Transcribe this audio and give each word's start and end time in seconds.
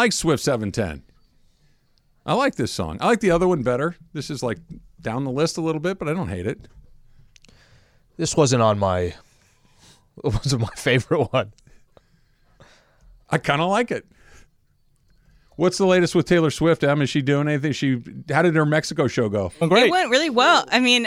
I 0.00 0.04
like 0.04 0.14
Swift 0.14 0.42
710. 0.42 1.02
I 2.24 2.32
like 2.32 2.54
this 2.54 2.72
song. 2.72 2.96
I 3.02 3.06
like 3.06 3.20
the 3.20 3.32
other 3.32 3.46
one 3.46 3.62
better. 3.62 3.96
This 4.14 4.30
is 4.30 4.42
like 4.42 4.56
down 4.98 5.24
the 5.24 5.30
list 5.30 5.58
a 5.58 5.60
little 5.60 5.78
bit, 5.78 5.98
but 5.98 6.08
I 6.08 6.14
don't 6.14 6.30
hate 6.30 6.46
it. 6.46 6.68
This 8.16 8.34
wasn't 8.34 8.62
on 8.62 8.78
my. 8.78 8.98
It 9.00 9.14
wasn't 10.24 10.62
my 10.62 10.72
favorite 10.74 11.30
one. 11.34 11.52
I 13.28 13.36
kind 13.36 13.60
of 13.60 13.68
like 13.68 13.90
it. 13.90 14.06
What's 15.56 15.76
the 15.76 15.86
latest 15.86 16.14
with 16.14 16.26
Taylor 16.26 16.50
Swift? 16.50 16.82
Em, 16.82 17.02
is 17.02 17.10
she 17.10 17.20
doing 17.20 17.46
anything? 17.46 17.72
She 17.72 18.02
how 18.30 18.40
did 18.40 18.54
her 18.56 18.64
Mexico 18.64 19.06
show 19.06 19.28
go? 19.28 19.52
Oh, 19.60 19.66
great. 19.66 19.88
It 19.88 19.90
went 19.90 20.10
really 20.10 20.30
well. 20.30 20.64
I 20.70 20.80
mean, 20.80 21.06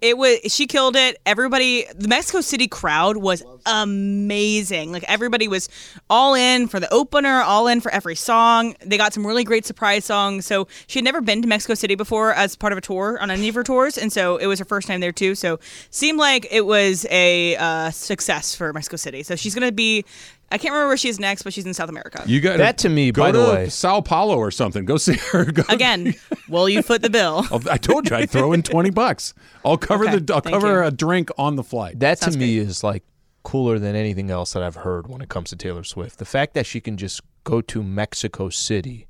it 0.00 0.16
was 0.16 0.38
she 0.48 0.66
killed 0.66 0.96
it. 0.96 1.20
Everybody, 1.26 1.84
the 1.94 2.08
Mexico 2.08 2.40
City 2.40 2.66
crowd 2.66 3.18
was 3.18 3.42
amazing. 3.66 4.90
Like 4.92 5.04
everybody 5.06 5.48
was 5.48 5.68
all 6.08 6.34
in 6.34 6.66
for 6.66 6.80
the 6.80 6.90
opener, 6.92 7.42
all 7.42 7.66
in 7.66 7.80
for 7.82 7.92
every 7.92 8.14
song. 8.16 8.74
They 8.84 8.96
got 8.96 9.12
some 9.12 9.26
really 9.26 9.44
great 9.44 9.66
surprise 9.66 10.06
songs. 10.06 10.46
So 10.46 10.66
she 10.86 10.98
had 10.98 11.04
never 11.04 11.20
been 11.20 11.42
to 11.42 11.48
Mexico 11.48 11.74
City 11.74 11.94
before 11.94 12.32
as 12.32 12.56
part 12.56 12.72
of 12.72 12.78
a 12.78 12.82
tour 12.82 13.18
on 13.20 13.30
any 13.30 13.48
of 13.48 13.54
her 13.54 13.64
tours, 13.64 13.98
and 13.98 14.10
so 14.10 14.38
it 14.38 14.46
was 14.46 14.58
her 14.58 14.64
first 14.64 14.88
time 14.88 15.00
there 15.00 15.12
too. 15.12 15.34
So 15.34 15.58
seemed 15.90 16.18
like 16.18 16.46
it 16.50 16.64
was 16.64 17.06
a 17.10 17.56
uh, 17.56 17.90
success 17.90 18.54
for 18.54 18.72
Mexico 18.72 18.96
City. 18.96 19.22
So 19.22 19.36
she's 19.36 19.54
gonna 19.54 19.72
be. 19.72 20.04
I 20.52 20.58
can't 20.58 20.72
remember 20.72 20.88
where 20.88 20.96
she 20.96 21.08
is 21.08 21.20
next, 21.20 21.42
but 21.42 21.52
she's 21.52 21.64
in 21.66 21.74
South 21.74 21.88
America. 21.88 22.24
You 22.26 22.40
got 22.40 22.58
That 22.58 22.78
to 22.78 22.88
me, 22.88 23.12
go 23.12 23.22
by 23.22 23.32
to 23.32 23.38
the 23.38 23.44
way- 23.44 23.68
Sao 23.68 24.00
Paulo 24.00 24.36
or 24.36 24.50
something. 24.50 24.84
Go 24.84 24.96
see 24.96 25.14
her. 25.30 25.44
Go 25.44 25.62
Again, 25.68 26.14
will 26.48 26.68
you 26.68 26.82
foot 26.82 27.02
the 27.02 27.10
bill? 27.10 27.44
Oh, 27.52 27.60
I'll- 27.70 27.78
told 27.78 28.10
you 28.10 28.16
I'd 28.16 28.30
throw 28.30 28.52
in 28.52 28.62
twenty 28.62 28.90
bucks. 29.02 29.32
I'll 29.64 29.78
cover 29.78 30.04
Okay, 30.08 30.18
the. 30.18 30.34
I'll 30.34 30.40
cover 30.40 30.80
you. 30.82 30.86
a 30.88 30.90
drink 30.90 31.30
on 31.38 31.56
the 31.56 31.62
flight. 31.64 32.00
That 32.00 32.18
Sounds 32.18 32.34
to 32.34 32.40
me 32.40 32.58
is 32.58 32.82
like 32.82 33.04
cooler 33.42 33.78
than 33.78 33.94
anything 33.96 34.30
else 34.30 34.52
that 34.52 34.62
I've 34.62 34.74
heard 34.76 35.06
when 35.08 35.20
it 35.22 35.28
comes 35.28 35.50
to 35.50 35.56
Taylor 35.56 35.84
Swift. 35.84 36.18
The 36.18 36.24
fact 36.26 36.54
that 36.54 36.66
she 36.66 36.80
can 36.80 36.96
just 36.96 37.20
go 37.44 37.60
to 37.62 37.82
Mexico 37.82 38.48
City 38.50 39.06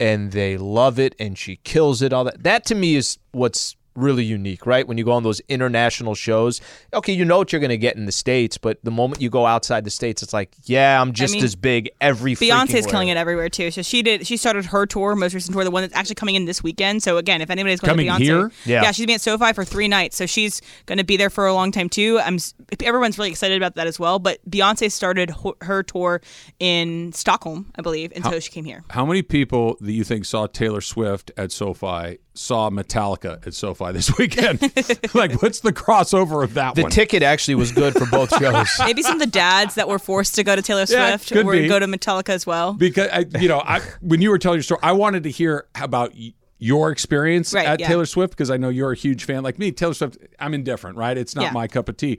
and 0.00 0.32
they 0.32 0.56
love 0.58 0.98
it 0.98 1.14
and 1.20 1.38
she 1.38 1.56
kills 1.56 2.02
it 2.02 2.12
all 2.12 2.24
that 2.24 2.42
that 2.42 2.64
to 2.66 2.74
me 2.74 2.96
is 2.96 3.18
what's 3.32 3.76
really 3.94 4.24
unique, 4.24 4.66
right? 4.66 4.86
When 4.86 4.98
you 4.98 5.04
go 5.04 5.12
on 5.12 5.22
those 5.22 5.40
international 5.48 6.14
shows, 6.14 6.60
okay, 6.92 7.12
you 7.12 7.24
know 7.24 7.38
what 7.38 7.52
you're 7.52 7.60
going 7.60 7.70
to 7.70 7.78
get 7.78 7.96
in 7.96 8.06
the 8.06 8.12
states, 8.12 8.58
but 8.58 8.82
the 8.84 8.90
moment 8.90 9.22
you 9.22 9.30
go 9.30 9.46
outside 9.46 9.84
the 9.84 9.90
states, 9.90 10.22
it's 10.22 10.32
like, 10.32 10.52
yeah, 10.64 11.00
I'm 11.00 11.12
just 11.12 11.34
mean, 11.34 11.44
as 11.44 11.54
big 11.54 11.90
every. 12.00 12.34
Beyonce's 12.34 12.86
freaking 12.86 12.90
killing 12.90 13.08
it 13.08 13.16
everywhere 13.16 13.48
too. 13.48 13.70
So 13.70 13.82
she 13.82 14.02
did. 14.02 14.26
She 14.26 14.36
started 14.36 14.66
her 14.66 14.86
tour, 14.86 15.14
most 15.14 15.34
recent 15.34 15.54
tour, 15.54 15.64
the 15.64 15.70
one 15.70 15.82
that's 15.82 15.94
actually 15.94 16.16
coming 16.16 16.34
in 16.34 16.44
this 16.44 16.62
weekend. 16.62 17.02
So 17.02 17.16
again, 17.16 17.40
if 17.40 17.50
anybody's 17.50 17.80
going 17.80 17.90
Coming 17.90 18.06
to 18.06 18.12
Beyonce, 18.12 18.20
here? 18.22 18.52
Yeah. 18.64 18.82
yeah, 18.82 18.92
she's 18.92 19.06
being 19.06 19.16
at 19.16 19.20
SoFi 19.20 19.52
for 19.52 19.64
three 19.64 19.88
nights. 19.88 20.16
So 20.16 20.26
she's 20.26 20.60
going 20.86 20.98
to 20.98 21.04
be 21.04 21.16
there 21.16 21.30
for 21.30 21.46
a 21.46 21.54
long 21.54 21.72
time 21.72 21.88
too. 21.88 22.18
I'm. 22.20 22.38
Everyone's 22.82 23.18
really 23.18 23.30
excited 23.30 23.56
about 23.56 23.76
that 23.76 23.86
as 23.86 23.98
well. 23.98 24.18
But 24.18 24.38
Beyonce 24.48 24.90
started 24.90 25.32
her 25.60 25.82
tour 25.82 26.20
in 26.58 27.12
Stockholm, 27.12 27.72
I 27.76 27.82
believe, 27.82 28.12
and 28.14 28.24
so 28.24 28.40
she 28.40 28.50
came 28.50 28.64
here. 28.64 28.82
How 28.90 29.06
many 29.06 29.22
people 29.22 29.76
that 29.80 29.92
you 29.92 30.04
think 30.04 30.24
saw 30.24 30.46
Taylor 30.46 30.80
Swift 30.80 31.30
at 31.36 31.52
SoFi 31.52 32.18
saw 32.34 32.68
Metallica 32.68 33.46
at 33.46 33.54
SoFi 33.54 33.92
this 33.92 34.16
weekend? 34.18 34.60
like, 35.14 35.40
what's 35.40 35.60
the 35.60 35.72
crossover 35.72 36.42
of 36.42 36.54
that 36.54 36.74
The 36.74 36.82
one? 36.82 36.90
ticket 36.90 37.22
actually 37.22 37.54
was 37.54 37.70
good 37.72 37.94
for 37.94 38.06
both 38.06 38.36
shows. 38.38 38.68
Maybe 38.80 39.02
some 39.02 39.14
of 39.14 39.20
the 39.20 39.26
dads 39.26 39.76
that 39.76 39.88
were 39.88 39.98
forced 40.00 40.34
to 40.34 40.44
go 40.44 40.56
to 40.56 40.62
Taylor 40.62 40.84
Yeah, 40.88 41.10
Swift 41.16 41.32
could 41.32 41.46
were 41.46 41.52
be. 41.52 41.68
go 41.68 41.78
to 41.78 41.86
Metallica 41.86 42.30
as 42.30 42.46
well. 42.46 42.72
because 42.74 43.08
I, 43.12 43.24
you 43.38 43.48
know, 43.48 43.60
I, 43.60 43.80
when 44.00 44.20
you 44.20 44.30
were 44.30 44.38
telling 44.38 44.56
your 44.58 44.62
story, 44.64 44.80
I 44.82 44.92
wanted 44.92 45.22
to 45.22 45.30
hear 45.30 45.66
about 45.80 46.12
y- 46.14 46.32
your 46.58 46.90
experience 46.90 47.52
Right, 47.54 47.66
at 47.66 47.80
yeah. 47.80 47.86
Taylor 47.88 48.06
Swift 48.06 48.32
because 48.32 48.50
I 48.50 48.56
know 48.56 48.68
you're 48.68 48.92
a 48.92 48.96
huge 48.96 49.24
fan. 49.24 49.42
Like 49.42 49.58
me, 49.58 49.70
Taylor 49.70 49.94
Swift, 49.94 50.18
I'm 50.40 50.54
indifferent, 50.54 50.96
right? 50.96 51.16
It's 51.16 51.34
not 51.34 51.42
Yeah. 51.44 51.50
my 51.52 51.68
cup 51.68 51.88
of 51.88 51.96
tea. 51.96 52.18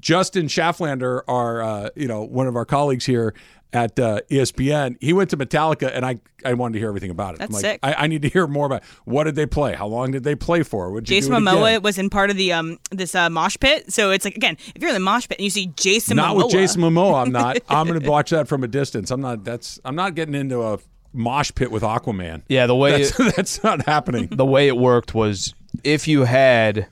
Justin 0.00 0.46
Schafflander, 0.46 1.20
our 1.28 1.62
uh, 1.62 1.90
you 1.94 2.08
know 2.08 2.22
one 2.22 2.46
of 2.46 2.56
our 2.56 2.64
colleagues 2.64 3.04
here 3.04 3.34
at 3.72 3.98
uh, 3.98 4.20
ESPN, 4.30 4.96
he 5.00 5.12
went 5.12 5.30
to 5.30 5.36
Metallica, 5.36 5.90
and 5.92 6.04
I 6.04 6.20
I 6.44 6.54
wanted 6.54 6.74
to 6.74 6.78
hear 6.80 6.88
everything 6.88 7.10
about 7.10 7.34
it. 7.34 7.42
I'm 7.42 7.48
That's 7.48 7.54
like, 7.54 7.60
sick. 7.62 7.80
I, 7.82 7.94
I 7.94 8.06
need 8.06 8.22
to 8.22 8.28
hear 8.28 8.46
more 8.46 8.66
about 8.66 8.82
what 9.04 9.24
did 9.24 9.34
they 9.34 9.46
play, 9.46 9.74
how 9.74 9.86
long 9.86 10.10
did 10.10 10.24
they 10.24 10.34
play 10.34 10.62
for? 10.62 10.90
Would 10.90 11.04
Jason 11.04 11.30
do 11.30 11.36
it 11.36 11.40
Momoa 11.40 11.68
again? 11.68 11.82
was 11.82 11.98
in 11.98 12.10
part 12.10 12.30
of 12.30 12.36
the 12.36 12.52
um 12.52 12.78
this 12.90 13.14
uh, 13.14 13.30
mosh 13.30 13.56
pit. 13.60 13.92
So 13.92 14.10
it's 14.10 14.24
like 14.24 14.36
again, 14.36 14.56
if 14.74 14.82
you're 14.82 14.90
in 14.90 14.94
the 14.94 15.00
mosh 15.00 15.28
pit 15.28 15.38
and 15.38 15.44
you 15.44 15.50
see 15.50 15.68
Jason 15.76 16.16
not 16.16 16.34
Momoa, 16.36 16.44
with 16.44 16.52
Jason 16.52 16.82
Momoa. 16.82 17.22
I'm 17.22 17.32
not. 17.32 17.58
I'm 17.68 17.86
going 17.86 18.00
to 18.00 18.10
watch 18.10 18.30
that 18.30 18.48
from 18.48 18.64
a 18.64 18.68
distance. 18.68 19.10
I'm 19.10 19.20
not. 19.20 19.44
That's. 19.44 19.80
I'm 19.84 19.96
not 19.96 20.14
getting 20.14 20.34
into 20.34 20.62
a 20.62 20.78
mosh 21.12 21.52
pit 21.54 21.70
with 21.70 21.82
Aquaman. 21.82 22.42
Yeah, 22.48 22.66
the 22.66 22.74
way 22.74 23.02
That's, 23.02 23.18
it, 23.18 23.36
that's 23.36 23.62
not 23.62 23.86
happening. 23.86 24.28
the 24.28 24.46
way 24.46 24.68
it 24.68 24.76
worked 24.76 25.14
was 25.14 25.54
if 25.84 26.08
you 26.08 26.24
had 26.24 26.86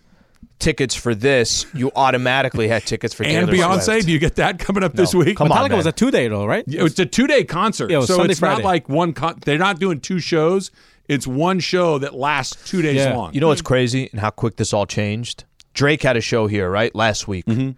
tickets 0.60 0.94
for 0.94 1.14
this, 1.14 1.66
you 1.74 1.90
automatically 1.96 2.68
had 2.68 2.84
tickets 2.86 3.12
for 3.14 3.24
And 3.24 3.50
Taylor 3.50 3.52
Beyonce, 3.52 3.82
Swift. 3.84 4.06
do 4.06 4.12
you 4.12 4.18
get 4.18 4.36
that 4.36 4.58
coming 4.58 4.82
up 4.84 4.92
this 4.94 5.14
week? 5.14 5.36
Come 5.38 5.50
on, 5.50 5.58
Metallica 5.58 5.68
man. 5.70 5.76
was 5.78 5.86
a 5.86 5.92
two 5.92 6.10
day 6.10 6.28
though, 6.28 6.46
right? 6.46 6.64
It 6.68 6.82
was 6.82 6.98
a 6.98 7.06
two 7.06 7.26
day 7.26 7.44
concert. 7.44 7.90
Yeah, 7.90 7.96
it 7.96 8.00
was 8.00 8.08
so 8.08 8.16
Sunday, 8.16 8.32
it's 8.32 8.40
not 8.40 8.62
like 8.62 8.88
one 8.88 9.12
con- 9.12 9.38
they're 9.44 9.58
not 9.58 9.80
doing 9.80 10.00
two 10.00 10.20
shows. 10.20 10.70
It's 11.08 11.26
one 11.26 11.58
show 11.58 11.98
that 11.98 12.14
lasts 12.14 12.70
two 12.70 12.82
days 12.82 12.96
Yeah. 12.96 13.16
long. 13.16 13.34
You 13.34 13.40
know 13.40 13.48
what's 13.48 13.62
crazy 13.62 14.08
and 14.12 14.20
how 14.20 14.30
quick 14.30 14.56
this 14.56 14.72
all 14.72 14.86
changed? 14.86 15.44
Drake 15.74 16.02
had 16.02 16.16
a 16.16 16.20
show 16.20 16.46
here, 16.46 16.70
right, 16.70 16.94
last 16.94 17.26
week. 17.26 17.46
Mm-hmm. 17.46 17.70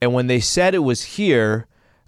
And 0.00 0.14
when 0.14 0.26
they 0.28 0.38
said 0.38 0.74
it 0.74 0.78
was 0.84 1.02
here, 1.02 1.66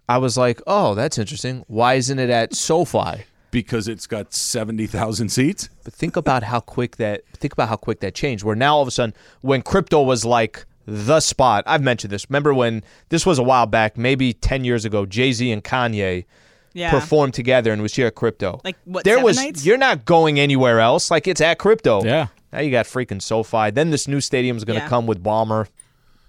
I 0.08 0.18
was 0.18 0.36
like, 0.36 0.60
oh, 0.66 0.94
that's 0.94 1.18
interesting. 1.18 1.64
Why 1.66 1.94
isn't 1.94 2.18
it 2.18 2.30
at 2.30 2.54
SoFi? 2.54 3.24
Because 3.50 3.88
it's 3.88 4.06
got 4.06 4.32
seventy 4.32 4.86
thousand 4.86 5.30
seats. 5.30 5.68
But 5.84 5.92
think 5.92 6.16
about 6.16 6.42
how 6.42 6.60
quick 6.60 6.96
that 6.96 7.22
think 7.34 7.52
about 7.52 7.68
how 7.68 7.76
quick 7.76 8.00
that 8.00 8.14
changed. 8.14 8.44
Where 8.44 8.56
now 8.56 8.76
all 8.76 8.82
of 8.82 8.88
a 8.88 8.90
sudden, 8.90 9.14
when 9.40 9.62
crypto 9.62 10.02
was 10.02 10.24
like 10.24 10.64
the 10.86 11.20
spot, 11.20 11.64
I've 11.66 11.82
mentioned 11.82 12.12
this. 12.12 12.28
Remember 12.28 12.52
when 12.54 12.82
this 13.10 13.24
was 13.26 13.38
a 13.38 13.42
while 13.42 13.66
back, 13.66 13.96
maybe 13.96 14.32
ten 14.32 14.64
years 14.64 14.84
ago, 14.84 15.06
Jay 15.06 15.32
Z 15.32 15.50
and 15.50 15.62
Kanye 15.62 16.24
yeah. 16.72 16.90
performed 16.90 17.34
together 17.34 17.72
and 17.72 17.82
was 17.82 17.94
here 17.94 18.06
at 18.06 18.14
crypto. 18.14 18.60
Like, 18.64 18.76
what, 18.84 19.04
There 19.04 19.14
seven 19.14 19.24
was 19.24 19.36
nights? 19.36 19.66
you're 19.66 19.76
not 19.78 20.04
going 20.04 20.38
anywhere 20.40 20.80
else. 20.80 21.10
Like 21.10 21.26
it's 21.28 21.40
at 21.40 21.58
crypto. 21.58 22.04
Yeah. 22.04 22.28
Now 22.52 22.60
you 22.60 22.70
got 22.70 22.86
freaking 22.86 23.22
SoFi. 23.22 23.70
Then 23.70 23.90
this 23.90 24.08
new 24.08 24.20
stadium's 24.20 24.64
going 24.64 24.78
to 24.78 24.84
Yeah. 24.84 24.88
come 24.88 25.06
with 25.06 25.22
Bomber. 25.22 25.68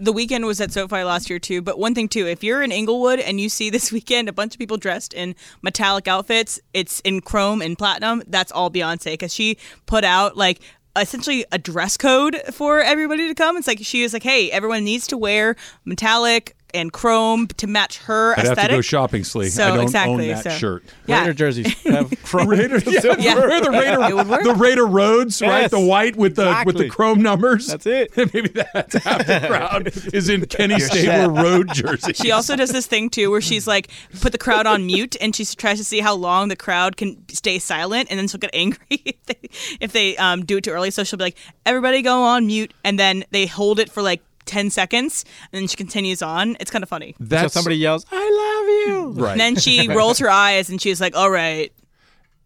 The 0.01 0.11
Weeknd 0.11 0.47
was 0.47 0.59
at 0.59 0.71
SoFi 0.71 1.03
last 1.03 1.29
year 1.29 1.37
too. 1.37 1.61
But 1.61 1.77
one 1.77 1.93
thing 1.93 2.07
too, 2.07 2.25
if 2.25 2.43
you're 2.43 2.63
in 2.63 2.71
Inglewood 2.71 3.19
and 3.19 3.39
you 3.39 3.49
see 3.49 3.69
this 3.69 3.91
weekend 3.91 4.27
a 4.27 4.33
bunch 4.33 4.55
of 4.55 4.59
people 4.59 4.77
dressed 4.77 5.13
in 5.13 5.35
metallic 5.61 6.07
outfits, 6.07 6.59
it's 6.73 7.01
in 7.01 7.21
chrome 7.21 7.61
and 7.61 7.77
platinum. 7.77 8.23
That's 8.25 8.51
all 8.51 8.71
Beyonce 8.71 9.13
because 9.13 9.31
she 9.31 9.59
put 9.85 10.03
out 10.03 10.35
like 10.35 10.59
essentially 10.95 11.45
a 11.51 11.59
dress 11.59 11.97
code 11.97 12.35
for 12.51 12.81
everybody 12.81 13.27
to 13.27 13.35
come. 13.35 13.57
It's 13.57 13.67
like 13.67 13.77
she 13.83 14.01
was 14.01 14.11
like, 14.11 14.23
hey, 14.23 14.49
everyone 14.49 14.83
needs 14.83 15.05
to 15.07 15.17
wear 15.19 15.55
metallic 15.85 16.55
and 16.73 16.91
chrome 16.93 17.47
to 17.47 17.67
match 17.67 17.97
her 17.99 18.33
I'd 18.37 18.45
have 18.45 18.57
to 18.59 18.67
go 18.67 18.81
shopping, 18.81 19.23
Slee. 19.23 19.49
So 19.49 19.65
I 19.65 19.75
don't 19.75 19.81
exactly, 19.83 20.13
own 20.31 20.35
that 20.35 20.43
so- 20.43 20.49
shirt. 20.51 20.83
Yeah. 21.05 21.21
Raider 21.21 21.33
jerseys. 21.33 21.81
Have 21.83 22.11
chrome. 22.23 22.47
Raider, 22.47 22.77
yeah, 22.85 23.15
Yeah. 23.19 23.35
wear 23.35 23.61
the 23.61 23.71
Raider, 23.71 24.01
It 24.03 24.15
would 24.15 24.27
work. 24.27 24.43
the 24.43 24.53
Raider 24.53 24.85
roads, 24.85 25.41
right? 25.41 25.69
The 25.69 25.79
white 25.79 26.15
with 26.15 26.35
the 26.35 26.63
with 26.65 26.77
the 26.77 26.89
chrome 26.89 27.21
numbers. 27.21 27.67
That's 27.67 27.85
it. 27.85 28.15
Maybe 28.33 28.49
that's 28.49 28.95
half 29.03 29.25
the 29.25 29.43
crowd 29.47 29.87
is 30.13 30.29
in 30.29 30.45
Kenny 30.45 30.79
Stabler 30.79 31.31
road 31.43 31.69
jersey. 31.73 32.13
She 32.13 32.31
also 32.31 32.55
does 32.55 32.71
this 32.71 32.87
thing 32.87 33.09
too, 33.09 33.29
where 33.31 33.41
she's 33.41 33.67
like, 33.67 33.89
put 34.21 34.31
the 34.31 34.37
crowd 34.37 34.65
on 34.67 34.85
mute, 34.85 35.15
and 35.21 35.35
she 35.35 35.45
tries 35.45 35.77
to 35.77 35.83
see 35.83 35.99
how 35.99 36.13
long 36.15 36.47
the 36.47 36.55
crowd 36.55 36.97
can 36.97 37.17
stay 37.29 37.59
silent, 37.59 38.07
and 38.09 38.19
then 38.19 38.27
she'll 38.27 38.39
get 38.39 38.51
angry 38.53 38.79
if 38.89 39.25
they, 39.25 39.49
if 39.79 39.91
they 39.91 40.17
um, 40.17 40.45
do 40.45 40.57
it 40.57 40.63
too 40.63 40.71
early. 40.71 40.91
So 40.91 41.03
she'll 41.03 41.17
be 41.17 41.25
like, 41.25 41.37
everybody 41.65 42.01
go 42.01 42.23
on 42.23 42.47
mute, 42.47 42.73
and 42.83 42.97
then 42.99 43.23
they 43.31 43.45
hold 43.45 43.79
it 43.79 43.89
for 43.91 44.01
like 44.01 44.21
ten 44.51 44.69
seconds, 44.69 45.25
and 45.51 45.61
then 45.61 45.67
she 45.67 45.75
continues 45.77 46.21
on. 46.21 46.57
It's 46.59 46.69
kind 46.69 46.83
of 46.83 46.89
funny. 46.89 47.15
So 47.29 47.47
somebody 47.47 47.77
yells, 47.77 48.05
"I 48.11 48.85
love 48.85 49.15
you!" 49.17 49.23
right. 49.23 49.31
And 49.31 49.39
then 49.39 49.55
she 49.55 49.87
rolls 49.99 50.19
her 50.19 50.29
eyes 50.29 50.69
and 50.69 50.81
she's 50.81 50.99
like, 51.01 51.15
"All 51.15 51.31
right." 51.31 51.71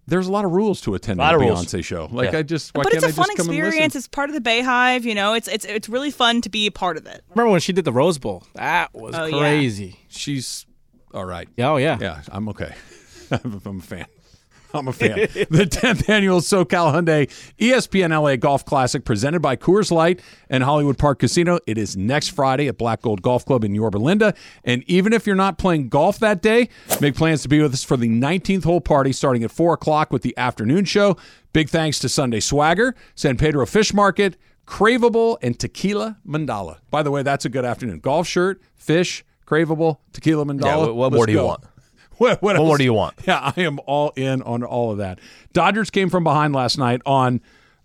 There's 0.08 0.28
a 0.28 0.32
lot 0.32 0.46
of 0.46 0.52
rules 0.52 0.82
to 0.82 0.94
attending 0.94 1.26
Lot 1.26 1.34
a 1.34 1.38
of 1.38 1.42
rules. 1.42 1.66
Beyonce 1.66 1.84
show. 1.84 2.08
Like 2.12 2.32
Yeah. 2.32 2.38
I 2.40 2.44
just, 2.44 2.76
why 2.76 2.84
but 2.84 2.92
can't 2.92 3.04
it's 3.04 3.06
a 3.06 3.08
I 3.22 3.24
fun 3.24 3.26
just 3.26 3.38
come 3.38 3.50
and 3.50 3.58
experience. 3.58 3.96
It's 3.96 4.08
part 4.08 4.30
of 4.30 4.36
the 4.36 4.42
BeyHive. 4.50 5.02
You 5.02 5.16
know, 5.16 5.34
it's 5.34 5.48
it's 5.48 5.66
it's 5.66 5.90
really 5.90 6.12
fun 6.12 6.42
to 6.42 6.50
be 6.50 6.68
a 6.68 6.72
part 6.72 6.98
of 6.98 7.08
it. 7.08 7.24
Remember 7.34 7.50
when 7.52 7.60
she 7.60 7.74
did 7.74 7.86
the 7.86 7.92
Rose 7.92 8.20
Bowl? 8.20 8.44
That 8.54 8.94
was 8.94 9.16
Oh, 9.16 9.26
yeah. 9.26 9.40
crazy. 9.40 10.00
She's 10.08 10.68
all 11.12 11.26
right. 11.26 11.50
Oh 11.58 11.78
yeah. 11.78 11.98
Yeah, 12.00 12.22
I'm 12.30 12.48
okay. 12.50 12.76
I'm 13.32 13.56
a 13.66 13.82
fan. 13.82 14.06
I'm 14.76 14.88
a 14.88 14.94
fan. 14.94 15.18
the 15.20 15.68
10th 15.70 16.10
annual 16.10 16.40
SoCal 16.42 16.94
Hyundai 16.94 17.28
ESPN 17.58 18.10
LA 18.12 18.36
Golf 18.36 18.66
Classic 18.66 19.04
presented 19.06 19.42
by 19.42 19.56
Coors 19.56 19.92
Light 19.92 20.22
and 20.50 20.64
Hollywood 20.64 20.98
Park 20.98 21.20
Casino. 21.20 21.60
It 21.68 21.78
is 21.78 21.96
next 21.98 22.30
Friday 22.30 22.68
at 22.68 22.78
Black 22.78 23.02
Gold 23.02 23.22
Golf 23.22 23.46
Club 23.46 23.64
in 23.64 23.74
Yorba 23.76 23.98
Linda. 23.98 24.34
And 24.64 24.84
even 24.88 25.14
if 25.14 25.26
you're 25.26 25.36
not 25.36 25.58
playing 25.58 25.90
golf 25.90 26.20
that 26.20 26.42
day, 26.42 26.70
make 27.02 27.16
plans 27.16 27.42
to 27.44 27.50
be 27.50 27.62
with 27.62 27.74
us 27.74 27.84
for 27.84 27.98
the 27.98 28.10
19th 28.10 28.64
hole 28.64 28.82
party 28.82 29.12
starting 29.12 29.44
at 29.44 29.52
4 29.52 29.74
o'clock 29.74 30.12
with 30.12 30.22
the 30.22 30.38
afternoon 30.38 30.86
show. 30.86 31.18
Big 31.54 31.70
thanks 31.70 32.00
to 32.00 32.10
Sunday 32.10 32.40
Swagger, 32.42 32.96
San 33.16 33.38
Pedro 33.38 33.66
Fish 33.66 33.94
Market, 33.94 34.36
Craveable, 34.68 35.38
and 35.42 35.58
Tequila 35.60 36.18
Mandala. 36.28 36.80
By 36.92 37.04
the 37.04 37.12
way, 37.12 37.24
that's 37.24 37.46
a 37.46 37.50
good 37.50 37.66
afternoon. 37.66 38.00
Golf 38.00 38.28
shirt, 38.28 38.62
fish, 38.76 39.24
Craveable, 39.48 40.00
Tequila 40.12 40.44
Mandala. 40.44 40.66
Yeah, 40.66 40.78
what- 40.78 40.96
what 40.96 41.14
more 41.14 41.26
do 41.26 41.32
you 41.32 41.44
want? 41.44 41.64
What, 42.20 42.42
what, 42.42 42.56
more 42.56 42.78
do 42.78 42.84
you 42.84 42.94
want? 42.94 43.16
Yeah, 43.28 43.52
I 43.56 43.62
am 43.62 43.80
all 43.86 44.12
in 44.16 44.42
on 44.44 44.64
all 44.64 44.92
of 44.92 45.00
that. 45.00 45.20
Dodgers 45.54 45.90
came 45.90 46.10
from 46.10 46.24
behind 46.24 46.54
last 46.56 46.78
night 46.78 47.02
on 47.06 47.42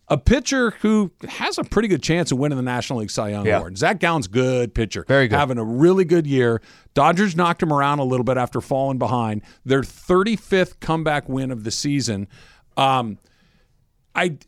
a 0.09 0.17
pitcher 0.19 0.73
who 0.83 1.11
has 1.29 1.59
a 1.59 1.65
pretty 1.65 1.89
good 1.89 2.03
chance 2.03 2.31
of 2.33 2.39
winning 2.39 2.57
the 2.57 2.63
National 2.63 2.99
League 3.01 3.11
Cy 3.11 3.31
Young 3.31 3.47
Yeah. 3.47 3.59
Award. 3.59 3.79
Zach 3.79 3.99
Gallen's 4.01 4.27
good 4.29 4.75
pitcher. 4.75 5.05
Very 5.07 5.29
good. 5.29 5.37
Having 5.37 5.59
a 5.59 5.65
really 5.65 6.05
good 6.05 6.27
year. 6.27 6.61
Dodgers 6.95 7.37
knocked 7.37 7.63
him 7.63 7.73
around 7.73 7.99
a 8.01 8.05
little 8.05 8.25
bit 8.25 8.37
after 8.37 8.61
falling 8.61 8.99
behind. 8.99 9.43
Their 9.65 9.83
35th 9.83 10.81
comeback 10.81 11.29
win 11.29 11.51
of 11.51 11.63
the 11.65 11.71
season. 11.71 12.27
Um, 12.77 13.19
I 14.15 14.39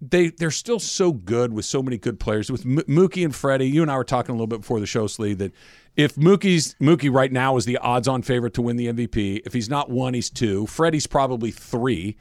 they 0.00 0.28
they're 0.30 0.50
still 0.50 0.78
so 0.78 1.12
good 1.12 1.52
with 1.52 1.64
so 1.64 1.82
many 1.82 1.96
good 1.98 2.20
players 2.20 2.50
with 2.50 2.66
M- 2.66 2.76
Mookie 2.88 3.24
and 3.24 3.34
Freddie. 3.34 3.68
You 3.68 3.82
and 3.82 3.90
I 3.90 3.96
were 3.96 4.04
talking 4.04 4.30
a 4.30 4.34
little 4.34 4.46
bit 4.46 4.60
before 4.60 4.78
the 4.80 4.86
show, 4.86 5.06
Slee, 5.06 5.34
that 5.34 5.52
if 5.96 6.14
Mookie's 6.16 6.74
Mookie 6.80 7.12
right 7.12 7.32
now 7.32 7.56
is 7.56 7.64
the 7.64 7.78
odds-on 7.78 8.22
favorite 8.22 8.54
to 8.54 8.62
win 8.62 8.76
the 8.76 8.86
MVP, 8.88 9.42
if 9.46 9.52
he's 9.52 9.70
not 9.70 9.90
one, 9.90 10.14
he's 10.14 10.30
two. 10.30 10.66
Freddie's 10.66 11.06
probably 11.06 11.50
three. 11.50 12.16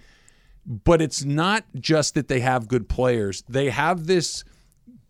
But 0.66 1.02
it's 1.02 1.24
not 1.24 1.66
just 1.76 2.16
that 2.16 2.28
they 2.28 2.40
have 2.40 2.68
good 2.68 2.90
players; 2.90 3.44
they 3.48 3.70
have 3.70 4.08
this 4.08 4.44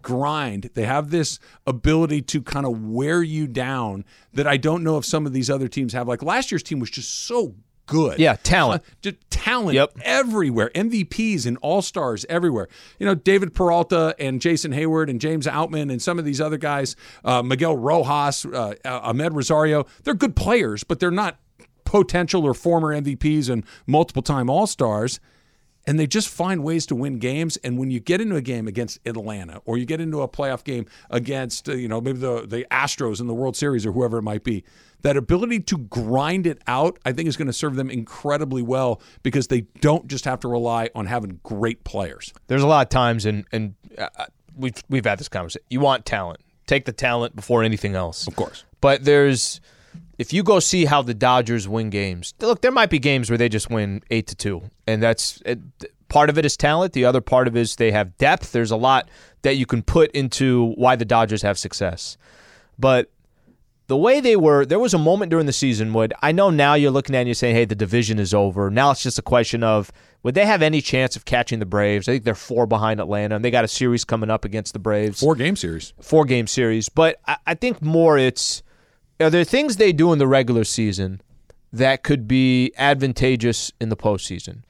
grind. 0.01 0.69
They 0.73 0.83
have 0.83 1.11
this 1.11 1.39
ability 1.65 2.23
to 2.23 2.41
kind 2.41 2.65
of 2.65 2.85
wear 2.85 3.23
you 3.23 3.47
down 3.47 4.03
that 4.33 4.47
I 4.47 4.57
don't 4.57 4.83
know 4.83 4.97
if 4.97 5.05
some 5.05 5.25
of 5.25 5.31
these 5.31 5.49
other 5.49 5.69
teams 5.69 5.93
have. 5.93 6.09
Like 6.09 6.21
last 6.21 6.51
year's 6.51 6.61
team 6.61 6.79
was 6.79 6.89
just 6.89 7.25
so 7.25 7.55
good. 7.85 8.19
Yeah, 8.19 8.35
talent. 8.41 8.83
Uh, 8.83 8.91
just 9.01 9.15
talent 9.29 9.75
Yep. 9.75 9.97
everywhere. 10.03 10.71
MVPs 10.75 11.45
and 11.45 11.57
all 11.61 11.81
stars 11.81 12.25
everywhere. 12.29 12.67
You 12.99 13.05
know, 13.05 13.15
David 13.15 13.53
Peralta 13.53 14.15
and 14.19 14.41
Jason 14.41 14.71
Heyward 14.71 15.09
and 15.09 15.19
James 15.21 15.45
Outman 15.47 15.91
and 15.91 16.01
some 16.01 16.17
of 16.19 16.25
these 16.25 16.41
other 16.41 16.57
guys, 16.57 16.95
uh, 17.23 17.41
Miguel 17.43 17.75
Rojas, 17.77 18.45
uh, 18.45 18.73
Amed 18.85 19.33
Rosario, 19.33 19.85
they're 20.03 20.13
good 20.13 20.35
players, 20.35 20.83
but 20.83 20.99
they're 20.99 21.11
not 21.11 21.39
potential 21.83 22.43
or 22.45 22.53
former 22.53 22.93
MVPs 22.93 23.49
and 23.49 23.63
multiple 23.85 24.21
time 24.23 24.49
All 24.49 24.67
Stars. 24.67 25.19
And 25.87 25.99
they 25.99 26.07
just 26.07 26.29
find 26.29 26.63
ways 26.63 26.87
to 26.87 26.95
win 26.95 27.19
games. 27.19 27.57
And 27.57 27.77
when 27.77 27.91
you 27.91 27.99
get 27.99 28.19
into 28.19 28.35
a 28.35 28.41
game 28.41 28.67
against 28.67 28.97
Atlanta, 29.05 29.61
or 29.65 29.77
you 29.77 29.85
get 29.85 30.01
into 30.01 30.21
a 30.23 30.27
playoff 30.27 30.63
game 30.63 30.87
against, 31.11 31.69
uh, 31.69 31.73
you 31.73 31.87
know, 31.87 32.01
maybe 32.01 32.17
the 32.17 32.47
the 32.47 32.65
Astros 32.71 33.21
in 33.21 33.27
the 33.27 33.35
World 33.35 33.55
Series 33.55 33.85
or 33.85 33.91
whoever 33.91 34.17
it 34.17 34.23
might 34.23 34.43
be, 34.43 34.63
that 35.05 35.17
ability 35.17 35.59
to 35.59 35.77
grind 35.77 36.47
it 36.47 36.59
out, 36.65 36.97
I 37.05 37.11
think, 37.11 37.29
is 37.29 37.37
going 37.37 37.45
to 37.45 37.53
serve 37.53 37.75
them 37.75 37.91
incredibly 37.91 38.63
well 38.63 38.99
because 39.21 39.49
they 39.49 39.61
don't 39.79 40.07
just 40.07 40.25
have 40.25 40.39
to 40.39 40.47
rely 40.47 40.89
on 40.95 41.05
having 41.05 41.39
great 41.43 41.83
players. 41.83 42.33
There's 42.47 42.63
a 42.63 42.67
lot 42.67 42.87
of 42.87 42.89
times, 42.89 43.27
and 43.27 43.45
and 43.51 43.75
uh, 43.99 44.07
we've 44.57 44.73
we've 44.89 45.05
had 45.05 45.19
this 45.19 45.29
conversation. 45.29 45.63
You 45.69 45.79
want 45.79 46.07
talent. 46.07 46.39
Take 46.65 46.85
the 46.85 46.91
talent 46.91 47.35
before 47.35 47.61
anything 47.61 47.93
else. 47.93 48.25
Of 48.25 48.35
course. 48.35 48.63
But 48.81 49.05
there's 49.05 49.61
if 50.17 50.33
you 50.33 50.41
go 50.41 50.59
see 50.59 50.85
how 50.85 51.03
the 51.03 51.13
Dodgers 51.13 51.67
win 51.67 51.91
games. 51.91 52.33
Look, 52.41 52.61
there 52.61 52.71
might 52.71 52.89
be 52.89 52.97
games 52.97 53.29
where 53.29 53.37
they 53.37 53.47
just 53.47 53.69
win 53.69 54.01
eight 54.09 54.25
to 54.27 54.35
two, 54.35 54.63
and 54.87 55.03
that's 55.03 55.39
it, 55.45 55.59
part 56.09 56.31
of 56.31 56.39
it 56.39 56.45
is 56.45 56.57
talent. 56.57 56.93
The 56.93 57.05
other 57.05 57.21
part 57.21 57.47
of 57.47 57.55
it 57.55 57.59
is 57.59 57.75
they 57.75 57.91
have 57.91 58.17
depth. 58.17 58.53
There's 58.53 58.71
a 58.71 58.75
lot 58.75 59.07
that 59.43 59.55
you 59.55 59.67
can 59.67 59.83
put 59.83 60.09
into 60.13 60.73
why 60.77 60.95
the 60.95 61.05
Dodgers 61.05 61.43
have 61.43 61.59
success, 61.59 62.17
but. 62.79 63.11
The 63.87 63.97
way 63.97 64.19
they 64.19 64.35
were, 64.35 64.65
there 64.65 64.79
was 64.79 64.95
a 64.95 64.97
moment 64.97 65.29
during 65.29 65.45
the 65.45 65.53
season 65.53 65.93
would 65.93 66.13
I 66.21 66.31
know 66.31 66.49
now 66.49 66.73
you're 66.73 66.91
looking 66.91 67.15
at 67.15 67.19
and 67.19 67.27
you're 67.27 67.35
saying, 67.35 67.55
hey, 67.55 67.65
the 67.65 67.75
division 67.75 68.17
is 68.17 68.33
over. 68.33 68.71
Now 68.71 68.91
it's 68.91 69.03
just 69.03 69.19
a 69.19 69.21
question 69.21 69.63
of 69.63 69.91
would 70.23 70.33
they 70.33 70.45
have 70.47 70.63
any 70.63 70.81
chance 70.81 71.15
of 71.15 71.25
catching 71.25 71.59
the 71.59 71.67
Braves? 71.67 72.09
I 72.09 72.13
think 72.13 72.23
they're 72.23 72.33
four 72.33 72.65
behind 72.65 72.99
Atlanta, 72.99 73.35
and 73.35 73.45
they 73.45 73.51
got 73.51 73.63
a 73.63 73.67
series 73.67 74.03
coming 74.03 74.31
up 74.31 74.43
against 74.43 74.73
the 74.73 74.79
Braves 74.79 75.19
Four 75.19 75.35
game 75.35 75.55
series. 75.55 75.93
four 76.01 76.25
game 76.25 76.47
series. 76.47 76.89
But 76.89 77.19
I, 77.27 77.37
I 77.45 77.53
think 77.53 77.79
more 77.81 78.17
it's 78.17 78.63
are 79.19 79.29
there 79.29 79.43
things 79.43 79.77
they 79.77 79.93
do 79.93 80.11
in 80.11 80.17
the 80.17 80.27
regular 80.27 80.63
season 80.63 81.21
that 81.71 82.01
could 82.01 82.27
be 82.27 82.71
advantageous 82.77 83.71
in 83.79 83.89
the 83.89 83.97
postseason. 83.97 84.63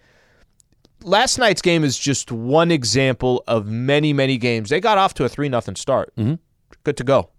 Last 1.03 1.37
night's 1.37 1.61
game 1.61 1.83
is 1.83 1.97
just 1.97 2.31
one 2.31 2.71
example 2.71 3.43
of 3.47 3.67
many, 3.67 4.11
many 4.11 4.37
games. 4.37 4.69
They 4.69 4.81
got 4.81 4.97
off 4.97 5.13
to 5.15 5.23
a 5.23 5.29
three 5.29 5.47
nothing 5.47 5.75
start. 5.75 6.13
Mm-hmm. 6.17 6.35
Good 6.83 6.97
to 6.97 7.03
go. 7.03 7.29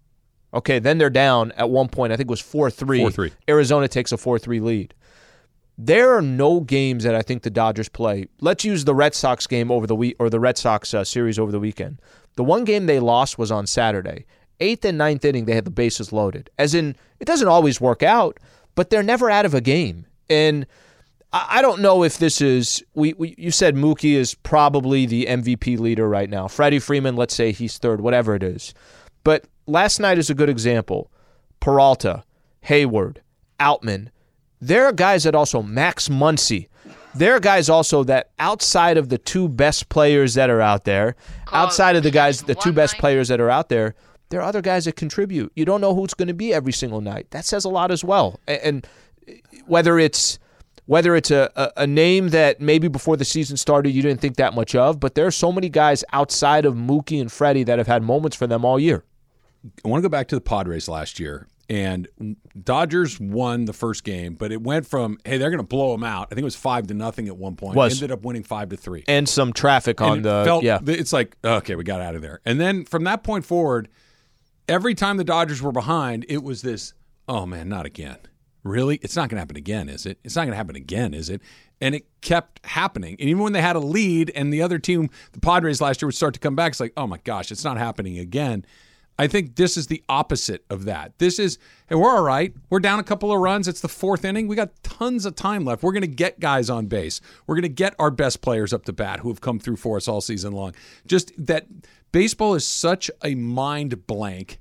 Okay, 0.57 0.79
then 0.79 0.97
they're 0.97 1.11
down 1.11 1.53
at 1.53 1.69
one 1.69 1.89
point. 1.89 2.13
I 2.13 2.17
think 2.17 2.29
it 2.29 2.31
was 2.31 2.41
four 2.41 2.71
three. 2.71 3.01
4-3. 3.01 3.31
Arizona 3.49 3.89
takes 3.89 4.11
a 4.11 4.17
four 4.17 4.39
three 4.39 4.59
lead. 4.59 4.95
There 5.79 6.17
are 6.17 6.23
no 6.23 6.61
games 6.61 7.05
that 7.05 7.15
I 7.15 7.21
think 7.21 7.43
the 7.43 7.51
Dodgers 7.51 7.91
play. 7.91 8.29
Let's 8.41 8.65
use 8.65 8.87
the 8.87 8.95
Red 8.95 9.15
Sox 9.15 9.47
game 9.47 9.71
over 9.71 9.87
the 9.87 9.95
week 9.95 10.17
or 10.19 10.31
the 10.31 10.41
Red 10.41 10.57
Sox 10.57 10.95
uh, 10.95 11.05
series 11.05 11.39
over 11.39 11.53
the 11.53 11.61
weekend. 11.61 12.01
The 12.37 12.45
one 12.45 12.65
game 12.65 12.87
they 12.87 12.99
lost 12.99 13.39
was 13.39 13.53
on 13.53 13.67
Saturday. 13.67 14.25
Eighth 14.59 14.87
and 14.87 14.97
ninth 14.97 15.23
inning, 15.27 15.45
they 15.45 15.55
had 15.55 15.67
the 15.67 15.71
bases 15.71 16.11
loaded. 16.11 16.49
As 16.59 16.75
in, 16.75 16.97
it 17.21 17.27
doesn't 17.27 17.49
always 17.49 17.79
work 17.79 18.03
out, 18.03 18.41
but 18.75 18.89
they're 18.89 19.03
never 19.03 19.31
out 19.31 19.45
of 19.45 19.53
a 19.53 19.61
game. 19.61 20.07
And 20.31 20.65
I 21.35 21.59
I 21.59 21.63
don't 21.63 21.83
know 21.83 22.03
if 22.03 22.17
this 22.17 22.41
is. 22.41 22.83
We, 22.95 23.13
we 23.13 23.35
you 23.37 23.51
said 23.51 23.75
Mookie 23.75 24.15
is 24.15 24.33
probably 24.33 25.05
the 25.05 25.27
MVP 25.27 25.79
leader 25.79 26.09
right 26.09 26.31
now. 26.31 26.49
Freddie 26.49 26.79
Freeman, 26.79 27.17
let's 27.17 27.35
say 27.35 27.53
he's 27.53 27.77
third, 27.77 28.01
whatever 28.01 28.35
it 28.35 28.43
is. 28.43 28.73
But 29.23 29.45
last 29.67 30.01
night 30.01 30.19
is 30.19 30.31
a 30.31 30.35
good 30.35 30.49
example. 30.49 31.11
Peralta, 31.61 32.25
Heyward, 32.67 33.19
Outman. 33.61 34.09
There 34.61 34.87
are 34.87 34.93
guys 34.93 35.25
that 35.25 35.35
also 35.35 35.63
Max 35.63 36.09
Muncy. 36.09 36.69
There 37.15 37.35
are 37.35 37.41
guys 37.41 37.69
also 37.71 38.05
that 38.05 38.31
outside 38.39 38.99
of 38.99 39.09
the 39.09 39.19
two 39.19 39.49
best 39.49 39.89
players 39.89 40.35
that 40.35 40.51
are 40.51 40.61
out 40.61 40.85
there, 40.85 41.17
outside 41.53 41.97
of 41.97 42.03
the 42.03 42.11
guys, 42.11 42.43
the 42.43 42.55
two 42.55 42.73
best 42.73 42.99
players 42.99 43.29
that 43.29 43.41
are 43.41 43.51
out 43.51 43.69
there, 43.69 43.95
there 44.29 44.41
are 44.41 44.49
other 44.49 44.61
guys 44.61 44.85
that 44.85 44.97
contribute. 44.97 45.53
You 45.55 45.65
don't 45.65 45.81
know 45.81 45.95
who 45.95 46.05
it's 46.05 46.15
going 46.15 46.29
to 46.29 46.35
be 46.35 46.53
every 46.53 46.73
single 46.73 47.01
night. 47.01 47.31
That 47.31 47.45
says 47.45 47.65
a 47.65 47.69
lot 47.69 47.91
as 47.91 48.05
well. 48.05 48.41
And 48.47 48.87
whether 49.67 49.99
it's 49.99 50.39
whether 50.87 51.17
it's 51.17 51.33
a, 51.33 51.51
a, 51.57 51.83
a 51.83 51.87
name 51.87 52.29
that 52.29 52.61
maybe 52.61 52.87
before 52.87 53.17
the 53.17 53.25
season 53.25 53.57
started 53.57 53.91
you 53.91 54.03
didn't 54.03 54.21
think 54.21 54.37
that 54.37 54.55
much 54.55 54.75
of, 54.75 55.01
but 55.01 55.15
there 55.17 55.27
are 55.27 55.33
so 55.33 55.51
many 55.51 55.69
guys 55.69 56.05
outside 56.13 56.65
of 56.65 56.75
Mookie 56.75 57.21
and 57.21 57.31
Freddie 57.31 57.65
that 57.65 57.79
have 57.79 57.89
had 57.89 58.03
moments 58.03 58.37
for 58.37 58.47
them 58.47 58.65
all 58.65 58.79
year. 58.79 59.05
I 59.85 59.89
want 59.89 60.03
to 60.03 60.09
go 60.09 60.11
back 60.11 60.29
to 60.29 60.35
the 60.35 60.41
Padres 60.41 60.89
last 60.89 61.19
year. 61.21 61.47
And 61.69 62.07
Dodgers 62.63 63.19
won 63.19 63.65
the 63.65 63.73
first 63.73 64.05
game, 64.05 64.35
but 64.35 64.53
it 64.53 64.63
went 64.63 64.87
from 64.87 65.19
hey 65.25 65.37
they're 65.37 65.51
going 65.51 65.59
to 65.59 65.67
blow 65.67 65.91
them 65.91 66.05
out. 66.05 66.29
I 66.31 66.37
think 66.37 66.43
it 66.43 66.45
was 66.45 66.55
five 66.55 66.87
to 66.87 66.95
nothing 66.95 67.27
at 67.27 67.37
one 67.37 67.57
point. 67.57 67.75
Was. 67.75 67.95
Ended 67.95 68.13
up 68.13 68.25
winning 68.25 68.45
five 68.45 68.69
to 68.69 68.77
three. 68.77 69.03
And 69.09 69.29
some 69.29 69.53
traffic 69.53 70.01
on 70.01 70.23
the 70.23 70.45
felt, 70.45 70.63
yeah. 70.63 70.79
It's 70.87 71.13
like 71.13 71.37
okay, 71.45 71.75
we 71.75 71.83
got 71.83 72.01
out 72.01 72.15
of 72.15 72.23
there. 72.23 72.41
And 72.45 72.61
then 72.61 72.85
from 72.85 73.03
that 73.05 73.25
point 73.25 73.45
forward, 73.45 73.89
every 74.69 74.95
time 74.95 75.17
the 75.17 75.25
Dodgers 75.25 75.61
were 75.61 75.73
behind, 75.73 76.25
it 76.29 76.45
was 76.45 76.63
this. 76.63 76.95
Oh 77.29 77.47
man, 77.47 77.69
not 77.69 77.85
again. 77.85 78.19
Really? 78.63 78.97
It's 79.03 79.17
not 79.17 79.29
going 79.29 79.37
to 79.37 79.41
happen 79.41 79.57
again, 79.57 79.89
is 79.89 80.07
it? 80.07 80.19
It's 80.25 80.35
not 80.35 80.43
going 80.43 80.53
to 80.53 80.57
happen 80.57 80.77
again, 80.77 81.15
is 81.15 81.31
it? 81.31 81.41
And 81.81 81.95
it 81.95 82.07
kept 82.21 82.65
happening. 82.67 83.17
And 83.21 83.29
even 83.29 83.43
when 83.43 83.53
they 83.53 83.63
had 83.63 83.77
a 83.77 83.81
lead, 83.81 84.33
and 84.35 84.53
the 84.53 84.63
other 84.63 84.79
team, 84.79 85.09
the 85.33 85.41
Padres 85.41 85.81
last 85.81 86.03
year, 86.03 86.09
would 86.09 86.17
start 86.17 86.35
to 86.35 86.41
come 86.41 86.57
back, 86.57 86.73
it's 86.73 86.81
like, 86.81 86.93
oh 86.97 87.07
my 87.07 87.19
gosh, 87.19 87.53
it's 87.53 87.63
not 87.63 87.77
happening 87.77 88.19
again. 88.19 88.65
I 89.19 89.27
think 89.27 89.57
this 89.57 89.77
is 89.77 89.87
the 89.87 90.03
opposite 90.09 90.65
of 90.69 90.85
that. 90.85 91.19
This 91.19 91.39
is, 91.39 91.59
hey, 91.89 91.95
we're 91.95 92.15
all 92.15 92.23
right. 92.23 92.55
We're 92.69 92.81
down 92.81 92.99
a 92.99 93.05
couple 93.05 93.33
of 93.33 93.41
runs. 93.41 93.67
It's 93.67 93.81
the 93.81 93.89
fourth 93.89 94.25
inning. 94.25 94.47
We 94.47 94.57
got 94.57 94.83
tons 94.83 95.25
of 95.25 95.35
time 95.35 95.65
left. 95.65 95.83
We're 95.83 95.93
going 95.93 96.03
to 96.03 96.07
get 96.07 96.39
guys 96.39 96.69
on 96.69 96.87
base. 96.87 97.21
We're 97.47 97.55
going 97.55 97.63
to 97.63 97.69
get 97.69 97.95
our 97.99 98.11
best 98.11 98.43
players 98.43 98.73
up 98.73 98.85
to 98.85 98.93
bat 98.93 99.21
who 99.21 99.29
have 99.29 99.41
come 99.41 99.59
through 99.59 99.77
for 99.77 99.97
us 99.97 100.07
all 100.07 100.21
season 100.21 100.53
long. 100.53 100.75
Just 101.07 101.33
that 101.39 101.67
baseball 102.13 102.55
is 102.55 102.67
such 102.67 103.11
a 103.25 103.35
mind 103.35 104.07
blank 104.07 104.61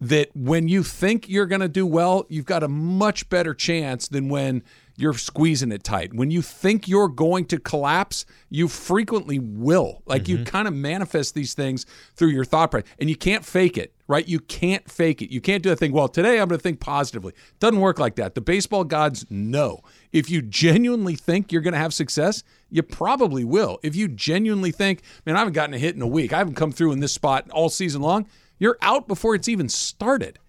that 0.00 0.34
when 0.34 0.66
you 0.66 0.82
think 0.82 1.28
you're 1.28 1.46
going 1.46 1.60
to 1.60 1.68
do 1.68 1.86
well, 1.86 2.24
you've 2.30 2.46
got 2.46 2.62
a 2.62 2.68
much 2.68 3.28
better 3.28 3.52
chance 3.52 4.08
than 4.08 4.30
when 4.30 4.62
you're 5.00 5.14
squeezing 5.14 5.72
it 5.72 5.82
tight. 5.82 6.12
When 6.14 6.30
you 6.30 6.42
think 6.42 6.86
you're 6.86 7.08
going 7.08 7.46
to 7.46 7.58
collapse, 7.58 8.26
you 8.48 8.68
frequently 8.68 9.38
will. 9.38 10.02
Like 10.06 10.28
you 10.28 10.36
mm-hmm. 10.36 10.44
kind 10.44 10.68
of 10.68 10.74
manifest 10.74 11.34
these 11.34 11.54
things 11.54 11.86
through 12.14 12.28
your 12.28 12.44
thought 12.44 12.70
process, 12.70 12.90
and 12.98 13.08
you 13.08 13.16
can't 13.16 13.44
fake 13.44 13.78
it. 13.78 13.94
right? 14.10 14.26
You 14.26 14.40
can't 14.40 14.90
fake 14.90 15.22
it. 15.22 15.30
You 15.30 15.40
can't 15.40 15.62
do 15.62 15.68
that 15.68 15.76
thing. 15.76 15.92
Well, 15.92 16.08
today 16.08 16.40
I'm 16.40 16.48
going 16.48 16.58
to 16.58 16.62
think 16.62 16.80
positively. 16.80 17.32
Doesn't 17.60 17.78
work 17.78 18.00
like 18.00 18.16
that. 18.16 18.34
The 18.34 18.40
baseball 18.40 18.82
gods 18.82 19.24
know. 19.30 19.82
If 20.10 20.28
you 20.28 20.42
genuinely 20.42 21.14
think 21.14 21.52
you're 21.52 21.62
going 21.62 21.74
to 21.74 21.78
have 21.78 21.94
success, 21.94 22.42
you 22.70 22.82
probably 22.82 23.44
will. 23.44 23.78
If 23.84 23.94
you 23.94 24.08
genuinely 24.08 24.72
think, 24.72 25.02
man, 25.24 25.36
I 25.36 25.38
haven't 25.38 25.52
gotten 25.52 25.74
a 25.74 25.78
hit 25.78 25.94
in 25.94 26.02
a 26.02 26.08
week, 26.08 26.32
I 26.32 26.38
haven't 26.38 26.56
come 26.56 26.72
through 26.72 26.90
in 26.90 26.98
this 26.98 27.12
spot 27.12 27.48
all 27.50 27.68
season 27.68 28.02
long, 28.02 28.26
you're 28.58 28.78
out 28.82 29.06
before 29.06 29.36
it's 29.36 29.48
even 29.48 29.68
started. 29.68 30.40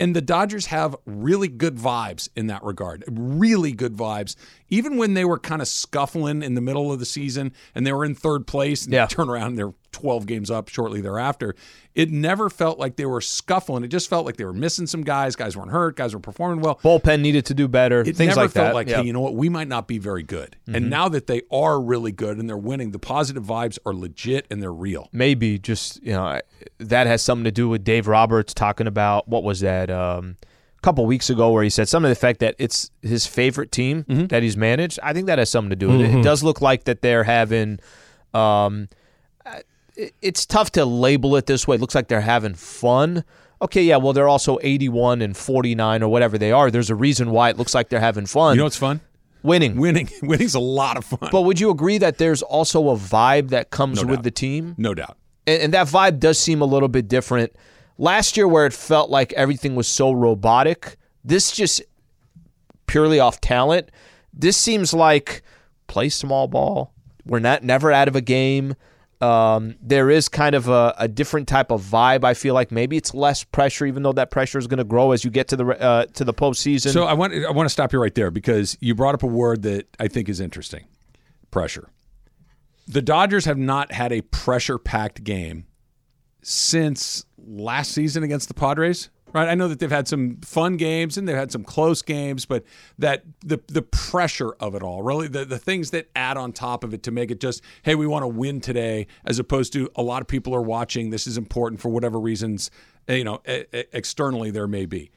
And 0.00 0.14
the 0.14 0.20
Dodgers 0.20 0.66
have 0.66 0.96
really 1.06 1.48
good 1.48 1.76
vibes 1.76 2.28
in 2.34 2.48
that 2.48 2.62
regard. 2.64 3.04
Really 3.08 3.72
good 3.72 3.94
vibes. 3.96 4.34
Even 4.68 4.96
when 4.96 5.14
they 5.14 5.24
were 5.24 5.38
kind 5.38 5.62
of 5.62 5.68
scuffling 5.68 6.42
in 6.42 6.54
the 6.54 6.60
middle 6.60 6.92
of 6.92 6.98
the 6.98 7.04
season 7.06 7.52
and 7.74 7.86
they 7.86 7.92
were 7.92 8.04
in 8.04 8.14
third 8.14 8.46
place 8.46 8.84
and 8.84 8.92
Yeah. 8.92 9.06
turn 9.06 9.28
around 9.30 9.48
and 9.48 9.58
they're 9.58 9.74
12 9.92 10.26
games 10.26 10.50
up 10.50 10.68
shortly 10.68 11.00
thereafter, 11.00 11.54
it 11.94 12.10
never 12.10 12.50
felt 12.50 12.78
like 12.78 12.96
they 12.96 13.06
were 13.06 13.20
scuffling. 13.20 13.84
It 13.84 13.88
just 13.88 14.10
felt 14.10 14.26
like 14.26 14.36
they 14.36 14.44
were 14.44 14.52
missing 14.52 14.86
some 14.86 15.02
guys. 15.02 15.36
Guys 15.36 15.56
weren't 15.56 15.70
hurt. 15.70 15.94
Guys 15.96 16.12
were 16.12 16.20
performing 16.20 16.60
well. 16.60 16.80
Bullpen 16.82 17.20
needed 17.20 17.46
to 17.46 17.54
do 17.54 17.68
better. 17.68 18.00
It 18.00 18.16
things 18.16 18.30
never 18.30 18.40
like 18.42 18.50
felt 18.50 18.66
that. 18.68 18.74
like, 18.74 18.88
Yeah. 18.88 18.96
hey, 18.96 19.04
you 19.04 19.12
know 19.12 19.20
what? 19.20 19.34
We 19.36 19.48
might 19.48 19.68
not 19.68 19.86
be 19.86 19.98
very 19.98 20.24
good. 20.24 20.56
And 20.66 20.90
now 20.90 21.08
that 21.10 21.28
they 21.28 21.42
are 21.52 21.80
really 21.80 22.10
good 22.10 22.38
and 22.38 22.48
they're 22.48 22.56
winning, 22.56 22.90
the 22.90 22.98
positive 22.98 23.44
vibes 23.44 23.78
are 23.86 23.94
legit 23.94 24.46
and 24.50 24.60
they're 24.60 24.72
real. 24.72 25.08
maybe 25.12 25.58
just 25.58 26.02
you 26.02 26.12
know 26.12 26.40
that 26.78 27.06
has 27.06 27.22
something 27.22 27.44
to 27.44 27.52
do 27.52 27.68
with 27.68 27.84
Dave 27.84 28.08
Roberts 28.08 28.52
talking 28.54 28.86
about 28.88 29.28
what 29.28 29.44
was 29.44 29.60
that 29.60 29.88
um, 29.90 30.36
a 30.76 30.80
couple 30.82 31.06
weeks 31.06 31.30
ago 31.30 31.52
where 31.52 31.62
he 31.62 31.70
said 31.70 31.88
something 31.88 32.08
to 32.10 32.14
the 32.14 32.20
fact 32.20 32.40
that 32.40 32.56
it's 32.58 32.90
his 33.02 33.24
favorite 33.26 33.70
team 33.70 34.02
Mm-hmm. 34.04 34.26
that 34.26 34.42
he's 34.42 34.56
managed. 34.56 34.98
I 35.02 35.12
think 35.12 35.26
that 35.28 35.38
has 35.38 35.48
something 35.48 35.70
to 35.70 35.76
do 35.76 35.88
with 35.90 36.00
it. 36.00 36.12
It 36.12 36.22
does 36.24 36.42
look 36.42 36.60
like 36.60 36.84
that 36.84 37.02
they're 37.02 37.22
having. 37.24 37.78
Um, 38.32 38.88
it's 40.20 40.44
tough 40.46 40.72
to 40.72 40.84
label 40.84 41.36
it 41.36 41.46
this 41.46 41.66
way. 41.68 41.76
It 41.76 41.80
looks 41.80 41.94
like 41.94 42.08
they're 42.08 42.20
having 42.20 42.54
fun. 42.54 43.24
Okay, 43.62 43.82
yeah, 43.82 43.96
well, 43.96 44.12
they're 44.12 44.28
also 44.28 44.58
81 44.62 45.22
and 45.22 45.36
49 45.36 46.02
or 46.02 46.08
whatever 46.08 46.36
they 46.36 46.52
are. 46.52 46.70
There's 46.70 46.90
a 46.90 46.94
reason 46.94 47.30
why 47.30 47.50
it 47.50 47.56
looks 47.56 47.74
like 47.74 47.88
they're 47.88 48.00
having 48.00 48.26
fun. 48.26 48.54
You 48.54 48.58
know 48.58 48.64
what's 48.64 48.76
fun? 48.76 49.00
winning. 49.42 49.76
Winning. 49.76 50.08
Winning's 50.22 50.54
a 50.54 50.58
lot 50.60 50.96
of 50.96 51.04
fun. 51.04 51.28
But 51.30 51.42
would 51.42 51.60
you 51.60 51.70
agree 51.70 51.98
that 51.98 52.18
there's 52.18 52.42
also 52.42 52.88
a 52.90 52.96
vibe 52.96 53.50
that 53.50 53.70
comes 53.70 54.02
No 54.02 54.08
with 54.08 54.18
doubt. 54.18 54.24
the 54.24 54.30
team? 54.30 54.74
no 54.78 54.94
doubt. 54.94 55.16
and, 55.46 55.62
and 55.64 55.74
that 55.74 55.86
vibe 55.86 56.18
does 56.18 56.38
seem 56.38 56.60
a 56.62 56.64
little 56.64 56.88
bit 56.88 57.08
different. 57.08 57.54
Last 57.98 58.36
year, 58.36 58.48
where 58.48 58.66
it 58.66 58.72
felt 58.72 59.10
like 59.10 59.32
everything 59.34 59.74
was 59.76 59.86
so 59.86 60.12
robotic, 60.12 60.96
this 61.24 61.52
just 61.52 61.80
purely 62.86 63.20
off 63.20 63.40
talent. 63.40 63.90
This 64.32 64.56
seems 64.56 64.92
like 64.92 65.42
play 65.86 66.08
small 66.08 66.48
ball. 66.48 66.92
We're 67.26 67.38
not 67.38 67.62
never 67.62 67.92
out 67.92 68.08
of 68.08 68.16
a 68.16 68.20
game. 68.20 68.74
Um, 69.24 69.76
there 69.80 70.10
is 70.10 70.28
kind 70.28 70.54
of 70.54 70.68
a, 70.68 70.94
a 70.98 71.08
different 71.08 71.48
type 71.48 71.70
of 71.70 71.80
vibe. 71.82 72.24
I 72.24 72.34
feel 72.34 72.52
like 72.52 72.70
maybe 72.70 72.98
it's 72.98 73.14
less 73.14 73.42
pressure, 73.42 73.86
even 73.86 74.02
though 74.02 74.12
that 74.12 74.30
pressure 74.30 74.58
is 74.58 74.66
going 74.66 74.78
to 74.78 74.84
grow 74.84 75.12
as 75.12 75.24
you 75.24 75.30
get 75.30 75.48
to 75.48 75.56
the 75.56 75.64
uh, 75.64 76.04
to 76.06 76.24
the 76.24 76.34
postseason. 76.34 76.92
So 76.92 77.04
I 77.04 77.14
want 77.14 77.32
I 77.32 77.50
want 77.50 77.66
to 77.66 77.70
stop 77.70 77.92
you 77.94 78.00
right 78.00 78.14
there 78.14 78.30
because 78.30 78.76
you 78.80 78.94
brought 78.94 79.14
up 79.14 79.22
a 79.22 79.26
word 79.26 79.62
that 79.62 79.86
I 79.98 80.08
think 80.08 80.28
is 80.28 80.40
interesting. 80.40 80.84
Pressure. 81.50 81.88
The 82.86 83.00
Dodgers 83.00 83.46
have 83.46 83.56
not 83.56 83.92
had 83.92 84.12
a 84.12 84.20
pressure-packed 84.20 85.24
game 85.24 85.64
since 86.42 87.24
last 87.38 87.92
season 87.92 88.22
against 88.24 88.48
the 88.48 88.54
Padres. 88.54 89.08
Right? 89.34 89.48
I 89.48 89.56
know 89.56 89.66
that 89.66 89.80
they've 89.80 89.90
had 89.90 90.06
some 90.06 90.36
fun 90.42 90.76
games 90.76 91.18
and 91.18 91.26
they've 91.26 91.36
had 91.36 91.50
some 91.50 91.64
close 91.64 92.02
games, 92.02 92.46
but 92.46 92.62
that 92.98 93.24
the 93.40 93.60
the 93.66 93.82
pressure 93.82 94.52
of 94.60 94.76
it 94.76 94.82
all, 94.82 95.02
really 95.02 95.26
the, 95.26 95.44
the 95.44 95.58
things 95.58 95.90
that 95.90 96.08
add 96.14 96.36
on 96.36 96.52
top 96.52 96.84
of 96.84 96.94
it 96.94 97.02
to 97.02 97.10
make 97.10 97.32
it 97.32 97.40
just, 97.40 97.60
hey, 97.82 97.96
we 97.96 98.06
want 98.06 98.22
to 98.22 98.28
win 98.28 98.60
today, 98.60 99.08
as 99.24 99.40
opposed 99.40 99.72
to 99.72 99.90
a 99.96 100.02
lot 100.02 100.22
of 100.22 100.28
people 100.28 100.54
are 100.54 100.62
watching. 100.62 101.10
This 101.10 101.26
is 101.26 101.36
important 101.36 101.80
for 101.80 101.88
whatever 101.88 102.20
reasons, 102.20 102.70
eh, 103.08 103.16
you 103.16 103.24
know, 103.24 103.42
e- 103.48 103.64
e- 103.74 103.84
externally 103.92 104.52
there 104.52 104.68
may 104.68 104.86
be. 104.86 105.10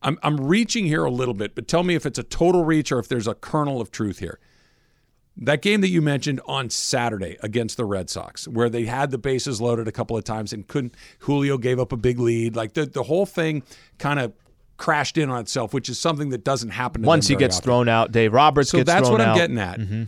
I'm, 0.00 0.18
I'm 0.22 0.38
reaching 0.38 0.86
here 0.86 1.04
a 1.04 1.10
little 1.10 1.34
bit, 1.34 1.54
but 1.54 1.68
tell 1.68 1.82
me 1.82 1.94
if 1.94 2.06
it's 2.06 2.18
a 2.18 2.22
total 2.22 2.64
reach 2.64 2.90
or 2.90 2.98
if 2.98 3.08
there's 3.08 3.26
a 3.26 3.34
kernel 3.34 3.82
of 3.82 3.90
truth 3.90 4.20
here. 4.20 4.38
That 5.40 5.62
game 5.62 5.80
that 5.82 5.88
you 5.88 6.02
mentioned 6.02 6.40
on 6.46 6.68
Saturday 6.68 7.36
against 7.42 7.76
the 7.76 7.84
Red 7.84 8.10
Sox, 8.10 8.48
where 8.48 8.68
they 8.68 8.86
had 8.86 9.10
the 9.12 9.18
bases 9.18 9.60
loaded 9.60 9.86
a 9.86 9.92
couple 9.92 10.16
of 10.16 10.24
times 10.24 10.52
and 10.52 10.66
couldn't, 10.66 10.94
Julio 11.20 11.58
gave 11.58 11.78
up 11.78 11.92
a 11.92 11.96
big 11.96 12.18
lead. 12.18 12.56
Like 12.56 12.74
the, 12.74 12.86
the 12.86 13.04
whole 13.04 13.24
thing 13.26 13.62
kind 13.98 14.18
of 14.18 14.32
crashed 14.78 15.16
in 15.16 15.30
on 15.30 15.40
itself, 15.40 15.72
which 15.72 15.88
is 15.88 15.98
something 15.98 16.30
that 16.30 16.42
doesn't 16.44 16.70
happen 16.70 17.02
to 17.02 17.06
Once 17.08 17.28
he 17.28 17.36
gets 17.36 17.56
often. 17.56 17.64
thrown 17.64 17.88
out, 17.88 18.10
Dave 18.12 18.32
Roberts 18.32 18.70
So 18.70 18.82
that's 18.82 19.08
what 19.08 19.20
I'm 19.20 19.28
out. 19.30 19.36
getting 19.36 19.58
at. 19.58 19.78
Mm-hmm. 19.78 20.04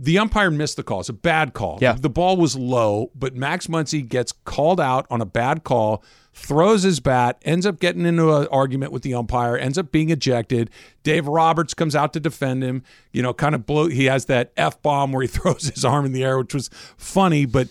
The 0.00 0.18
umpire 0.18 0.50
missed 0.50 0.76
the 0.76 0.82
call. 0.84 1.00
It's 1.00 1.08
a 1.08 1.12
bad 1.14 1.54
call. 1.54 1.78
Yeah. 1.80 1.94
The 1.94 2.10
ball 2.10 2.36
was 2.36 2.54
low, 2.54 3.10
but 3.16 3.34
Max 3.34 3.66
Muncy 3.66 4.06
gets 4.06 4.32
called 4.44 4.80
out 4.80 5.06
on 5.10 5.20
a 5.20 5.26
bad 5.26 5.64
call, 5.64 6.04
throws 6.38 6.84
his 6.84 7.00
bat, 7.00 7.40
ends 7.42 7.66
up 7.66 7.80
getting 7.80 8.06
into 8.06 8.34
an 8.34 8.46
argument 8.50 8.92
with 8.92 9.02
the 9.02 9.12
umpire, 9.14 9.56
ends 9.56 9.76
up 9.76 9.90
being 9.90 10.10
ejected. 10.10 10.70
Dave 11.02 11.26
Roberts 11.26 11.74
comes 11.74 11.96
out 11.96 12.12
to 12.12 12.20
defend 12.20 12.62
him. 12.62 12.84
You 13.12 13.22
know, 13.22 13.34
kind 13.34 13.54
of 13.54 13.66
blow. 13.66 13.88
He 13.88 14.06
has 14.06 14.26
that 14.26 14.52
f 14.56 14.80
bomb 14.80 15.12
where 15.12 15.22
he 15.22 15.28
throws 15.28 15.68
his 15.68 15.84
arm 15.84 16.06
in 16.06 16.12
the 16.12 16.24
air, 16.24 16.38
which 16.38 16.54
was 16.54 16.70
funny, 16.96 17.44
but 17.44 17.68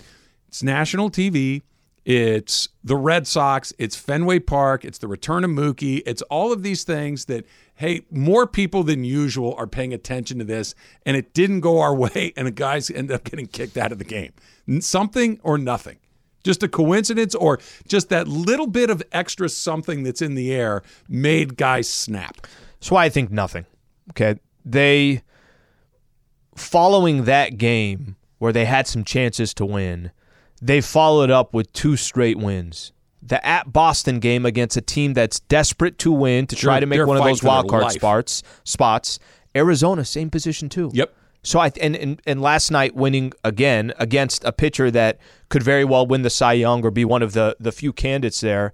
it's 0.47 0.61
national 0.61 1.09
TV. 1.09 1.61
It's 2.05 2.69
the 2.83 2.95
Red 2.95 3.27
Sox. 3.27 3.73
It's 3.77 3.95
Fenway 3.95 4.39
Park. 4.39 4.85
It's 4.85 4.97
the 4.97 5.07
return 5.07 5.43
of 5.43 5.51
Mookie. 5.51 6.03
It's 6.05 6.21
all 6.23 6.53
of 6.53 6.63
these 6.63 6.83
things 6.83 7.25
that, 7.25 7.45
hey, 7.75 8.05
more 8.09 8.47
people 8.47 8.83
than 8.83 9.03
usual 9.03 9.55
are 9.57 9.67
paying 9.67 9.93
attention 9.93 10.39
to 10.39 10.45
this, 10.45 10.75
and 11.05 11.17
it 11.17 11.33
didn't 11.33 11.61
go 11.61 11.81
our 11.81 11.95
way, 12.05 12.33
and 12.37 12.47
the 12.47 12.51
guys 12.51 12.89
end 12.89 13.11
up 13.11 13.23
getting 13.23 13.47
kicked 13.47 13.77
out 13.77 13.91
of 13.91 13.97
the 13.97 14.05
game. 14.05 14.33
Something 14.79 15.39
or 15.43 15.57
nothing. 15.57 15.97
Just 16.47 16.63
a 16.63 16.69
coincidence, 16.69 17.35
or 17.35 17.59
just 17.89 18.07
that 18.07 18.25
little 18.25 18.67
bit 18.67 18.89
of 18.89 19.03
extra 19.11 19.49
something 19.49 20.03
that's 20.03 20.21
in 20.21 20.33
the 20.33 20.53
air 20.53 20.81
made 21.09 21.57
guys 21.57 21.89
snap. 21.89 22.47
So 22.79 22.95
I 22.95 23.09
think 23.09 23.31
nothing. 23.31 23.65
Okay. 24.11 24.39
They 24.63 25.23
following 26.55 27.25
that 27.25 27.57
game 27.57 28.15
where 28.37 28.53
they 28.53 28.63
had 28.63 28.87
some 28.87 29.03
chances 29.03 29.53
to 29.55 29.65
win, 29.65 30.11
they 30.61 30.79
followed 30.79 31.29
up 31.29 31.53
with 31.53 31.73
two 31.73 31.97
straight 31.97 32.37
wins. 32.37 32.93
The 33.21 33.45
at 33.45 33.73
Boston 33.73 34.19
game 34.19 34.45
against 34.45 34.77
a 34.77 34.81
team 34.81 35.13
that's 35.15 35.41
desperate 35.41 35.97
to 35.97 36.13
win 36.13 36.47
to 36.47 36.55
try 36.55 36.79
to 36.79 36.85
make 36.85 37.05
one 37.05 37.17
of 37.17 37.25
those 37.25 37.43
wild 37.43 37.69
card 37.69 37.91
spots. 37.91 38.41
Spots. 38.63 39.19
Arizona, 39.53 40.05
same 40.05 40.29
position 40.29 40.69
too. 40.69 40.91
Yep. 40.93 41.13
So 41.43 41.59
I 41.59 41.71
and, 41.79 41.95
and 41.95 42.21
and 42.25 42.41
last 42.41 42.71
night 42.71 42.95
winning 42.95 43.31
again 43.43 43.93
against 43.97 44.43
a 44.43 44.51
pitcher 44.51 44.91
that 44.91 45.19
could 45.49 45.63
very 45.63 45.85
well 45.85 46.05
win 46.05 46.23
the 46.23 46.29
Cy 46.29 46.53
Young 46.53 46.83
or 46.85 46.91
be 46.91 47.05
one 47.05 47.21
of 47.21 47.33
the 47.33 47.55
the 47.59 47.71
few 47.71 47.93
candidates 47.93 48.41
there. 48.41 48.73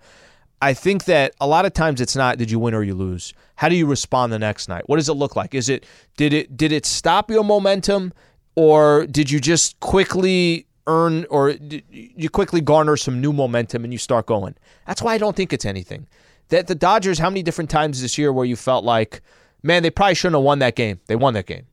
I 0.61 0.73
think 0.73 1.03
that 1.05 1.33
a 1.41 1.45
lot 1.47 1.65
of 1.65 1.73
times 1.73 1.99
it's 1.99 2.15
not 2.15 2.37
did 2.37 2.49
you 2.49 2.57
win 2.57 2.73
or 2.73 2.83
you 2.83 2.95
lose. 2.95 3.33
How 3.57 3.69
do 3.69 3.75
you 3.75 3.85
respond 3.85 4.31
the 4.31 4.39
next 4.39 4.69
night? 4.69 4.83
What 4.87 4.95
does 4.95 5.09
it 5.09 5.13
look 5.13 5.35
like? 5.35 5.53
Is 5.53 5.69
it 5.69 5.85
did 6.17 6.33
it 6.33 6.55
did 6.55 6.71
it 6.71 6.85
stop 6.85 7.29
your 7.29 7.43
momentum 7.43 8.13
or 8.55 9.05
did 9.07 9.29
you 9.29 9.39
just 9.39 9.79
quickly 9.79 10.65
earn 10.87 11.25
or 11.29 11.55
you 11.91 12.29
quickly 12.29 12.61
garner 12.61 12.97
some 12.97 13.19
new 13.21 13.33
momentum 13.33 13.83
and 13.83 13.93
you 13.93 13.99
start 13.99 14.25
going? 14.25 14.55
That's 14.87 15.01
why 15.01 15.13
I 15.13 15.17
don't 15.17 15.35
think 15.35 15.53
it's 15.53 15.65
anything. 15.65 16.07
That 16.47 16.67
the 16.67 16.75
Dodgers 16.75 17.19
how 17.19 17.29
many 17.29 17.43
different 17.43 17.69
times 17.69 18.01
this 18.01 18.17
year 18.17 18.31
where 18.31 18.45
you 18.45 18.55
felt 18.55 18.85
like 18.85 19.21
man 19.63 19.83
they 19.83 19.91
probably 19.91 20.15
shouldn't 20.15 20.37
have 20.37 20.45
won 20.45 20.59
that 20.59 20.75
game. 20.75 21.01
They 21.07 21.17
won 21.17 21.33
that 21.33 21.45
game 21.45 21.67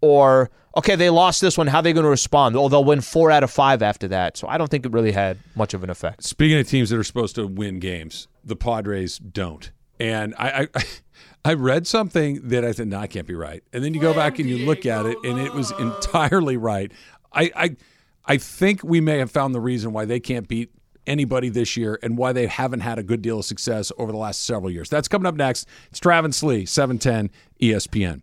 or 0.00 0.50
okay, 0.76 0.96
they 0.96 1.10
lost 1.10 1.40
this 1.40 1.56
one. 1.56 1.66
How 1.66 1.78
are 1.78 1.82
they 1.82 1.92
going 1.92 2.04
to 2.04 2.10
respond? 2.10 2.56
Oh, 2.56 2.68
they'll 2.68 2.84
win 2.84 3.00
four 3.00 3.30
out 3.30 3.42
of 3.42 3.50
five 3.50 3.82
after 3.82 4.08
that. 4.08 4.36
So 4.36 4.48
I 4.48 4.58
don't 4.58 4.68
think 4.68 4.84
it 4.84 4.92
really 4.92 5.12
had 5.12 5.38
much 5.54 5.74
of 5.74 5.84
an 5.84 5.90
effect. 5.90 6.24
Speaking 6.24 6.58
of 6.58 6.68
teams 6.68 6.90
that 6.90 6.98
are 6.98 7.04
supposed 7.04 7.34
to 7.36 7.46
win 7.46 7.78
games, 7.78 8.28
the 8.44 8.56
Padres 8.56 9.18
don't. 9.18 9.70
And 10.00 10.34
I, 10.38 10.68
I, 10.74 10.84
I 11.44 11.54
read 11.54 11.86
something 11.86 12.48
that 12.48 12.64
I 12.64 12.72
said, 12.72 12.88
no, 12.88 12.98
I 12.98 13.06
can't 13.06 13.26
be 13.26 13.34
right. 13.34 13.62
And 13.72 13.84
then 13.84 13.94
you 13.94 14.00
go 14.00 14.14
back 14.14 14.38
and 14.38 14.48
you 14.48 14.64
look 14.66 14.86
at 14.86 15.06
it, 15.06 15.18
and 15.24 15.38
it 15.38 15.52
was 15.52 15.70
entirely 15.72 16.56
right. 16.56 16.90
I, 17.32 17.50
I, 17.54 17.76
I 18.24 18.36
think 18.38 18.82
we 18.82 19.00
may 19.00 19.18
have 19.18 19.30
found 19.30 19.54
the 19.54 19.60
reason 19.60 19.92
why 19.92 20.06
they 20.06 20.20
can't 20.20 20.48
beat 20.48 20.70
anybody 21.06 21.50
this 21.50 21.76
year 21.76 21.98
and 22.02 22.16
why 22.16 22.32
they 22.32 22.46
haven't 22.46 22.80
had 22.80 22.98
a 22.98 23.02
good 23.02 23.20
deal 23.20 23.40
of 23.40 23.44
success 23.44 23.92
over 23.98 24.10
the 24.10 24.18
last 24.18 24.44
several 24.44 24.70
years. 24.70 24.88
That's 24.88 25.08
coming 25.08 25.26
up 25.26 25.34
next. 25.34 25.68
It's 25.90 26.00
Travis 26.00 26.42
Lee, 26.42 26.60
E 26.60 26.66
710 26.66 27.30
ESPN. 27.60 28.22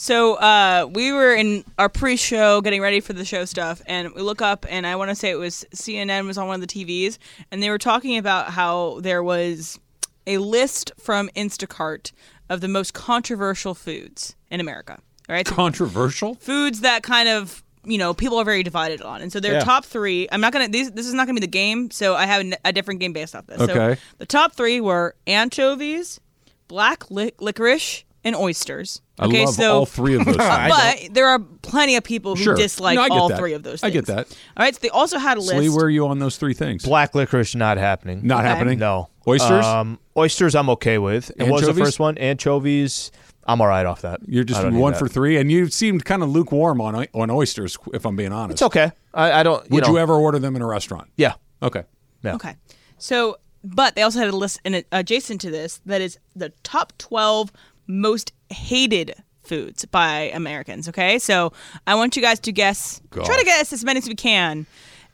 So 0.00 0.34
uh, 0.36 0.88
we 0.92 1.10
were 1.10 1.34
in 1.34 1.64
our 1.76 1.88
pre-show, 1.88 2.60
getting 2.60 2.80
ready 2.80 3.00
for 3.00 3.14
the 3.14 3.24
show 3.24 3.44
stuff, 3.44 3.82
and 3.84 4.14
we 4.14 4.22
look 4.22 4.40
up, 4.40 4.64
and 4.68 4.86
I 4.86 4.94
want 4.94 5.08
to 5.10 5.16
say 5.16 5.28
it 5.30 5.34
was 5.38 5.64
CNN 5.74 6.24
was 6.24 6.38
on 6.38 6.46
one 6.46 6.62
of 6.62 6.68
the 6.68 6.68
TVs, 6.68 7.18
and 7.50 7.60
they 7.60 7.68
were 7.68 7.78
talking 7.78 8.16
about 8.16 8.50
how 8.52 9.00
there 9.00 9.24
was 9.24 9.76
a 10.24 10.38
list 10.38 10.92
from 11.00 11.28
Instacart 11.34 12.12
of 12.48 12.60
the 12.60 12.68
most 12.68 12.94
controversial 12.94 13.74
foods 13.74 14.36
in 14.52 14.60
America. 14.60 15.00
Right, 15.28 15.48
so 15.48 15.56
Controversial? 15.56 16.36
foods 16.36 16.82
that 16.82 17.02
kind 17.02 17.28
of 17.28 17.64
you 17.84 17.98
know 17.98 18.14
people 18.14 18.38
are 18.38 18.44
very 18.44 18.62
divided 18.62 19.02
on, 19.02 19.20
and 19.20 19.32
so 19.32 19.40
their 19.40 19.54
Yeah. 19.54 19.60
top 19.64 19.84
three. 19.84 20.28
I'm 20.30 20.40
not 20.40 20.52
gonna. 20.52 20.68
These, 20.68 20.92
this 20.92 21.06
is 21.08 21.12
not 21.14 21.26
gonna 21.26 21.40
be 21.40 21.44
the 21.44 21.48
game, 21.48 21.90
so 21.90 22.14
I 22.14 22.24
have 22.26 22.46
a, 22.46 22.56
a 22.66 22.72
different 22.72 23.00
game 23.00 23.12
based 23.12 23.34
off 23.34 23.46
this. 23.48 23.60
Okay. 23.60 23.96
So 23.96 24.00
the 24.18 24.26
top 24.26 24.52
three 24.54 24.80
were 24.80 25.16
anchovies, 25.26 26.20
black 26.68 27.10
li- 27.10 27.32
licorice, 27.40 28.04
and 28.22 28.36
oysters. 28.36 29.00
I 29.18 29.26
Okay, 29.26 29.44
love 29.44 29.54
so 29.54 29.78
all 29.80 29.86
three 29.86 30.14
of 30.14 30.24
those. 30.24 30.36
things. 30.36 30.46
but 30.46 31.08
there 31.14 31.26
are 31.26 31.38
plenty 31.62 31.96
of 31.96 32.04
people 32.04 32.36
who 32.36 32.42
Sure. 32.42 32.54
dislike 32.54 32.96
No, 32.96 33.08
all 33.10 33.28
that. 33.28 33.38
three 33.38 33.52
of 33.52 33.62
those 33.62 33.82
I 33.82 33.90
get 33.90 34.06
that. 34.06 34.28
All 34.56 34.64
right, 34.64 34.74
so 34.74 34.78
they 34.82 34.90
also 34.90 35.18
had 35.18 35.36
a 35.36 35.40
list. 35.40 35.52
Slee, 35.52 35.68
where 35.68 35.86
are 35.86 35.90
you 35.90 36.06
on 36.06 36.18
those 36.18 36.36
three 36.36 36.54
things? 36.54 36.84
Black 36.84 37.14
licorice 37.14 37.54
not 37.54 37.78
happening. 37.78 38.20
Not 38.22 38.40
Okay. 38.40 38.48
happening? 38.48 38.78
No. 38.78 39.08
Oysters? 39.26 39.64
Um, 39.64 39.98
oysters 40.16 40.54
I'm 40.54 40.70
okay 40.70 40.98
with. 40.98 41.30
And 41.38 41.50
what 41.50 41.62
was 41.64 41.74
the 41.74 41.82
first 41.84 41.98
one? 42.00 42.16
Anchovies. 42.18 43.10
I'm 43.46 43.60
all 43.62 43.66
right 43.66 43.86
off 43.86 44.02
that. 44.02 44.20
You're 44.26 44.44
just 44.44 44.60
I 44.60 44.64
don't 44.64 44.74
need 44.74 44.80
one 44.80 44.92
for 44.94 45.08
three, 45.08 45.38
and 45.38 45.50
you 45.50 45.68
seemed 45.68 46.04
kind 46.04 46.22
of 46.22 46.28
lukewarm 46.28 46.80
on 46.82 47.06
on 47.14 47.30
oysters, 47.30 47.78
if 47.94 48.04
I'm 48.04 48.14
being 48.14 48.32
honest. 48.32 48.56
It's 48.56 48.62
okay. 48.62 48.92
I, 49.14 49.40
I 49.40 49.42
don't. 49.42 49.64
You 49.64 49.76
Would 49.76 49.84
know, 49.84 49.92
you 49.92 49.98
ever 49.98 50.14
order 50.14 50.38
them 50.38 50.54
in 50.54 50.60
a 50.62 50.66
restaurant? 50.66 51.08
Yeah. 51.16 51.34
Okay. 51.62 51.84
Yeah. 52.22 52.34
Okay. 52.34 52.56
So, 52.98 53.38
but 53.64 53.94
they 53.94 54.02
also 54.02 54.18
had 54.18 54.28
a 54.28 54.36
list 54.36 54.60
in 54.66 54.84
adjacent 54.92 55.40
to 55.42 55.50
this 55.50 55.80
that 55.86 56.02
is 56.02 56.18
the 56.36 56.50
top 56.62 56.92
12 56.98 57.50
most 57.88 58.32
hated 58.50 59.14
foods 59.42 59.84
by 59.86 60.30
Americans. 60.34 60.88
Okay. 60.88 61.18
So 61.18 61.52
I 61.86 61.94
want 61.96 62.14
you 62.16 62.22
guys 62.22 62.38
to 62.40 62.52
guess, 62.52 63.00
try 63.10 63.24
to 63.38 63.44
guess 63.44 63.72
as 63.72 63.82
many 63.84 63.98
as 63.98 64.06
we 64.08 64.14
can. 64.14 64.66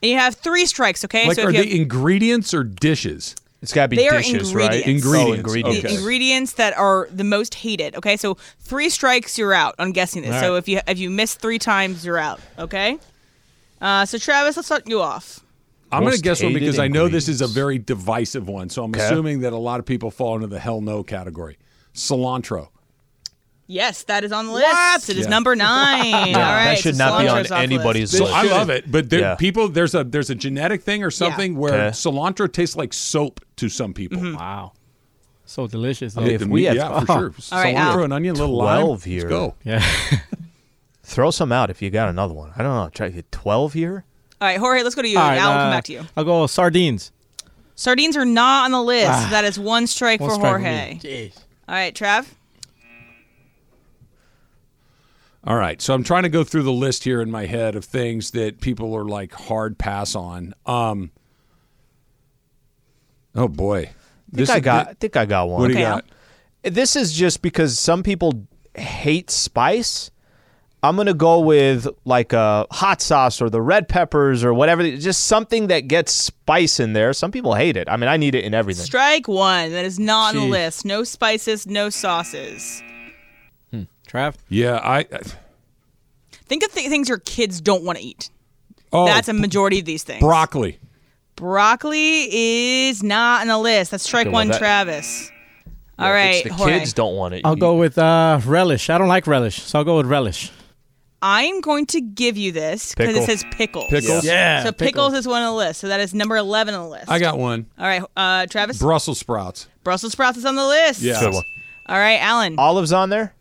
And 0.03 0.11
you 0.11 0.17
have 0.17 0.35
three 0.35 0.65
strikes. 0.65 1.03
Okay. 1.05 1.27
Like, 1.27 1.37
so 1.37 1.45
are 1.47 1.51
they 1.51 1.69
have, 1.69 1.79
ingredients 1.79 2.53
or 2.53 2.63
dishes? 2.63 3.35
It's 3.61 3.73
got 3.73 3.83
to 3.83 3.87
be 3.87 3.95
They 3.95 4.09
are 4.09 4.17
dishes, 4.17 4.53
right? 4.53 4.85
ingredients. 4.85 4.85
Oh, 4.85 4.89
Ingredients. 4.91 5.37
ingredients. 5.39 5.81
the 5.81 5.87
Okay. 5.87 5.95
ingredients 5.97 6.53
that 6.53 6.77
are 6.77 7.07
the 7.11 7.23
most 7.23 7.55
hated. 7.55 7.95
Okay. 7.95 8.17
So 8.17 8.35
three 8.59 8.89
strikes, 8.89 9.37
you're 9.37 9.53
out 9.53 9.73
on 9.79 9.91
guessing 9.93 10.21
this. 10.21 10.33
All 10.35 10.41
So 10.41 10.55
if 10.57 10.67
you 10.67 10.81
if 10.87 10.99
you 10.99 11.09
miss 11.09 11.33
three 11.35 11.57
times, 11.57 12.05
you're 12.05 12.17
out. 12.19 12.41
Okay. 12.59 12.99
Uh, 13.81 14.05
so 14.05 14.17
Travis, 14.17 14.57
let's 14.57 14.67
start 14.67 14.83
you 14.87 15.01
off. 15.01 15.39
I'm 15.91 16.01
going 16.03 16.13
to 16.15 16.21
guess 16.21 16.43
one 16.43 16.53
because 16.53 16.77
I 16.77 16.87
know 16.89 17.07
this 17.07 17.29
is 17.29 17.41
a 17.41 17.47
very 17.47 17.77
divisive 17.79 18.49
one. 18.49 18.69
So 18.69 18.83
I'm 18.83 18.91
Okay. 18.91 19.05
assuming 19.05 19.39
that 19.41 19.53
a 19.53 19.57
lot 19.57 19.79
of 19.79 19.85
people 19.85 20.11
fall 20.11 20.35
into 20.35 20.47
the 20.47 20.59
hell 20.59 20.81
no 20.81 21.03
category. 21.03 21.57
Cilantro. 21.95 22.69
Yes, 23.67 24.03
that 24.03 24.23
is 24.23 24.31
on 24.31 24.45
the 24.45 24.51
list. 24.53 24.67
What? 24.67 25.09
It 25.09 25.17
is 25.17 25.25
Yeah. 25.25 25.29
number 25.31 25.55
nine. 25.55 26.13
All 26.13 26.21
right, 26.41 26.65
that 26.75 26.77
should 26.77 26.95
so 26.95 27.03
not 27.09 27.19
be 27.21 27.27
on 27.27 27.37
cilantro's 27.43 27.51
off 27.51 27.57
the 27.57 27.63
anybody's 27.63 28.11
list. 28.13 28.21
list. 28.23 28.33
I 28.35 28.43
love 28.43 28.69
it, 28.69 28.91
but 28.91 29.09
there, 29.09 29.19
Yeah. 29.21 29.35
people 29.35 29.69
there's 29.69 29.95
a 29.95 30.03
there's 30.03 30.29
a 30.29 30.35
genetic 30.35 30.83
thing 30.83 31.03
or 31.03 31.09
something 31.09 31.55
where 31.57 31.73
Okay. 31.73 31.89
cilantro 31.97 32.51
tastes 32.51 32.75
like 32.75 32.93
soap 32.93 33.39
to 33.55 33.67
some 33.69 33.93
people. 33.95 34.19
Mm-hmm. 34.19 34.35
Wow. 34.37 34.73
So 35.45 35.65
delicious. 35.67 36.15
mean, 36.15 36.25
though. 36.27 36.31
if 36.33 36.41
To 36.41 36.47
we 36.47 36.61
me, 36.61 36.65
had- 36.67 36.75
yeah, 36.75 36.99
for 36.99 37.05
sure. 37.07 37.15
All 37.15 37.63
right, 37.63 37.75
cilantro, 37.75 37.77
Al. 37.77 38.03
an 38.03 38.11
onion, 38.11 38.35
little 38.35 38.55
lime. 38.55 38.81
12 38.81 38.89
Let's 38.91 39.03
here. 39.05 39.29
go. 39.29 39.55
yeah. 39.63 39.83
Throw 41.03 41.31
some 41.31 41.51
out 41.51 41.69
if 41.69 41.81
you 41.81 41.89
got 41.91 42.09
another 42.09 42.33
one. 42.33 42.51
I 42.55 42.63
don't 42.63 42.75
know. 42.75 42.89
Try 42.89 43.09
to 43.11 43.21
12 43.21 43.73
here. 43.73 44.05
All 44.41 44.47
right, 44.47 44.57
Jorge, 44.59 44.81
let's 44.83 44.95
go 44.95 45.01
to 45.01 45.07
you. 45.07 45.17
All 45.17 45.27
right, 45.27 45.37
Al, 45.37 45.49
we'll 45.49 45.57
come 45.59 45.67
uh, 45.69 45.71
back 45.71 45.83
to 45.85 45.93
you. 45.93 46.01
I'll 46.17 46.23
go 46.23 46.45
sardines. 46.47 47.11
Sardines 47.75 48.17
are 48.17 48.25
not 48.25 48.65
on 48.65 48.71
the 48.71 48.81
list. 48.81 49.09
Ah. 49.11 49.27
that 49.31 49.43
is 49.45 49.57
one 49.59 49.85
strike 49.87 50.19
One 50.19 50.29
for 50.29 50.35
strike 50.35 50.51
Jorge. 50.61 50.99
Jeez. 51.01 51.33
All 51.67 51.75
right, 51.75 51.93
Trav. 51.95 52.27
All 55.43 55.55
right, 55.57 55.79
so 55.79 55.93
I'm 55.93 56.03
trying 56.03 56.23
to 56.23 56.29
go 56.29 56.43
through 56.43 56.63
the 56.63 56.71
list 56.73 57.03
here 57.03 57.21
in 57.21 57.29
my 57.29 57.45
head 57.45 57.75
of 57.75 57.85
things 57.85 58.31
that 58.31 58.61
people 58.61 58.95
are 58.95 59.05
like 59.05 59.31
hard 59.31 59.77
pass 59.77 60.15
on. 60.15 60.55
Um, 60.65 61.11
oh 63.35 63.47
boy, 63.47 63.77
I 63.77 63.83
think 63.83 63.93
this 64.31 64.49
I 64.49 64.55
is- 64.57 64.61
got. 64.63 64.87
I 64.87 64.93
think 64.93 65.15
I 65.15 65.25
got 65.25 65.47
one. 65.49 65.61
What 65.61 65.67
do 65.67 65.73
you 65.75 65.79
Okay, 65.81 65.87
got? 65.87 66.05
This 66.63 66.95
is 66.95 67.13
just 67.13 67.43
because 67.43 67.77
some 67.77 68.01
people 68.01 68.47
hate 68.73 69.29
spice. 69.29 70.09
I'm 70.83 70.95
gonna 70.95 71.13
go 71.15 71.39
with 71.39 71.87
like 72.05 72.31
a 72.33 72.67
hot 72.71 73.01
sauce 73.01 73.41
or 73.41 73.49
the 73.49 73.61
red 73.61 73.87
peppers 73.89 74.43
or 74.43 74.53
whatever. 74.53 74.83
Just 74.97 75.25
something 75.25 75.67
that 75.67 75.87
gets 75.87 76.11
spice 76.11 76.79
in 76.79 76.93
there. 76.93 77.11
Some 77.13 77.31
people 77.31 77.55
hate 77.55 77.75
it. 77.75 77.89
I 77.89 77.97
mean, 77.97 78.07
I 78.07 78.17
need 78.17 78.35
it 78.35 78.43
in 78.45 78.53
everything. 78.53 78.85
Strike 78.85 79.27
one. 79.27 79.71
That 79.71 79.83
is 79.85 79.97
not 79.99 80.35
on 80.35 80.41
the 80.41 80.47
Jeez. 80.47 80.51
list. 80.51 80.85
No 80.85 81.03
spices, 81.03 81.65
no 81.65 81.89
sauces. 81.89 82.83
Trav. 84.07 84.35
Yeah, 84.49 84.79
I. 84.83 85.05
Think 86.47 86.63
of 86.63 86.71
th- 86.71 86.89
things 86.89 87.09
your 87.09 87.17
kids 87.17 87.59
don't 87.59 87.83
want 87.83 87.97
to 87.97 88.03
eat. 88.03 88.29
Oh, 88.93 89.05
That's 89.07 89.27
a 89.27 89.33
majority 89.33 89.79
of 89.79 89.85
these 89.85 90.03
things. 90.03 90.19
broccoli. 90.19 90.77
Broccoli 91.35 92.27
is 92.87 93.01
not 93.03 93.41
on 93.41 93.47
the 93.47 93.57
list. 93.57 93.91
That's 93.91 94.03
strike 94.03 94.27
Okay, 94.27 94.31
well, 94.33 94.41
one, 94.41 94.47
that- 94.49 94.59
Travis. 94.59 95.31
All 95.97 96.13
If 96.13 96.45
it's 96.45 96.49
the 96.49 96.53
Jorge. 96.53 96.79
kids 96.79 96.93
don't 96.93 97.15
want 97.15 97.33
it. 97.33 97.41
I'll 97.45 97.55
go 97.55 97.75
with 97.75 97.97
uh, 97.97 98.39
relish. 98.45 98.89
I 98.89 98.97
don't 98.97 99.07
like 99.07 99.27
relish, 99.27 99.61
so 99.63 99.79
I'll 99.79 99.85
go 99.85 99.97
with 99.97 100.05
relish. 100.05 100.51
I'm 101.27 101.59
going 101.61 101.87
to 101.87 102.01
give 102.01 102.37
you 102.37 102.51
this 102.51 102.93
because 102.93 103.15
it 103.15 103.19
Pickle. 103.19 103.25
says 103.25 103.43
pickles. 103.51 103.85
Pickles? 103.89 104.23
Yeah. 104.23 104.63
So 104.63 104.71
pickles 104.71 105.15
is 105.15 105.27
one 105.27 105.41
on 105.41 105.53
the 105.53 105.57
list. 105.57 105.81
So 105.81 105.87
that 105.87 105.99
is 105.99 106.13
number 106.13 106.35
11 106.37 106.75
on 106.75 106.83
the 106.83 106.89
list. 106.89 107.09
I 107.09 107.17
got 107.17 107.39
one. 107.39 107.65
All 107.79 107.85
right, 107.87 108.03
uh, 108.15 108.45
Travis. 108.45 108.77
Brussels 108.77 109.17
sprouts. 109.17 109.67
Brussels 109.83 110.11
sprouts 110.11 110.37
is 110.37 110.45
on 110.45 110.55
the 110.55 110.67
list. 110.67 111.01
Yeah. 111.01 111.19
Good 111.19 111.33
one. 111.33 111.43
All 111.87 111.97
right, 111.97 112.21
Alan. 112.21 112.59
Olives 112.59 112.93
on 112.93 113.09
there. 113.09 113.33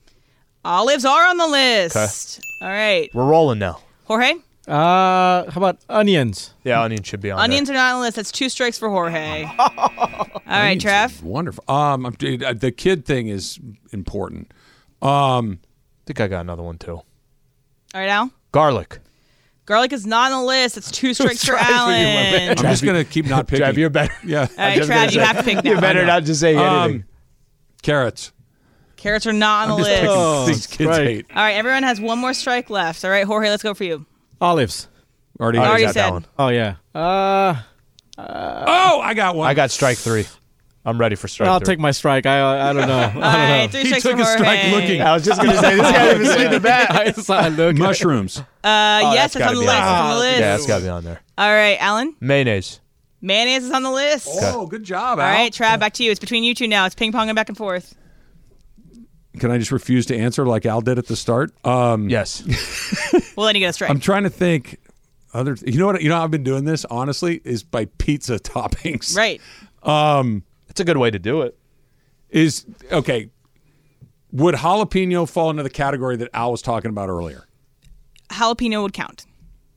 Olives 0.64 1.04
are 1.04 1.26
on 1.26 1.36
the 1.36 1.46
list. 1.46 2.40
All 2.62 2.68
right, 2.68 3.10
We're 3.12 3.26
rolling 3.26 3.58
now. 3.58 3.80
Jorge. 4.04 4.32
Uh, 4.66 5.50
how 5.50 5.52
about 5.56 5.76
onions? 5.90 6.54
Yeah, 6.64 6.80
onion 6.80 7.02
should 7.02 7.20
be 7.20 7.30
on 7.30 7.38
Onions 7.38 7.68
are 7.68 7.74
not 7.74 7.92
on 7.96 8.00
the 8.00 8.06
list. 8.06 8.16
That's 8.16 8.32
two 8.32 8.48
strikes 8.48 8.78
for 8.78 8.88
Jorge. 8.88 9.44
All 9.58 9.68
right, 10.46 10.78
Trav. 10.80 11.22
Wonderful. 11.22 11.64
Um, 11.68 12.06
I'm- 12.06 12.14
dude, 12.16 12.42
uh, 12.42 12.54
the 12.54 12.72
kid 12.72 13.04
thing 13.04 13.28
is 13.28 13.60
important. 13.92 14.50
there. 15.02 15.10
Um, 15.10 15.58
I 15.62 16.02
think 16.06 16.20
I 16.20 16.28
got 16.28 16.40
another 16.40 16.62
one 16.62 16.78
too. 16.78 17.02
All 17.94 18.00
right, 18.00 18.08
Al. 18.10 18.30
Garlic. 18.52 18.98
Garlic 19.66 19.92
is 19.92 20.04
not 20.06 20.32
on 20.32 20.40
the 20.42 20.46
list. 20.46 20.76
It's 20.76 20.90
two 20.90 21.14
strikes 21.14 21.38
for 21.44 21.56
strikes 21.56 21.64
for 21.66 21.72
you, 21.72 21.76
my 21.86 21.98
Alan. 22.36 22.50
I'm 22.50 22.56
just 22.56 22.84
gonna 22.84 23.04
keep 23.04 23.26
not 23.26 23.46
picking. 23.46 23.64
Trav, 23.66 23.76
you're 23.76 23.88
better. 23.90 24.12
yeah. 24.24 24.40
All 24.40 24.46
right, 24.58 24.82
Trav, 24.82 25.12
you 25.12 25.20
have 25.20 25.38
to 25.38 25.42
pick 25.42 25.64
now. 25.64 25.70
You 25.72 25.80
better 25.80 26.04
not 26.04 26.24
just 26.24 26.40
say 26.40 26.56
anything. 26.56 27.00
Um, 27.02 27.04
carrots. 27.82 28.32
Carrots 28.96 29.26
are 29.26 29.32
not 29.32 29.68
on 29.68 29.78
the 29.80 29.84
Just 29.84 29.88
list. 29.90 30.00
picking 30.02 30.16
Oh, 30.16 30.46
things 30.46 30.66
kids 30.66 30.88
right. 30.88 31.06
hate. 31.06 31.26
All 31.30 31.36
right, 31.42 31.52
everyone 31.52 31.82
has 31.82 32.00
one 32.00 32.18
more 32.18 32.32
strike 32.34 32.68
left. 32.70 33.04
All 33.04 33.10
right, 33.10 33.24
Jorge, 33.24 33.48
let's 33.50 33.62
go 33.62 33.74
for 33.74 33.84
you. 33.84 34.04
Olives. 34.40 34.88
Already. 35.40 35.58
Already 35.58 35.84
got 35.84 35.94
that 35.94 36.12
one. 36.12 36.26
Oh 36.38 36.48
yeah. 36.48 36.76
Uh, 36.94 37.54
oh, 38.18 39.00
I 39.02 39.14
got 39.14 39.34
one. 39.36 39.48
I 39.48 39.54
got 39.54 39.70
strike 39.70 39.98
three. 39.98 40.26
I'm 40.86 40.98
ready 40.98 41.16
for 41.16 41.28
strike 41.28 41.48
I'll 41.48 41.60
three. 41.60 41.66
take 41.66 41.78
my 41.78 41.92
strike. 41.92 42.26
I 42.26 42.70
I 42.70 42.72
don't 42.74 42.86
know. 42.86 42.98
I 43.22 43.68
don't 43.68 43.72
know. 43.72 43.80
three 43.80 43.90
He 43.90 44.00
took 44.00 44.18
a 44.18 44.24
strike 44.26 44.58
Jorge. 44.60 44.70
looking. 44.72 45.00
I 45.00 45.14
was 45.14 45.24
just 45.24 45.40
gonna 45.40 45.56
say 45.58 45.76
this 45.76 45.80
guy 45.82 46.06
didn't 46.08 46.26
even 46.26 46.38
see 46.38 46.48
the 46.48 46.60
bat. 46.60 46.90
I 46.94 47.12
saw 47.12 47.46
it 47.46 47.50
look. 47.50 47.76
Mushrooms. 47.78 48.38
Uh, 48.38 48.44
yes, 49.14 49.34
it's 49.34 49.44
on 49.46 49.54
the 49.54 49.60
list. 49.60 49.72
on 49.72 49.76
It's 49.78 49.86
on 49.86 50.10
the 50.10 50.18
list. 50.20 50.38
Yeah, 50.40 50.56
that's 50.56 50.66
got 50.66 50.78
to 50.78 50.82
be 50.84 50.88
on 50.90 51.04
there. 51.04 51.20
All 51.38 51.50
right, 51.50 51.76
Alan. 51.80 52.14
Mayonnaise. 52.20 52.80
Mayonnaise 53.22 53.64
is 53.64 53.70
on 53.72 53.82
the 53.82 53.90
list. 53.90 54.28
Oh, 54.30 54.66
good 54.66 54.84
job, 54.84 55.18
All 55.18 55.24
Al. 55.24 55.32
right, 55.34 55.50
Trav, 55.52 55.80
back 55.80 55.94
to 55.94 56.04
you. 56.04 56.10
It's 56.10 56.20
between 56.20 56.44
you 56.44 56.54
two 56.54 56.68
now. 56.68 56.84
It's 56.84 56.94
ping 56.94 57.12
ponging 57.12 57.34
back 57.34 57.48
and 57.48 57.56
forth. 57.56 57.94
Can 59.40 59.50
I 59.50 59.56
just 59.58 59.72
refuse 59.72 60.06
to 60.06 60.16
answer 60.16 60.44
like 60.46 60.66
Al 60.66 60.80
did 60.82 60.98
at 60.98 61.06
the 61.06 61.16
start? 61.16 61.52
Um, 61.66 62.08
Yes. 62.10 62.42
Well, 63.36 63.46
then 63.46 63.54
you 63.56 63.60
get 63.60 63.70
a 63.70 63.72
strike. 63.72 63.90
I'm 63.90 64.00
trying 64.00 64.24
to 64.24 64.30
think. 64.30 64.78
Other, 65.32 65.56
you 65.66 65.78
know 65.78 65.86
what? 65.86 66.00
You 66.02 66.08
know 66.10 66.22
I've 66.22 66.30
been 66.30 66.44
doing 66.44 66.64
this 66.64 66.84
honestly 66.84 67.40
is 67.44 67.64
by 67.64 67.86
pizza 67.86 68.36
toppings. 68.38 69.16
right. 69.16 69.40
It's 70.74 70.80
a 70.80 70.84
good 70.84 70.96
way 70.96 71.08
to 71.08 71.20
do 71.20 71.42
it. 71.42 71.56
Is 72.30 72.66
okay. 72.90 73.30
Would 74.32 74.56
jalapeno 74.56 75.28
fall 75.30 75.50
into 75.50 75.62
the 75.62 75.70
category 75.70 76.16
that 76.16 76.30
Al 76.34 76.50
was 76.50 76.62
talking 76.62 76.88
about 76.88 77.08
earlier? 77.08 77.46
Jalapeno 78.30 78.82
would 78.82 78.92
count. 78.92 79.24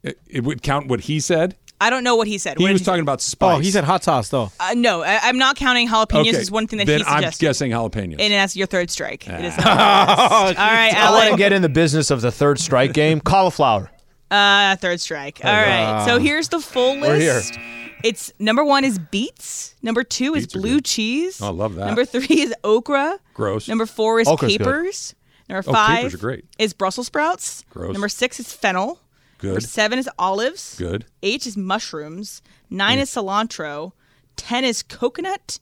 It, 0.02 0.18
it 0.28 0.44
would 0.44 0.64
count 0.64 0.88
what 0.88 1.02
he 1.02 1.20
said. 1.20 1.56
I 1.80 1.92
don't 1.92 2.04
know 2.04 2.16
what 2.16 2.28
he 2.28 2.40
said. 2.40 2.58
He 2.58 2.64
What 2.64 2.72
was 2.72 2.82
did 2.82 2.86
talking 2.86 3.04
about 3.04 3.22
spice. 3.22 3.58
Oh, 3.58 3.60
he 3.60 3.70
said 3.70 3.84
hot 3.84 4.04
sauce 4.04 4.30
though. 4.30 4.52
Uh, 4.60 4.74
no, 4.76 5.04
I, 5.04 5.20
I'm 5.22 5.38
not 5.38 5.56
counting 5.58 5.88
jalapenos 5.88 6.22
okay. 6.30 6.36
as 6.38 6.50
one 6.50 6.66
thing 6.66 6.78
that 6.80 6.88
then 6.88 7.02
he 7.02 7.06
I'm 7.06 7.18
suggested. 7.22 7.42
guessing 7.46 7.72
jalapenos. 7.74 8.20
and 8.20 8.34
that's 8.34 8.56
your 8.56 8.66
third 8.66 8.90
strike. 8.90 9.28
It 9.28 9.46
is 9.46 9.54
Ah. 9.60 10.18
not. 10.18 10.32
on 10.32 10.40
the 10.42 10.46
list. 10.48 10.60
All 10.60 10.66
right, 10.66 10.96
I 10.96 11.12
want 11.12 11.22
to 11.22 11.28
Alan. 11.28 11.38
get 11.38 11.54
in 11.54 11.62
the 11.62 11.70
business 11.70 12.10
of 12.10 12.22
the 12.22 12.32
third 12.32 12.60
strike 12.60 12.94
game. 12.94 13.22
Cauliflower. 13.22 13.92
Uh, 14.32 14.76
third 14.78 15.00
strike. 15.00 15.42
All 15.44 15.52
right. 15.54 16.04
So 16.08 16.18
here's 16.18 16.50
the 16.50 16.60
full 16.60 16.96
list. 16.96 17.08
We're 17.08 17.20
here. 17.20 17.87
It's 18.04 18.32
number 18.40 18.64
one 18.64 18.84
is 18.84 19.00
beets. 19.00 19.76
Number 19.82 20.04
two 20.04 20.36
is 20.36 20.44
Beets 20.46 20.56
are 20.56 20.60
blue 20.60 20.76
good. 20.76 20.86
cheese. 20.86 21.42
Oh, 21.42 21.48
I 21.48 21.50
love 21.50 21.76
that. 21.76 21.86
Number 21.88 22.06
three 22.06 22.42
is 22.42 22.54
okra. 22.64 23.20
Gross. 23.34 23.68
Number 23.68 23.86
four 23.86 24.20
is 24.20 24.28
Okra's 24.28 24.52
good. 24.58 24.60
capers. 24.60 25.16
Number 25.50 25.64
Oh, 25.70 25.74
five 25.74 25.98
capers 25.98 26.14
are 26.14 26.18
great. 26.18 26.46
is 26.60 26.74
Brussels 26.74 27.08
sprouts. 27.08 27.64
Gross. 27.70 27.94
Number 27.94 28.10
six 28.10 28.40
is 28.40 28.52
fennel. 28.54 29.00
Number 29.42 29.60
Good. 29.60 29.70
seven 29.70 30.00
is 30.00 30.10
olives. 30.18 30.76
Good. 30.78 31.06
Eight 31.24 31.46
is 31.46 31.56
mushrooms. 31.56 32.42
Nine 32.70 32.98
mm. 32.98 33.02
is 33.02 33.10
cilantro. 33.12 33.92
Ten 34.36 34.64
is 34.66 34.84
coconut. 34.84 35.60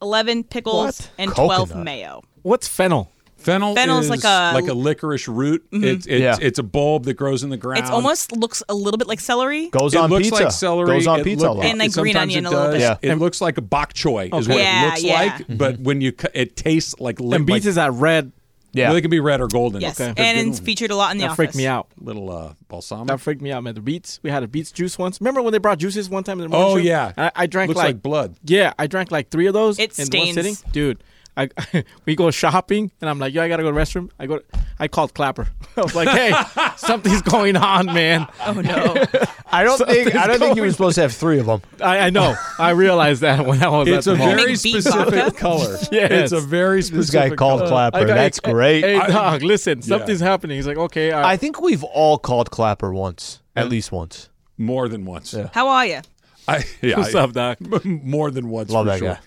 Eleven 0.00 0.44
pickles, 0.44 1.00
What? 1.00 1.10
and 1.18 1.30
twelve 1.34 1.68
Coconut. 1.70 1.84
mayo. 1.84 2.22
What's 2.42 2.68
fennel? 2.68 3.10
Fennel 3.38 3.74
Fennel's 3.74 4.04
is 4.04 4.10
like 4.10 4.24
a- 4.24 4.52
like 4.54 4.68
a 4.68 4.74
licorice 4.74 5.28
root. 5.28 5.64
It's 5.72 6.06
it's, 6.06 6.20
Yeah. 6.20 6.36
it's 6.40 6.58
a 6.58 6.62
bulb 6.62 7.04
that 7.04 7.14
grows 7.14 7.42
in 7.44 7.50
the 7.50 7.56
ground. 7.56 7.84
It 7.86 7.90
almost 7.90 8.32
looks 8.36 8.62
a 8.68 8.74
little 8.74 8.98
bit 8.98 9.06
like 9.08 9.20
celery. 9.20 9.68
Goes 9.70 9.94
it 9.94 9.98
on 10.00 10.10
looks 10.10 10.24
pizza. 10.28 10.42
like 10.44 10.52
celery. 10.52 10.86
Goes 10.88 11.06
on 11.06 11.20
It 11.20 11.24
pizza 11.24 11.46
look- 11.46 11.54
a 11.56 11.58
lot. 11.60 11.66
And 11.66 11.78
like 11.78 11.92
green 11.92 12.16
onion 12.16 12.46
a 12.46 12.50
little 12.50 12.64
does. 12.66 12.74
bit. 12.74 12.98
Yeah. 13.02 13.12
It 13.12 13.16
looks 13.16 13.40
like 13.40 13.56
a 13.56 13.62
bok 13.62 13.94
choy 13.94 14.26
is 14.36 14.48
what 14.48 14.58
Yeah, 14.58 14.82
it 14.82 14.86
looks 14.86 15.02
yeah. 15.04 15.14
like. 15.48 15.58
But 15.58 15.80
when 15.80 16.00
you 16.00 16.12
cu- 16.12 16.28
it 16.34 16.56
tastes 16.56 16.98
like 17.00 17.20
li- 17.20 17.36
And 17.36 17.46
beets 17.46 17.64
like, 17.64 17.68
is 17.70 17.74
that 17.76 17.92
red. 17.92 18.32
yeah. 18.72 18.86
well, 18.88 18.94
they 18.94 19.00
can 19.00 19.10
be 19.10 19.20
red 19.20 19.40
or 19.40 19.46
golden. 19.48 19.80
Yes, 19.80 20.00
Okay. 20.00 20.12
and 20.16 20.48
it's 20.48 20.58
featured 20.58 20.90
a 20.90 20.96
lot 20.96 21.12
in 21.12 21.18
the 21.18 21.24
office. 21.24 21.36
That 21.36 21.42
office. 21.44 21.52
freaked 21.52 21.56
me 21.56 21.66
out. 21.66 21.86
Little 22.00 22.30
uh, 22.30 22.52
balsamic. 22.68 23.06
That 23.06 23.20
freaked 23.20 23.40
me 23.40 23.50
out, 23.52 23.62
man. 23.62 23.74
The 23.74 23.80
beets. 23.80 24.20
We 24.22 24.30
had 24.30 24.42
a 24.42 24.48
beets 24.48 24.72
juice 24.72 24.98
once. 24.98 25.20
Remember 25.20 25.40
when 25.42 25.52
they 25.52 25.58
brought 25.58 25.78
juices 25.78 26.10
one 26.10 26.24
time 26.24 26.40
in 26.40 26.50
the 26.50 26.56
morning 26.56 26.72
Oh, 26.72 26.76
show? 26.76 26.82
yeah. 26.84 27.12
I, 27.16 27.30
I 27.36 27.46
drank 27.46 27.68
Looks 27.68 27.78
like, 27.78 27.86
like 27.86 28.02
blood. 28.02 28.34
Yeah, 28.44 28.72
I 28.78 28.86
drank 28.88 29.10
like 29.10 29.30
three 29.30 29.46
of 29.46 29.54
those 29.54 29.78
It 29.78 29.98
in 29.98 30.06
stains. 30.06 30.34
sitting, 30.34 30.56
dude. 30.72 31.02
I 31.38 31.84
we 32.04 32.16
go 32.16 32.30
shopping 32.30 32.90
and 33.00 33.08
I'm 33.08 33.18
like, 33.18 33.32
yo, 33.32 33.42
I 33.42 33.48
gotta 33.48 33.62
go 33.62 33.70
to 33.70 33.74
the 33.74 33.80
restroom. 33.80 34.10
I 34.18 34.26
go. 34.26 34.40
I 34.78 34.88
called 34.88 35.14
Clapper. 35.14 35.48
I 35.76 35.80
was 35.82 35.94
like, 35.94 36.08
hey, 36.08 36.32
something's 36.76 37.22
going 37.22 37.56
on, 37.56 37.86
man. 37.86 38.26
Oh 38.44 38.54
no! 38.60 39.04
I 39.50 39.62
don't 39.64 39.78
think 39.78 40.14
I 40.14 40.26
don't 40.26 40.38
think 40.38 40.56
you 40.56 40.62
were 40.62 40.70
supposed 40.72 40.96
to 40.96 41.02
have 41.02 41.12
three 41.14 41.38
of 41.38 41.46
them. 41.46 41.62
I, 41.82 41.98
I 41.98 42.10
know. 42.10 42.34
I 42.58 42.70
realized 42.70 43.20
that 43.22 43.46
when 43.46 43.62
I 43.62 43.68
was 43.68 43.88
It's 43.88 44.06
at 44.06 44.14
a 44.14 44.16
the 44.16 44.18
mall. 44.18 44.34
very 44.34 44.52
Make 44.52 44.62
beet 44.62 44.82
specific 44.82 45.36
color. 45.36 45.78
Yeah, 45.92 46.06
It's 46.12 46.32
a 46.32 46.40
very 46.40 46.82
specific. 46.82 46.98
This 47.06 47.10
guy 47.10 47.30
called 47.36 47.60
color. 47.60 47.70
Clapper. 47.70 47.96
I 47.98 48.00
go, 48.04 48.14
That's 48.14 48.40
hey, 48.44 48.52
great. 48.52 48.84
Hey, 48.84 48.96
I- 48.96 49.06
dog, 49.08 49.42
listen, 49.42 49.82
something's 49.82 50.20
happening. 50.20 50.56
He's 50.56 50.66
like, 50.66 50.76
okay, 50.78 51.12
uh, 51.12 51.26
I 51.26 51.36
think 51.36 51.60
we've 51.60 51.84
all 51.84 52.18
called 52.18 52.50
Clapper 52.50 52.92
once, 52.92 53.40
at 53.54 53.68
least 53.68 53.92
once. 53.92 54.28
More 54.56 54.88
than 54.88 55.04
once. 55.04 55.34
How 55.52 55.68
are 55.68 55.86
you? 55.86 56.00
I, 56.48 56.64
yeah, 56.82 56.96
what's 56.98 57.14
I- 57.14 57.20
up, 57.20 57.32
doc? 57.32 57.58
more 57.84 58.30
than 58.30 58.48
once 58.48 58.70
Love 58.70 58.86
for 58.86 58.90
that 58.92 58.98
sure. 58.98 59.08
guy. 59.14 59.20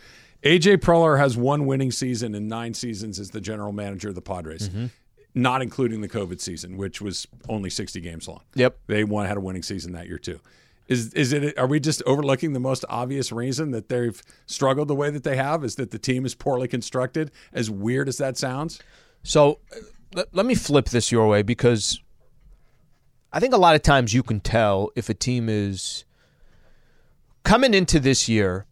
AJ 0.44 0.78
Preller 0.78 1.18
has 1.20 1.38
one 1.38 1.66
winning 1.66 1.92
season 1.92 2.34
in 2.36 2.48
nine 2.48 2.74
seasons 2.74 3.20
as 3.20 3.30
the 3.32 3.42
general 3.42 3.72
manager 3.72 4.10
of 4.10 4.16
the 4.16 4.22
Padres, 4.22 4.70
Mm-hmm. 4.70 4.86
not 5.36 5.62
including 5.62 6.02
the 6.02 6.10
COVID 6.10 6.42
season, 6.42 6.78
which 6.78 7.00
was 7.02 7.28
only 7.48 7.70
60 7.70 8.02
games 8.02 8.28
long. 8.28 8.42
Yep. 8.56 8.78
They 8.88 9.04
won, 9.04 9.28
had 9.28 9.38
a 9.38 9.42
winning 9.42 9.64
season 9.64 9.92
that 9.94 10.08
year 10.08 10.18
too. 10.18 10.40
Is 10.88 11.14
is 11.14 11.32
it? 11.32 11.58
Are 11.58 11.68
we 11.68 11.80
just 11.80 12.02
overlooking 12.06 12.52
the 12.54 12.60
most 12.60 12.84
obvious 12.90 13.32
reason 13.32 13.72
that 13.72 13.88
they've 13.88 14.22
struggled 14.46 14.88
the 14.90 14.96
way 14.96 15.10
that 15.10 15.24
they 15.24 15.38
have? 15.38 15.64
Is 15.64 15.76
that 15.76 15.92
the 15.92 16.00
team 16.00 16.26
is 16.26 16.36
poorly 16.36 16.68
constructed? 16.68 17.32
As 17.54 17.70
weird 17.70 18.10
as 18.10 18.18
that 18.18 18.38
sounds, 18.38 18.82
So 19.24 19.60
uh, 19.72 19.78
let, 20.14 20.36
let 20.36 20.46
me 20.46 20.56
flip 20.56 20.90
this 20.90 21.10
your 21.12 21.28
way 21.30 21.44
because 21.44 22.02
I 23.32 23.40
think 23.40 23.54
a 23.54 23.58
lot 23.58 23.76
of 23.76 23.84
times 23.84 24.14
you 24.14 24.22
can 24.24 24.42
tell 24.42 24.90
if 24.96 25.08
a 25.08 25.14
team 25.14 25.48
is 25.48 26.04
coming 27.44 27.74
into 27.74 28.00
this 28.00 28.28
year, 28.28 28.66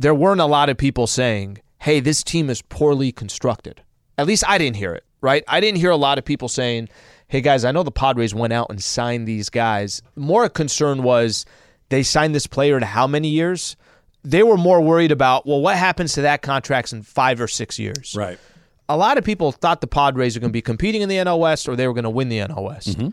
there 0.00 0.14
weren't 0.14 0.40
a 0.40 0.46
lot 0.46 0.68
of 0.68 0.76
people 0.76 1.06
saying, 1.06 1.58
hey, 1.78 2.00
this 2.00 2.22
team 2.22 2.50
is 2.50 2.62
poorly 2.62 3.12
constructed. 3.12 3.82
At 4.18 4.26
least 4.26 4.44
I 4.46 4.58
didn't 4.58 4.76
hear 4.76 4.94
it, 4.94 5.04
right? 5.20 5.44
I 5.46 5.60
didn't 5.60 5.78
hear 5.78 5.90
a 5.90 5.96
lot 5.96 6.18
of 6.18 6.24
people 6.24 6.48
saying, 6.48 6.88
hey, 7.28 7.40
guys, 7.40 7.64
I 7.64 7.72
know 7.72 7.82
the 7.82 7.90
Padres 7.90 8.34
went 8.34 8.52
out 8.52 8.68
and 8.70 8.82
signed 8.82 9.28
these 9.28 9.50
guys. 9.50 10.02
More 10.16 10.48
concern 10.48 11.02
was 11.02 11.44
they 11.90 12.02
signed 12.02 12.34
this 12.34 12.46
player 12.46 12.80
to 12.80 12.86
how 12.86 13.06
many 13.06 13.28
years? 13.28 13.76
They 14.22 14.42
were 14.42 14.56
more 14.56 14.80
worried 14.80 15.12
about, 15.12 15.46
well, 15.46 15.60
what 15.60 15.76
happens 15.76 16.14
to 16.14 16.22
that 16.22 16.42
contract 16.42 16.92
in 16.92 17.02
five 17.02 17.40
or 17.40 17.48
six 17.48 17.78
years? 17.78 18.14
right? 18.16 18.38
a 18.90 18.96
lot 18.96 19.16
of 19.16 19.24
people 19.24 19.52
thought 19.52 19.80
the 19.80 19.86
Padres 19.86 20.34
were 20.34 20.40
going 20.40 20.50
to 20.50 20.52
be 20.52 20.60
competing 20.60 21.00
in 21.00 21.08
the 21.08 21.14
NL 21.14 21.38
West 21.38 21.68
or 21.68 21.76
they 21.76 21.86
were 21.86 21.94
going 21.94 22.04
to 22.04 22.10
win 22.10 22.28
the 22.28 22.38
NL 22.38 22.64
West. 22.64 22.98
Mm-hmm. 22.98 23.10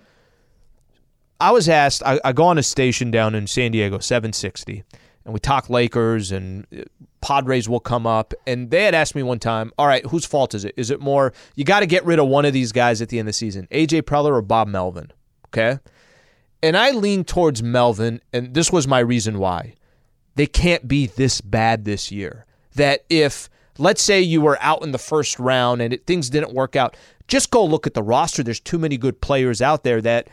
I 1.40 1.52
was 1.52 1.70
asked, 1.70 2.02
I, 2.04 2.20
I 2.26 2.34
go 2.34 2.46
on 2.46 2.58
a 2.58 2.64
station 2.64 3.12
down 3.12 3.36
in 3.36 3.46
San 3.46 3.72
Diego, 3.72 4.00
760, 4.00 4.84
and 5.28 5.34
we 5.34 5.42
talk 5.42 5.70
Lakers 5.70 6.32
and 6.32 6.66
uh, 6.74 6.84
Padres 7.20 7.68
will 7.68 7.82
come 7.82 8.08
up. 8.08 8.34
And 8.48 8.72
they 8.72 8.84
had 8.84 8.96
asked 8.96 9.14
me 9.14 9.24
one 9.24 9.40
time, 9.40 9.74
all 9.78 9.86
right, 9.86 10.06
whose 10.06 10.26
fault 10.26 10.56
is 10.56 10.64
it? 10.64 10.74
Is 10.78 10.90
it 10.90 11.02
more, 11.02 11.34
you 11.56 11.66
got 11.66 11.82
to 11.82 11.86
get 11.86 12.06
rid 12.06 12.18
of 12.18 12.28
one 12.28 12.46
of 12.46 12.54
these 12.54 12.72
guys 12.72 13.02
at 13.02 13.10
the 13.10 13.20
end 13.20 13.28
of 13.28 13.32
the 13.32 13.34
season, 13.34 13.68
AJ 13.70 14.04
Preller 14.04 14.32
or 14.32 14.42
Bob 14.42 14.70
Melvin? 14.70 15.12
Okay. 15.48 15.80
And 16.64 16.78
I 16.78 16.92
leaned 16.92 17.28
towards 17.28 17.62
Melvin, 17.62 18.22
and 18.32 18.54
this 18.54 18.72
was 18.72 18.88
my 18.88 19.00
reason 19.00 19.38
why. 19.38 19.76
They 20.36 20.48
can't 20.48 20.88
be 20.88 21.08
this 21.08 21.42
bad 21.42 21.84
this 21.84 22.10
year. 22.10 22.46
That 22.76 23.04
if, 23.10 23.50
let's 23.78 24.02
say, 24.02 24.22
you 24.22 24.40
were 24.40 24.58
out 24.62 24.82
in 24.82 24.94
the 24.94 24.98
first 24.98 25.40
round 25.40 25.82
and 25.82 25.94
it, 25.94 26.08
things 26.08 26.30
didn't 26.30 26.54
work 26.54 26.78
out, 26.78 26.96
just 27.28 27.52
go 27.52 27.66
look 27.66 27.86
at 27.86 27.96
the 27.96 28.04
roster. 28.04 28.44
There's 28.44 28.62
too 28.62 28.80
many 28.80 28.98
good 28.98 29.20
players 29.20 29.62
out 29.62 29.84
there 29.84 30.02
that 30.02 30.30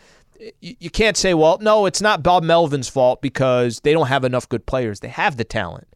you, 0.60 0.76
you 0.80 0.90
can't 0.90 1.16
say, 1.16 1.34
well, 1.34 1.58
no, 1.60 1.86
it's 1.86 2.00
not 2.00 2.22
Bob 2.22 2.42
Melvin's 2.42 2.88
fault 2.88 3.22
because 3.22 3.80
they 3.80 3.92
don't 3.92 4.08
have 4.08 4.24
enough 4.24 4.48
good 4.48 4.66
players. 4.66 5.00
They 5.00 5.08
have 5.08 5.36
the 5.36 5.44
talent. 5.44 5.88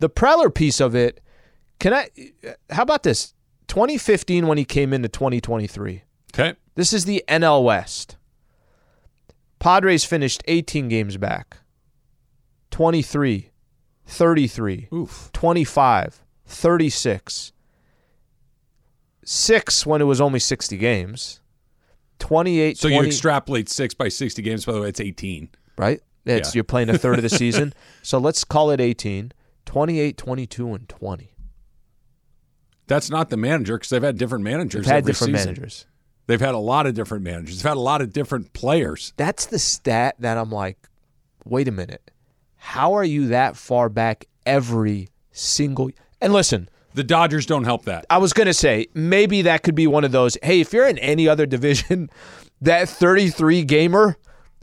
The 0.00 0.10
Preller 0.10 0.54
piece 0.54 0.80
of 0.80 0.94
it, 0.94 1.20
can 1.78 1.94
I, 1.94 2.08
how 2.70 2.82
about 2.82 3.02
this? 3.02 3.34
2015 3.68 4.46
when 4.46 4.58
he 4.58 4.64
came 4.64 4.92
into 4.92 5.08
2023. 5.08 6.02
Okay. 6.34 6.54
This 6.74 6.92
is 6.92 7.04
the 7.04 7.24
NL 7.28 7.64
West. 7.64 8.16
Padres 9.58 10.04
finished 10.04 10.42
18 10.46 10.88
games 10.88 11.16
back. 11.16 11.58
23, 12.70 13.50
33, 14.06 14.88
Oof. 14.92 15.30
25, 15.32 16.24
36. 16.46 17.52
6 19.24 19.86
when 19.86 20.00
it 20.00 20.04
was 20.04 20.20
only 20.20 20.38
60 20.38 20.76
games. 20.76 21.40
28, 22.24 22.78
So 22.78 22.88
20, 22.88 22.96
you 22.96 23.06
extrapolate 23.06 23.68
six 23.68 23.92
by 23.92 24.08
60 24.08 24.40
games. 24.40 24.64
By 24.64 24.72
the 24.72 24.80
way, 24.80 24.88
it's 24.88 25.00
18. 25.00 25.50
right? 25.76 26.00
It's, 26.24 26.48
Yeah. 26.48 26.58
You're 26.58 26.64
playing 26.64 26.88
a 26.88 26.96
third 26.96 27.16
of 27.18 27.22
the 27.22 27.28
season. 27.44 27.74
So 28.02 28.16
let's 28.18 28.44
call 28.44 28.70
it 28.70 28.80
18, 28.80 29.32
28, 29.66 30.16
22, 30.16 30.72
and 30.74 30.88
20. 30.88 31.30
That's 32.86 33.10
not 33.10 33.28
the 33.28 33.36
manager 33.36 33.76
because 33.76 33.90
they've 33.90 34.02
had 34.02 34.16
different 34.16 34.42
managers. 34.42 34.84
They've 34.86 34.92
had 34.92 34.98
every 35.02 35.12
different 35.12 35.34
season. 35.36 35.50
managers. 35.50 35.86
They've 36.26 36.40
had 36.40 36.54
a 36.54 36.58
lot 36.58 36.86
of 36.86 36.94
different 36.94 37.24
managers. 37.24 37.58
They've 37.58 37.68
had 37.68 37.76
a 37.76 37.80
lot 37.80 38.00
of 38.00 38.10
different 38.12 38.54
players. 38.54 39.12
That's 39.18 39.44
the 39.46 39.58
stat 39.58 40.16
that 40.20 40.38
I'm 40.38 40.50
like, 40.50 40.78
wait 41.44 41.68
a 41.68 41.72
minute. 41.72 42.10
How 42.56 42.94
are 42.94 43.04
you 43.04 43.28
that 43.28 43.56
far 43.56 43.90
back 43.90 44.24
every 44.46 45.10
single 45.30 45.90
And 46.22 46.32
listen, 46.32 46.70
The 46.94 47.04
Dodgers 47.04 47.44
don't 47.44 47.64
help 47.64 47.84
that. 47.86 48.06
I 48.08 48.18
was 48.18 48.32
going 48.32 48.46
to 48.46 48.54
say 48.54 48.86
maybe 48.94 49.42
that 49.42 49.62
could 49.62 49.74
be 49.74 49.86
one 49.86 50.04
of 50.04 50.12
those. 50.12 50.38
Hey, 50.42 50.60
if 50.60 50.72
you're 50.72 50.88
in 50.88 50.98
any 50.98 51.28
other 51.28 51.44
division, 51.44 52.08
that 52.60 52.88
33 52.88 53.64
gamer 53.64 54.16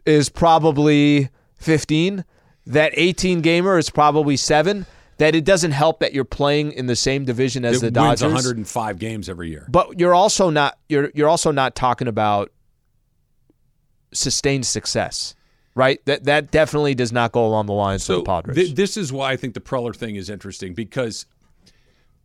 is 0.06 0.30
probably 0.30 1.30
15. 1.56 2.24
That 2.67 2.94
18 2.96 3.41
gamer 3.41 3.78
is 3.78 3.89
probably 3.89 4.38
7. 4.38 4.86
That 5.17 5.36
it 5.36 5.46
doesn't 5.46 5.72
help 5.72 6.00
that 6.00 6.13
you're 6.13 6.24
playing 6.24 6.72
in 6.72 6.88
the 6.88 6.96
same 6.96 7.26
division 7.26 7.63
as 7.65 7.84
it 7.84 7.94
the 7.94 8.02
wins 8.02 8.22
Dodgers. 8.22 8.34
105 8.46 8.98
games 8.98 9.30
every 9.30 9.50
year. 9.50 9.67
But 9.70 10.00
you're 10.00 10.15
also 10.15 10.50
not 10.50 10.80
you're 10.89 11.12
you're 11.13 11.30
also 11.30 11.52
not 11.52 11.76
talking 11.76 12.08
about 12.08 12.52
sustained 14.13 14.65
success. 14.65 15.36
Right? 15.76 16.04
That 16.06 16.24
that 16.26 16.52
definitely 16.52 16.96
does 16.96 17.12
not 17.12 17.32
go 17.32 17.46
along 17.46 17.67
the 17.67 17.74
lines 17.74 18.10
of 18.10 18.17
the 18.17 18.24
Padres. 18.24 18.56
thi- 18.56 18.74
this 18.74 18.98
is 18.98 19.13
why 19.13 19.32
I 19.32 19.38
think 19.38 19.54
the 19.54 19.62
Preller 19.62 19.96
thing 19.96 20.15
is 20.15 20.30
interesting 20.30 20.74
because 20.74 21.26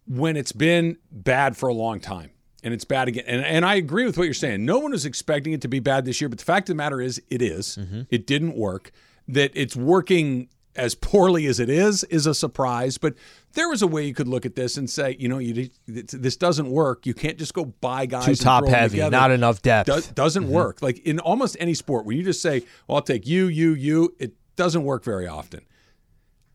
when 0.07 0.37
it's 0.37 0.53
been 0.53 0.99
bad 1.11 1.57
for 1.57 1.69
a 1.69 1.75
long 1.75 2.01
time 2.01 2.31
and 2.63 2.73
it's 2.73 2.85
bad 2.85 3.09
again, 3.09 3.25
and, 3.27 3.45
and 3.45 3.65
I 3.65 3.75
agree 3.75 4.07
with 4.07 4.19
what 4.19 4.25
you're 4.25 4.35
saying. 4.35 4.65
No 4.65 4.79
one 4.79 4.93
was 4.93 5.05
expecting 5.05 5.53
it 5.53 5.61
to 5.63 5.69
be 5.69 5.81
bad 5.81 6.05
this 6.05 6.21
year, 6.21 6.29
but 6.29 6.39
the 6.39 6.45
fact 6.45 6.69
of 6.69 6.75
the 6.75 6.77
matter 6.77 7.01
is, 7.01 7.21
it 7.31 7.43
is. 7.43 7.79
Mm-hmm. 7.81 8.03
It 8.11 8.27
didn't 8.27 8.57
work. 8.57 8.93
That 9.29 9.51
it's 9.55 9.75
working 9.75 10.49
as 10.77 10.95
poorly 10.95 11.47
as 11.47 11.59
it 11.59 11.69
is 11.69 12.05
is 12.05 12.27
a 12.27 12.35
surprise. 12.35 12.99
But 12.99 13.15
there 13.55 13.69
was 13.69 13.83
a 13.83 13.87
way 13.87 14.07
you 14.07 14.15
could 14.15 14.29
look 14.29 14.47
at 14.47 14.55
this 14.55 14.77
and 14.77 14.89
say, 14.89 15.17
you 15.19 15.29
know, 15.29 15.39
you 15.39 15.71
this 15.87 16.37
doesn't 16.37 16.71
work. 16.71 17.07
You 17.07 17.15
can't 17.15 17.39
just 17.39 17.55
go 17.55 17.65
buy 17.65 18.07
guys 18.07 18.25
Too 18.25 18.31
and 18.33 18.41
top 18.41 18.65
throw 18.65 18.73
heavy, 18.73 18.99
not 19.09 19.31
enough 19.31 19.63
depth. 19.63 19.87
Do- 19.87 20.15
doesn't 20.15 20.49
work. 20.49 20.83
Like 20.83 20.99
in 21.01 21.19
almost 21.19 21.57
any 21.59 21.75
sport, 21.75 22.05
when 22.05 22.17
you 22.17 22.23
just 22.23 22.43
say, 22.43 22.63
"Well, 22.87 22.97
I'll 22.97 23.03
take 23.03 23.27
you, 23.27 23.47
you, 23.47 23.75
you," 23.75 24.15
it 24.19 24.35
doesn't 24.57 24.85
work 24.85 25.05
very 25.05 25.27
often. 25.27 25.63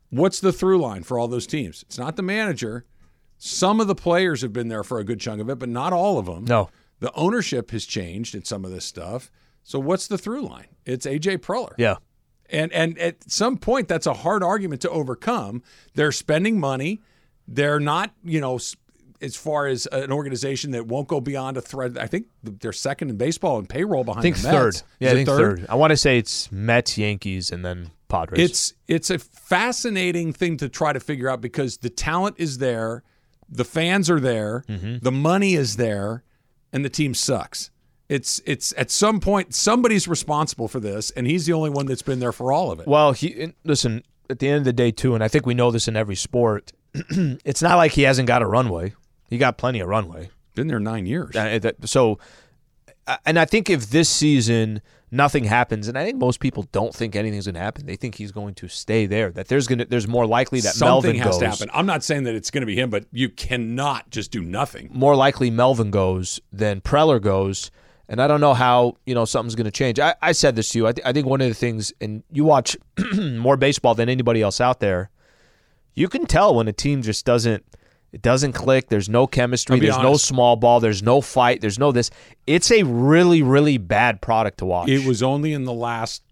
What's 0.10 0.40
the 0.40 0.52
through 0.52 0.80
line 0.80 1.04
for 1.04 1.18
all 1.18 1.28
those 1.28 1.48
teams? 1.48 1.84
It's 1.84 1.98
not 1.98 2.16
the 2.16 2.24
manager. 2.24 2.86
Some 3.44 3.80
of 3.80 3.88
the 3.88 3.96
players 3.96 4.44
have 4.44 4.54
been 4.54 4.68
there 4.68 4.84
for 4.84 5.00
a 5.00 5.04
good 5.04 5.20
chunk 5.20 5.42
of 5.42 5.50
it, 5.50 5.58
but 5.58 5.68
not 5.68 5.94
all 5.94 6.20
of 6.20 6.28
them. 6.28 6.46
No. 6.46 6.70
The 7.00 7.12
ownership 7.16 7.72
has 7.72 7.88
changed 7.88 8.36
in 8.36 8.44
some 8.44 8.64
of 8.64 8.70
this 8.70 8.86
stuff. 8.86 9.32
So 9.64 9.80
what's 9.80 10.06
the 10.06 10.20
through 10.20 10.42
line? 10.42 10.68
It's 10.86 11.08
AJ 11.08 11.40
Preller. 11.40 11.74
Yeah. 11.76 11.96
And 12.52 12.72
and 12.72 13.00
at 13.00 13.32
some 13.32 13.58
point 13.58 13.88
that's 13.88 14.06
a 14.06 14.14
hard 14.14 14.44
argument 14.44 14.82
to 14.82 14.92
overcome. 14.92 15.64
They're 15.96 16.12
spending 16.12 16.60
money. 16.60 17.02
They're 17.48 17.80
not, 17.80 18.12
you 18.24 18.40
know, 18.40 18.60
as 19.20 19.36
far 19.36 19.66
as 19.66 19.88
an 19.88 20.12
organization 20.12 20.70
that 20.72 20.86
won't 20.86 21.08
go 21.08 21.20
beyond 21.20 21.58
a 21.58 21.62
thread. 21.62 21.98
I 21.98 22.06
think 22.06 22.28
they're 22.44 22.72
second 22.72 23.10
in 23.10 23.18
baseball 23.18 23.58
and 23.58 23.68
payroll 23.68 24.04
behind 24.04 24.20
I 24.20 24.22
think 24.22 24.36
third. 24.38 24.80
Yeah, 25.00 25.10
I 25.10 25.14
think 25.14 25.28
third? 25.28 25.66
I 25.68 25.74
want 25.74 25.90
to 25.90 25.98
say 25.98 26.20
it's 26.20 26.52
Mets, 26.52 26.96
Yankees, 26.96 27.52
and 27.52 27.66
then 27.66 27.90
Padres. 28.08 28.40
It's 28.40 28.74
it's 28.88 29.10
a 29.10 29.18
fascinating 29.18 30.32
thing 30.32 30.58
to 30.58 30.70
try 30.70 30.94
to 30.94 31.00
figure 31.00 31.28
out 31.28 31.42
because 31.42 31.78
the 31.78 31.90
talent 31.90 32.36
is 32.38 32.60
there, 32.60 33.02
the 33.52 33.66
fans 33.66 34.10
are 34.10 34.20
there, 34.20 34.64
Mm-hmm. 34.70 34.98
the 35.02 35.12
money 35.12 35.54
is 35.56 35.76
there, 35.76 36.24
and 36.74 36.86
the 36.86 36.90
team 36.90 37.14
sucks. 37.14 37.70
It's 38.10 38.42
it's 38.46 38.74
at 38.78 38.90
some 38.92 39.20
point 39.20 39.54
somebody's 39.54 40.08
responsible 40.08 40.68
for 40.68 40.80
this, 40.80 41.12
and 41.12 41.28
he's 41.28 41.46
the 41.46 41.54
only 41.54 41.70
one 41.70 41.86
that's 41.86 42.02
been 42.02 42.20
there 42.20 42.32
for 42.34 42.52
all 42.52 42.72
of 42.72 42.80
it. 42.80 42.88
Well, 42.88 43.12
he 43.14 43.54
listen 43.64 44.04
at 44.30 44.40
the 44.40 44.48
end 44.50 44.58
of 44.60 44.64
the 44.66 44.74
day 44.74 44.92
too, 44.92 45.14
and 45.16 45.24
I 45.24 45.28
think 45.28 45.46
we 45.46 45.54
know 45.54 45.72
this 45.72 45.88
in 45.88 45.96
every 45.96 46.16
sport. 46.16 46.72
it's 46.94 47.62
not 47.62 47.76
like 47.78 47.92
he 47.94 48.02
hasn't 48.04 48.28
got 48.28 48.42
a 48.42 48.46
runway. 48.46 48.94
He 49.30 49.38
got 49.38 49.58
plenty 49.58 49.80
of 49.80 49.88
runway. 49.88 50.30
Been 50.56 50.68
there 50.68 50.80
nine 50.80 51.06
years. 51.06 51.36
Uh, 51.36 51.72
So, 51.86 52.20
and 53.26 53.40
I 53.40 53.46
think 53.46 53.70
if 53.70 53.90
this 53.90 54.10
season 54.10 54.82
nothing 55.12 55.44
happens, 55.44 55.88
and 55.88 55.98
I 55.98 56.06
think 56.06 56.18
most 56.18 56.40
people 56.40 56.64
don't 56.72 56.96
think 56.96 57.16
anything's 57.16 57.46
going 57.46 57.56
to 57.56 57.60
happen. 57.60 57.86
They 57.86 57.98
think 57.98 58.16
he's 58.16 58.32
going 58.32 58.54
to 58.56 58.68
stay 58.68 59.06
there. 59.06 59.32
That 59.32 59.48
there's 59.50 59.68
going 59.68 59.80
to 59.80 59.86
there's 59.86 60.08
more 60.08 60.26
likely 60.26 60.62
that 60.62 60.74
Something 60.74 60.88
Melvin 60.88 61.16
has 61.18 61.26
goes. 61.36 61.40
to 61.40 61.50
happen. 61.50 61.70
I'm 61.74 61.86
not 61.86 62.04
saying 62.04 62.24
that 62.24 62.36
it's 62.36 62.50
going 62.52 62.62
to 62.62 62.66
be 62.66 62.76
him, 62.76 62.90
but 62.90 63.06
you 63.12 63.30
cannot 63.30 64.10
just 64.10 64.32
do 64.32 64.42
nothing. 64.42 64.90
More 64.94 65.16
likely 65.16 65.50
Melvin 65.50 65.92
goes 65.92 66.40
than 66.52 66.82
Preller 66.82 67.22
goes. 67.22 67.72
And 68.08 68.22
I 68.22 68.28
don't 68.28 68.42
know 68.42 68.54
how 68.54 68.98
you 69.06 69.16
know 69.16 69.24
something's 69.26 69.56
going 69.56 69.66
to 69.66 69.72
change. 69.72 69.98
I, 70.00 70.16
I 70.22 70.34
said 70.34 70.56
this 70.58 70.70
to 70.72 70.80
you. 70.80 70.88
I, 70.88 70.92
th- 70.92 71.06
I 71.06 71.14
think 71.14 71.28
one 71.28 71.40
of 71.40 71.48
the 71.48 71.54
things, 71.54 71.94
and 72.02 72.24
you 72.32 72.44
watch 72.44 72.76
more 73.16 73.56
baseball 73.56 73.96
than 73.96 74.10
anybody 74.10 74.42
else 74.42 74.60
out 74.60 74.82
there. 74.82 75.10
You 75.94 76.10
can 76.10 76.26
tell 76.26 76.56
when 76.56 76.68
a 76.68 76.74
team 76.74 77.02
just 77.02 77.26
doesn't 77.26 77.66
it 78.12 78.22
doesn't 78.22 78.54
click. 78.54 78.90
There's 78.90 79.10
no 79.10 79.26
chemistry. 79.28 79.76
I'll 79.76 79.80
be 79.80 79.86
There's 79.88 79.98
no 79.98 80.18
small 80.18 80.56
ball. 80.56 80.80
There's 80.80 81.02
no 81.02 81.22
fight. 81.22 81.62
There's 81.62 81.80
no 81.80 81.92
this. 81.92 82.10
It's 82.46 82.72
a 82.72 82.84
really 82.84 83.42
really 83.42 83.78
bad 83.78 84.22
product 84.22 84.60
to 84.60 84.66
watch. 84.66 84.90
It 84.90 85.06
was 85.08 85.24
only 85.24 85.54
in 85.54 85.64
the 85.64 85.74
last 85.74 86.24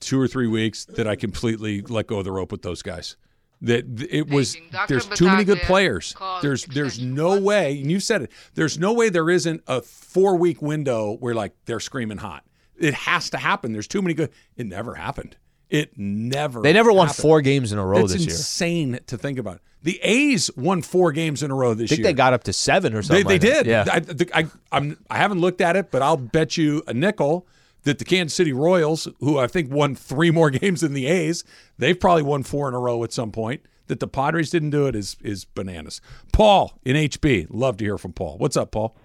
two 0.00 0.20
or 0.20 0.28
three 0.28 0.48
weeks 0.48 0.84
that 0.84 1.06
I 1.06 1.16
completely 1.16 1.80
let 1.82 2.06
go 2.06 2.18
of 2.18 2.24
the 2.24 2.32
rope 2.32 2.52
with 2.52 2.62
those 2.62 2.82
guys. 2.82 3.16
That 3.62 3.84
it 4.10 4.28
was 4.28 4.56
there's 4.88 5.06
too 5.06 5.26
many 5.26 5.44
good 5.44 5.60
players. 5.60 6.14
There's 6.42 6.64
there's 6.64 7.00
no 7.00 7.40
way, 7.40 7.80
and 7.80 7.90
you 7.90 8.00
said 8.00 8.22
it. 8.22 8.32
There's 8.54 8.76
no 8.76 8.92
way 8.92 9.08
there 9.08 9.30
isn't 9.30 9.62
a 9.68 9.80
four 9.80 10.36
week 10.36 10.60
window 10.60 11.16
where 11.20 11.34
like 11.34 11.52
they're 11.66 11.80
screaming 11.80 12.18
hot. 12.18 12.44
It 12.76 12.94
has 12.94 13.30
to 13.30 13.36
happen. 13.36 13.72
There's 13.72 13.86
too 13.86 14.02
many 14.02 14.14
good. 14.14 14.30
It 14.56 14.66
never 14.66 14.96
happened. 14.96 15.36
It 15.72 15.96
never. 15.98 16.60
They 16.60 16.72
never 16.72 16.92
won 16.92 17.06
happened. 17.08 17.22
four 17.22 17.40
games 17.40 17.72
in 17.72 17.78
a 17.78 17.84
row 17.86 18.00
That's 18.00 18.12
this 18.12 18.22
year. 18.26 18.30
insane 18.34 19.00
to 19.06 19.16
think 19.18 19.38
about. 19.38 19.60
The 19.82 19.98
A's 20.02 20.50
won 20.56 20.82
four 20.82 21.10
games 21.12 21.42
in 21.42 21.50
a 21.50 21.54
row 21.54 21.74
this 21.74 21.90
year. 21.90 21.94
I 21.94 21.96
think 21.96 21.98
year. 22.00 22.04
they 22.04 22.12
got 22.16 22.32
up 22.34 22.44
to 22.44 22.52
seven 22.52 22.94
or 22.94 23.02
something. 23.02 23.26
they 23.26 23.34
like 23.34 23.40
that. 23.40 23.64
did. 23.64 23.66
Yeah. 23.66 23.84
I, 23.90 23.98
the- 24.00 24.30
I, 24.36 24.46
I'm, 24.70 24.96
I 25.10 25.16
haven't 25.16 25.40
looked 25.40 25.60
at 25.60 25.74
it, 25.74 25.90
but 25.90 26.02
I'll 26.02 26.16
bet 26.16 26.56
you 26.56 26.82
a 26.86 26.94
nickel 26.94 27.46
that 27.84 27.98
the 27.98 28.04
Kansas 28.04 28.36
City 28.36 28.52
Royals, 28.52 29.08
who 29.18 29.38
I 29.38 29.48
think 29.48 29.72
won 29.72 29.96
three 29.96 30.30
more 30.30 30.50
games 30.60 30.82
than 30.82 30.92
the 30.92 31.06
A's, 31.06 31.42
they've 31.78 31.98
probably 31.98 32.22
won 32.22 32.42
four 32.44 32.68
in 32.68 32.74
a 32.74 32.78
row 32.78 33.02
at 33.02 33.12
some 33.12 33.32
point. 33.32 33.62
That 33.88 33.98
the 33.98 34.06
Padres 34.06 34.48
didn't 34.50 34.70
do 34.70 34.86
it 34.86 34.94
is 34.94 35.16
is 35.20 35.44
bananas. 35.44 36.00
Paul 36.32 36.78
in 36.84 36.94
HB, 36.96 37.48
love 37.50 37.76
to 37.78 37.84
hear 37.84 37.98
from 37.98 38.12
Paul. 38.12 38.36
What's 38.38 38.56
up, 38.56 38.70
Paul? 38.70 38.96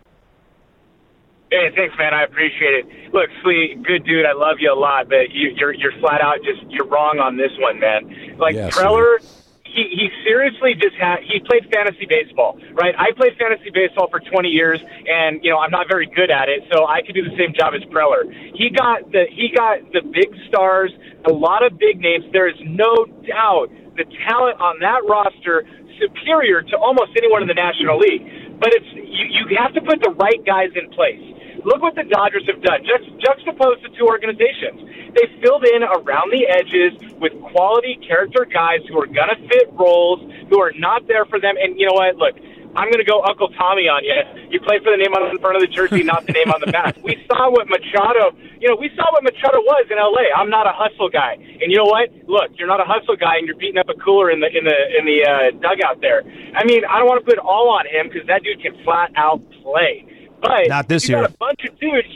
Hey, 1.50 1.72
thanks, 1.76 1.96
man. 1.98 2.14
I 2.14 2.24
appreciate 2.24 2.84
it. 2.84 3.14
Look, 3.14 3.30
Slee, 3.42 3.80
good 3.82 4.04
dude. 4.04 4.26
I 4.26 4.34
love 4.34 4.58
you 4.60 4.72
a 4.72 4.76
lot, 4.76 5.08
but 5.08 5.32
you, 5.32 5.56
you're 5.56 5.74
you're 5.74 5.96
flat 6.00 6.20
out 6.20 6.44
just 6.44 6.60
you're 6.70 6.88
wrong 6.88 7.20
on 7.20 7.38
this 7.38 7.52
one, 7.58 7.80
man. 7.80 8.36
Like 8.38 8.56
Yeah, 8.56 8.70
Preller, 8.70 9.24
he 9.64 9.88
he 9.88 10.10
seriously 10.28 10.76
just 10.76 10.96
had 11.00 11.24
he 11.24 11.40
played 11.40 11.64
fantasy 11.72 12.06
baseball, 12.06 12.60
right? 12.74 12.96
I 13.00 13.16
played 13.16 13.38
fantasy 13.40 13.72
baseball 13.72 14.10
for 14.12 14.20
20 14.20 14.50
years, 14.50 14.84
and 15.08 15.40
you 15.42 15.50
know 15.50 15.60
I'm 15.60 15.72
not 15.72 15.88
very 15.88 16.08
good 16.08 16.32
at 16.32 16.50
it, 16.50 16.68
so 16.72 16.86
I 16.86 17.00
could 17.02 17.16
do 17.16 17.24
the 17.24 17.36
same 17.40 17.56
job 17.56 17.72
as 17.76 17.84
Preller. 17.88 18.28
He 18.52 18.70
got 18.70 19.10
the 19.14 19.24
he 19.32 19.48
got 19.56 19.80
the 19.94 20.02
big 20.04 20.36
stars, 20.50 20.92
a 21.24 21.32
lot 21.32 21.64
of 21.64 21.80
big 21.80 22.00
names. 22.00 22.26
There 22.34 22.50
is 22.50 22.60
no 22.60 23.08
doubt 23.24 23.72
the 23.96 24.04
talent 24.28 24.60
on 24.60 24.80
that 24.84 25.08
roster 25.08 25.64
superior 25.96 26.62
to 26.62 26.76
almost 26.78 27.12
anyone 27.18 27.42
in 27.42 27.48
the 27.48 27.58
National 27.58 27.98
League. 27.98 28.60
But 28.60 28.74
it's 28.74 28.92
you, 28.94 29.48
you 29.50 29.58
have 29.58 29.74
to 29.76 29.82
put 29.82 30.02
the 30.02 30.12
right 30.18 30.44
guys 30.46 30.70
in 30.76 30.90
place. 30.92 31.22
Look 31.66 31.82
what 31.82 31.96
the 31.96 32.04
Dodgers 32.04 32.46
have 32.48 32.62
done. 32.62 32.86
Just 32.86 33.10
juxtapose 33.22 33.82
the 33.82 33.90
two 33.98 34.06
organizations. 34.06 34.82
They 35.16 35.26
filled 35.42 35.66
in 35.66 35.84
around 35.84 36.30
the 36.32 36.46
edges 36.46 36.94
with 37.18 37.34
quality 37.54 37.98
character 38.06 38.46
guys 38.46 38.82
who 38.90 39.00
are 39.00 39.08
going 39.08 39.32
to 39.34 39.40
fit 39.48 39.72
roles, 39.74 40.22
who 40.50 40.62
are 40.62 40.72
not 40.78 41.08
there 41.08 41.26
for 41.26 41.40
them. 41.40 41.56
And 41.58 41.80
you 41.80 41.88
know 41.88 41.98
what? 41.98 42.16
Look, 42.18 42.36
I'm 42.78 42.94
going 42.94 43.02
to 43.02 43.10
go 43.10 43.26
Uncle 43.26 43.50
Tommy 43.58 43.90
on 43.90 44.06
you. 44.06 44.14
You 44.54 44.62
play 44.62 44.78
for 44.86 44.94
the 44.94 45.02
name 45.02 45.12
on 45.18 45.34
the 45.34 45.42
front 45.42 45.58
of 45.58 45.66
the 45.66 45.72
jersey, 45.72 46.04
not 46.04 46.26
the 46.30 46.32
name 46.32 46.54
on 46.54 46.62
the 46.62 46.72
back. 46.72 46.96
We 47.02 47.18
saw 47.26 47.50
what 47.50 47.66
Machado, 47.68 48.38
you 48.62 48.70
know, 48.70 48.78
we 48.78 48.94
saw 48.96 49.10
what 49.12 49.24
Machado 49.24 49.60
was 49.66 49.90
in 49.90 49.98
L.A. 49.98 50.30
I'm 50.30 50.50
not 50.54 50.68
a 50.68 50.76
hustle 50.76 51.10
guy, 51.10 51.36
and 51.36 51.72
you 51.72 51.78
know 51.78 51.90
what? 51.90 52.14
Look, 52.30 52.54
you're 52.56 52.68
not 52.70 52.80
a 52.80 52.86
hustle 52.86 53.18
guy, 53.18 53.42
and 53.42 53.48
you're 53.48 53.58
beating 53.58 53.82
up 53.82 53.90
a 53.90 53.98
cooler 53.98 54.30
in 54.30 54.40
the 54.40 54.48
in 54.48 54.64
the 54.64 54.78
in 55.00 55.04
the 55.10 55.20
uh, 55.26 55.52
dugout 55.58 56.02
there. 56.02 56.22
I 56.54 56.64
mean, 56.64 56.86
I 56.86 57.00
don't 57.00 57.08
want 57.08 57.20
to 57.24 57.26
put 57.26 57.40
it 57.40 57.44
all 57.44 57.74
on 57.74 57.88
him 57.90 58.08
because 58.08 58.28
that 58.28 58.44
dude 58.44 58.62
can 58.62 58.78
flat 58.84 59.12
out 59.16 59.42
play. 59.64 60.06
But 60.42 60.68
Not 60.68 60.88
this 60.88 61.08
you 61.08 61.16
year. 61.16 61.24
Got 61.24 61.34
a 61.34 61.38
bunch 61.38 61.66
of 61.66 61.80
dudes. 61.80 62.08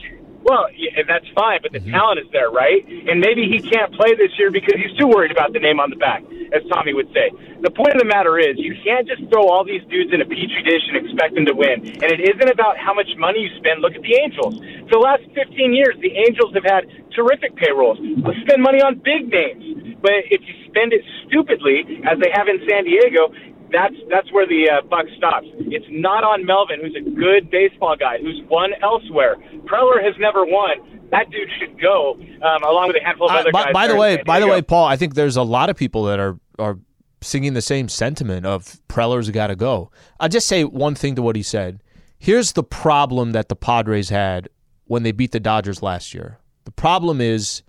Well, 0.42 0.66
yeah, 0.74 1.06
that's 1.06 1.28
fine, 1.38 1.62
but 1.62 1.72
the 1.72 1.78
mm-hmm. 1.78 1.94
talent 1.94 2.20
is 2.20 2.26
there, 2.34 2.50
right? 2.50 2.82
And 2.82 3.22
maybe 3.22 3.46
he 3.46 3.62
can't 3.62 3.94
play 3.94 4.18
this 4.18 4.34
year 4.42 4.50
because 4.50 4.74
he's 4.74 4.98
too 4.98 5.06
worried 5.06 5.30
about 5.30 5.54
the 5.54 5.62
name 5.62 5.80
on 5.80 5.94
the 5.94 6.02
back, 6.02 6.26
as 6.50 6.66
Tommy 6.74 6.98
would 6.98 7.14
say. 7.14 7.30
The 7.62 7.70
point 7.70 7.94
of 7.94 8.02
the 8.02 8.10
matter 8.10 8.42
is, 8.42 8.58
you 8.58 8.74
can't 8.82 9.06
just 9.06 9.22
throw 9.30 9.46
all 9.46 9.62
these 9.62 9.86
dudes 9.86 10.10
in 10.10 10.18
a 10.18 10.26
petri 10.26 10.66
dish 10.66 10.82
and 10.90 10.98
expect 10.98 11.38
them 11.38 11.46
to 11.46 11.54
win. 11.54 11.86
And 12.02 12.10
it 12.10 12.26
isn't 12.26 12.50
about 12.50 12.82
how 12.82 12.94
much 12.94 13.14
money 13.22 13.46
you 13.46 13.54
spend. 13.62 13.86
Look 13.86 13.94
at 13.94 14.02
the 14.02 14.18
Angels. 14.18 14.58
For 14.90 14.98
the 14.98 15.04
last 15.06 15.22
15 15.38 15.78
years, 15.78 15.94
the 16.02 16.10
Angels 16.10 16.58
have 16.58 16.66
had 16.66 16.90
terrific 17.14 17.54
payrolls. 17.56 18.02
Let's 18.26 18.42
spend 18.42 18.66
money 18.66 18.82
on 18.82 18.98
big 18.98 19.30
names. 19.30 19.94
But 20.02 20.26
if 20.34 20.42
you 20.42 20.54
spend 20.66 20.90
it 20.90 21.06
stupidly, 21.30 22.02
as 22.10 22.18
they 22.18 22.34
have 22.34 22.50
in 22.50 22.58
San 22.66 22.90
Diego, 22.90 23.30
that's 23.72 23.96
that's 24.10 24.32
where 24.32 24.46
the 24.48 24.70
uh, 24.70 24.88
buck 24.88 25.06
stops. 25.18 25.48
It's 25.60 25.86
not 25.90 26.24
on 26.24 26.46
Melvin, 26.46 26.80
who's 26.82 26.96
a 26.96 27.10
good 27.10 27.50
baseball 27.50 27.96
guy, 27.98 28.18
who's 28.20 28.42
won 28.50 28.72
elsewhere. 28.82 29.36
Preller 29.66 30.04
has 30.04 30.16
never 30.20 30.46
won. 30.46 31.00
That 31.12 31.30
dude 31.30 31.50
should 31.60 31.80
go, 31.82 32.14
um, 32.42 32.64
along 32.64 32.88
with 32.88 32.98
a 33.02 33.04
handful 33.04 33.30
of 33.30 33.36
other 33.36 33.52
by, 33.52 33.66
guys. 33.66 33.74
by 33.74 33.88
the 33.88 33.96
way, 33.96 34.22
by 34.26 34.40
the 34.40 34.46
Diego. 34.46 34.56
way, 34.56 34.62
Paul, 34.62 34.86
I 34.86 34.96
think 34.96 35.16
there's 35.16 35.36
a 35.36 35.44
lot 35.44 35.70
of 35.70 35.76
people 35.76 36.04
that 36.06 36.20
are 36.20 36.40
are 36.60 36.78
singing 37.22 37.54
the 37.54 37.62
same 37.62 37.88
sentiment 37.88 38.46
of 38.46 38.80
Preller's 38.88 39.30
got 39.30 39.48
to 39.48 39.56
go. 39.56 39.92
I'll 40.20 40.30
just 40.30 40.48
say 40.48 40.64
one 40.64 40.96
thing 40.96 41.16
to 41.16 41.22
what 41.22 41.36
he 41.36 41.44
said. 41.44 41.82
Here's 42.18 42.54
the 42.54 42.64
problem 42.64 43.32
that 43.32 43.50
the 43.50 43.56
Padres 43.56 44.10
had 44.10 44.50
when 44.86 45.04
they 45.04 45.12
beat 45.12 45.32
the 45.32 45.40
Dodgers 45.40 45.82
last 45.82 46.14
year. 46.14 46.40
The 46.66 46.72
problem 46.72 47.20
is 47.22 47.64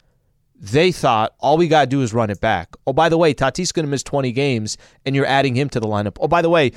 they 0.62 0.92
thought 0.92 1.35
all 1.40 1.57
we 1.59 1.66
got 1.68 1.81
to 1.83 1.87
do 1.88 2.03
is 2.03 2.14
run 2.14 2.31
it 2.31 2.40
back. 2.40 2.68
Oh, 2.87 2.92
by 2.92 3.09
the 3.09 3.18
way, 3.18 3.35
Tatis 3.35 3.75
going 3.75 3.85
to 3.85 3.90
miss 3.90 4.05
20 4.05 4.31
games, 4.33 4.79
and 5.05 5.14
you're 5.16 5.27
adding 5.27 5.57
him 5.57 5.68
to 5.70 5.81
the 5.81 5.88
lineup. 5.88 6.16
Oh, 6.20 6.29
by 6.29 6.40
the 6.40 6.48
way, 6.48 6.70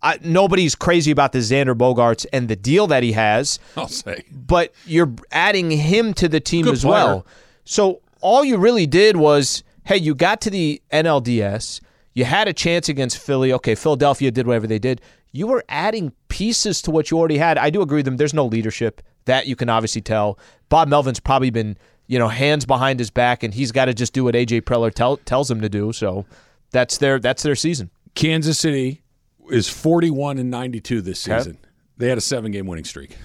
I, 0.00 0.18
nobody's 0.22 0.76
crazy 0.76 1.10
about 1.10 1.32
the 1.32 1.40
Xander 1.40 1.76
Bogaerts 1.76 2.24
and 2.32 2.48
the 2.48 2.54
deal 2.54 2.86
that 2.86 3.02
he 3.02 3.12
has 3.12 3.58
I'll 3.76 3.88
say. 3.88 4.22
but 4.30 4.72
you're 4.86 5.12
adding 5.32 5.70
him 5.72 6.14
to 6.14 6.28
the 6.28 6.38
team 6.38 6.64
Good 6.64 6.74
as 6.74 6.82
player. 6.84 6.92
well. 7.04 7.26
So 7.64 8.00
all 8.20 8.44
you 8.44 8.56
really 8.58 8.86
did 8.86 9.16
was, 9.16 9.64
hey, 9.84 9.96
you 9.96 10.14
got 10.14 10.40
to 10.42 10.50
the 10.50 10.80
NLDS, 10.92 11.80
you 12.14 12.24
had 12.24 12.46
a 12.48 12.52
chance 12.52 12.88
against 12.88 13.18
Philly. 13.18 13.52
Okay, 13.52 13.74
Philadelphia 13.74 14.30
did 14.30 14.46
whatever 14.46 14.66
they 14.68 14.78
did. 14.78 15.00
You 15.32 15.46
were 15.48 15.64
adding 15.68 16.12
pieces 16.28 16.80
to 16.82 16.90
what 16.92 17.10
you 17.10 17.18
already 17.18 17.38
had. 17.38 17.58
I 17.58 17.70
do 17.70 17.82
agree 17.82 17.98
with 17.98 18.04
them. 18.06 18.16
There's 18.16 18.32
no 18.34 18.46
leadership 18.46 19.02
that 19.26 19.46
you 19.46 19.56
can 19.56 19.68
obviously 19.68 20.00
tell. 20.00 20.38
Bob 20.68 20.88
Melvin's 20.88 21.20
probably 21.20 21.50
been, 21.50 21.76
you 22.08 22.18
know, 22.18 22.26
hands 22.28 22.64
behind 22.66 22.98
his 22.98 23.10
back, 23.10 23.42
and 23.44 23.54
he's 23.54 23.70
got 23.70 23.84
to 23.84 23.94
just 23.94 24.12
do 24.12 24.24
what 24.24 24.34
AJ 24.34 24.62
Preller 24.62 24.92
tell, 24.92 25.18
tells 25.18 25.48
him 25.50 25.60
to 25.60 25.68
do. 25.68 25.92
So 25.92 26.26
that's 26.72 26.98
their 26.98 27.20
that's 27.20 27.42
their 27.44 27.54
season. 27.54 27.90
Kansas 28.16 28.58
City 28.58 29.02
is 29.50 29.68
41 29.68 30.38
and 30.38 30.50
92 30.50 31.00
this 31.02 31.28
Okay. 31.28 31.38
season. 31.38 31.58
They 31.96 32.08
had 32.08 32.18
a 32.18 32.22
seven 32.22 32.50
game 32.50 32.66
winning 32.66 32.84
streak. 32.84 33.16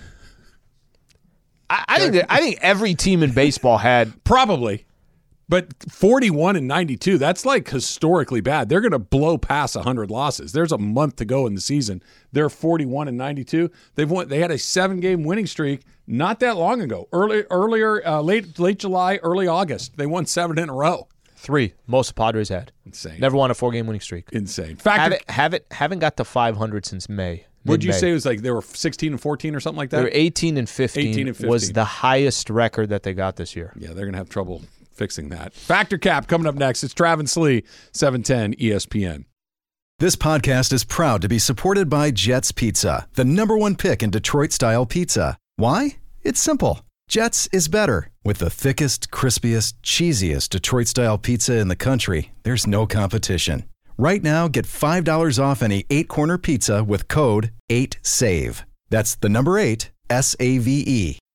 I, 1.69 1.86
I 1.88 2.00
think 2.00 2.13
that, 2.13 2.32
I 2.32 2.39
think 2.39 2.60
every 2.62 2.93
team 2.93 3.24
in 3.24 3.32
baseball 3.32 3.78
had 3.78 4.24
Probably. 4.24 4.86
But 5.49 5.73
41 5.89 6.56
and 6.56 6.67
92, 6.67 7.17
that's 7.17 7.45
like 7.45 7.69
historically 7.69 8.41
bad. 8.41 8.69
They're 8.69 8.82
going 8.82 8.91
to 8.91 8.99
blow 8.99 9.38
past 9.38 9.75
100 9.75 10.10
losses. 10.10 10.53
There's 10.53 10.71
a 10.71 10.77
month 10.77 11.17
to 11.17 11.25
go 11.25 11.45
in 11.47 11.56
the 11.56 11.62
season. 11.62 12.01
They're 12.32 12.49
41 12.49 13.08
and 13.08 13.17
92. 13.17 13.69
They've 13.95 14.10
won 14.10 14.29
they 14.29 14.39
had 14.39 14.51
a 14.51 14.56
7-game 14.56 15.23
winning 15.23 15.47
streak 15.47 15.82
not 16.08 16.39
that 16.39 16.58
long 16.58 16.82
ago. 16.82 17.08
Early 17.12 17.43
earlier 17.49 18.06
uh, 18.06 18.21
late 18.21 18.58
late 18.58 18.79
July, 18.79 19.17
early 19.17 19.47
August. 19.47 19.97
They 19.97 20.06
won 20.06 20.25
7 20.25 20.58
in 20.58 20.69
a 20.69 20.73
row. 20.73 21.08
Three, 21.36 21.73
most 21.88 22.08
the 22.08 22.13
Padres 22.13 22.47
had. 22.47 22.71
Insane. 22.86 23.19
Never 23.19 23.36
won 23.36 23.51
a 23.51 23.53
four 23.53 23.71
game 23.71 23.86
winning 23.86 23.99
streak. 23.99 24.29
Insane. 24.32 24.77
Fact 24.77 24.99
Haven't, 24.99 25.29
haven't, 25.29 25.63
haven't 25.71 25.99
got 25.99 26.15
to 26.17 26.23
500 26.23 26.86
since 26.86 27.10
May. 27.10 27.45
What'd 27.63 27.84
you 27.84 27.91
say 27.93 28.12
it 28.12 28.13
was 28.13 28.25
like 28.25 28.41
they 28.41 28.51
were 28.51 28.62
16 28.62 29.13
and 29.13 29.21
14 29.21 29.56
or 29.56 29.60
something 29.60 29.77
like 29.77 29.89
that? 29.89 29.97
They 29.97 30.03
were 30.03 30.10
18 30.12 30.58
and 30.58 30.69
15, 30.69 31.08
18 31.08 31.27
and 31.27 31.36
15 31.36 31.49
was 31.49 31.71
the 31.73 31.84
highest 31.84 32.49
record 32.49 32.89
that 32.89 33.03
they 33.03 33.13
got 33.13 33.36
this 33.36 33.56
year. 33.56 33.73
Yeah, 33.77 33.89
they're 33.89 34.06
going 34.06 34.13
to 34.13 34.17
have 34.17 34.29
trouble 34.29 34.62
fixing 34.93 35.29
that. 35.29 35.53
Fact 35.53 35.91
or 35.93 35.97
Cap 35.97 36.27
coming 36.27 36.47
up 36.47 36.56
next. 36.56 36.84
It's 36.84 36.93
Travis 36.93 37.36
Lee, 37.38 37.58
E 37.58 37.63
710 37.91 38.56
ESPN. 38.56 39.25
This 39.99 40.15
podcast 40.15 40.73
is 40.73 40.84
proud 40.84 41.21
to 41.21 41.29
be 41.29 41.39
supported 41.39 41.89
by 41.89 42.12
Jet's 42.12 42.51
Pizza, 42.51 43.08
the 43.13 43.23
number 43.23 43.58
one 43.58 43.75
pick 43.75 44.03
in 44.03 44.10
Detroit 44.10 44.51
style 44.51 44.86
pizza. 44.86 45.38
Why? 45.56 45.97
It's 46.23 46.41
simple. 46.41 46.82
Jets 47.08 47.47
is 47.51 47.67
better. 47.67 48.10
With 48.23 48.39
the 48.39 48.49
thickest, 48.49 49.12
crispiest, 49.12 49.75
cheesiest 49.84 50.49
Detroit 50.49 50.88
style 50.88 51.17
pizza 51.17 51.58
in 51.58 51.67
the 51.67 51.75
country, 51.75 52.32
there's 52.43 52.65
no 52.65 52.88
competition. 52.88 53.65
Right 53.97 54.23
now, 54.23 54.47
get 54.47 54.65
$5 54.65 55.41
off 55.41 55.62
any 55.62 55.86
eight 55.89 56.08
corner 56.08 56.38
pizza 56.38 56.84
with 56.84 57.08
code 57.08 57.51
8SAVE. 57.69 58.63
That's 58.89 59.15
the 59.15 59.29
number 59.29 59.60
eight, 59.60 59.91
S 60.10 60.36
A 60.39 60.58
V 60.58 60.84
E. 60.86 61.19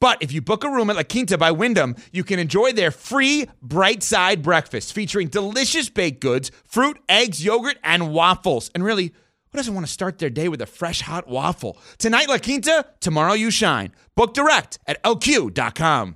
But 0.00 0.22
if 0.22 0.32
you 0.32 0.40
book 0.40 0.64
a 0.64 0.70
room 0.70 0.90
at 0.90 0.96
La 0.96 1.02
Quinta 1.02 1.36
by 1.36 1.50
Wyndham, 1.50 1.96
you 2.12 2.22
can 2.22 2.38
enjoy 2.38 2.72
their 2.72 2.90
free 2.90 3.46
bright 3.60 4.02
side 4.02 4.42
breakfast 4.42 4.92
featuring 4.92 5.28
delicious 5.28 5.88
baked 5.88 6.20
goods, 6.20 6.50
fruit, 6.64 6.98
eggs, 7.08 7.44
yogurt, 7.44 7.78
and 7.82 8.12
waffles. 8.12 8.70
And 8.74 8.84
really, 8.84 9.06
who 9.50 9.56
doesn't 9.56 9.74
want 9.74 9.86
to 9.86 9.92
start 9.92 10.18
their 10.18 10.30
day 10.30 10.48
with 10.48 10.60
a 10.62 10.66
fresh 10.66 11.00
hot 11.00 11.26
waffle? 11.26 11.78
Tonight, 11.98 12.28
La 12.28 12.38
Quinta, 12.38 12.86
tomorrow, 13.00 13.32
you 13.32 13.50
shine. 13.50 13.92
Book 14.14 14.34
direct 14.34 14.78
at 14.86 15.02
lq.com. 15.02 16.14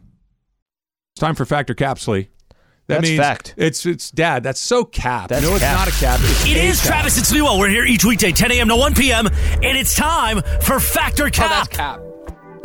It's 1.15 1.21
time 1.21 1.35
for 1.35 1.45
Fact 1.45 1.69
or 1.69 1.75
Caps, 1.75 2.07
Lee. 2.07 2.29
That 2.89 2.97
That's 2.97 3.09
means 3.09 3.21
fact. 3.21 3.55
It's 3.57 3.87
it's 3.87 4.11
dad. 4.11 4.43
That's 4.43 4.61
so 4.61 4.85
cap. 4.85 5.29
That's 5.29 5.43
no, 5.43 5.53
it's 5.55 5.61
cap. 5.63 5.77
not 5.77 5.89
a 5.89 5.99
cap. 5.99 6.21
It's 6.23 6.45
It 6.47 6.57
a 6.57 6.65
is 6.65 6.81
cap. 6.81 6.89
Travis 6.89 7.17
and 7.17 7.25
Sliwa. 7.27 7.59
We're 7.59 7.69
here 7.69 7.85
each 7.85 8.05
weekday, 8.05 8.33
10 8.33 8.51
a.m. 8.53 8.69
to 8.69 8.77
1 8.77 8.95
p.m., 8.95 9.27
and 9.27 9.79
it's 9.79 9.95
time 9.95 10.43
for 10.63 10.81
Factor 10.81 11.27
oh, 11.27 11.31
Cap. 11.31 11.71
cap. 11.71 12.01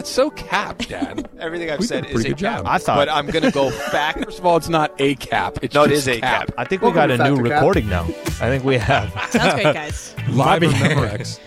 That's 0.08 0.16
so 0.16 0.30
cap, 0.30 0.78
Dad. 0.80 1.28
Everything 1.40 1.70
I've 1.70 1.80
We 1.80 1.86
said 1.86 2.04
did 2.06 2.06
a 2.06 2.08
is 2.10 2.14
pretty 2.16 2.30
a 2.30 2.32
good 2.34 2.38
job. 2.40 2.64
cap. 2.64 2.72
I 2.74 2.78
thought- 2.78 2.96
but 2.96 3.10
I'm 3.10 3.28
gonna 3.28 3.52
go 3.52 3.72
back. 3.92 4.18
First 4.24 4.40
of 4.40 4.46
all, 4.46 4.56
it's 4.56 4.70
not 4.70 4.94
a 5.00 5.16
cap. 5.16 5.60
It's 5.62 5.76
No, 5.76 5.84
it 5.84 5.90
just 5.90 6.08
is 6.08 6.18
a 6.18 6.22
cap. 6.22 6.52
I 6.58 6.64
think 6.64 6.82
we 6.82 6.92
got 6.94 7.12
a 7.12 7.18
new 7.18 7.36
recording 7.36 7.90
now. 7.90 8.04
I 8.06 8.48
think 8.50 8.64
we 8.64 8.78
have. 8.78 9.12
Sounds 9.32 9.54
great, 9.56 9.74
guys. 9.74 10.16
Live 10.30 10.64
on 10.64 10.70
Memorex. 10.72 11.40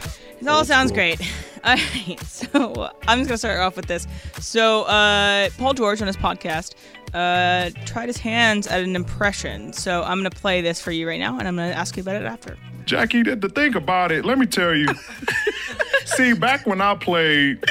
It 0.43 0.49
all 0.49 0.65
sounds 0.65 0.91
great. 0.93 1.21
All 1.65 1.75
right, 1.77 2.19
so 2.27 2.91
I'm 3.07 3.19
just 3.19 3.29
gonna 3.29 3.37
start 3.39 3.61
off 3.61 3.77
with 3.77 3.87
this. 3.87 4.07
So 4.41 4.83
uh, 4.85 5.49
Paul 5.59 5.75
George 5.75 6.01
on 6.01 6.07
his 6.07 6.17
podcast 6.17 6.75
uh, 7.13 7.71
tried 7.87 8.09
his 8.09 8.17
hands 8.19 8.67
at 8.67 8.81
an 8.83 8.95
impression. 8.97 9.73
So 9.75 10.03
I'm 10.03 10.19
gonna 10.19 10.31
play 10.31 10.61
this 10.63 10.81
for 10.81 10.93
you 10.93 11.07
right 11.09 11.21
now, 11.21 11.39
and 11.39 11.47
I'm 11.49 11.57
gonna 11.57 11.73
ask 11.73 11.97
you 11.97 12.03
about 12.03 12.17
it 12.17 12.25
after. 12.25 12.57
Jackie, 12.87 13.23
to 13.25 13.37
to 13.37 13.49
think 13.51 13.75
about 13.75 14.13
it, 14.13 14.25
let 14.25 14.39
me 14.39 14.47
tell 14.47 14.75
you. 14.75 14.87
See, 16.07 16.33
back 16.33 16.67
when 16.67 16.81
I 16.81 16.95
played, 16.95 17.63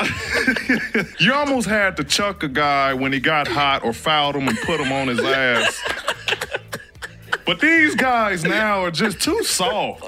you 1.20 1.32
almost 1.32 1.68
had 1.68 1.96
to 1.96 2.04
chuck 2.04 2.42
a 2.42 2.48
guy 2.48 2.94
when 2.94 3.12
he 3.12 3.20
got 3.20 3.48
hot 3.48 3.84
or 3.84 3.92
fouled 3.92 4.36
him 4.36 4.48
and 4.48 4.58
put 4.58 4.80
him 4.80 4.92
on 4.92 5.08
his 5.08 5.20
ass. 5.20 5.82
But 7.44 7.60
these 7.60 7.94
guys 7.94 8.44
now 8.44 8.84
are 8.84 8.90
just 8.90 9.20
too 9.20 9.42
soft. 9.42 10.04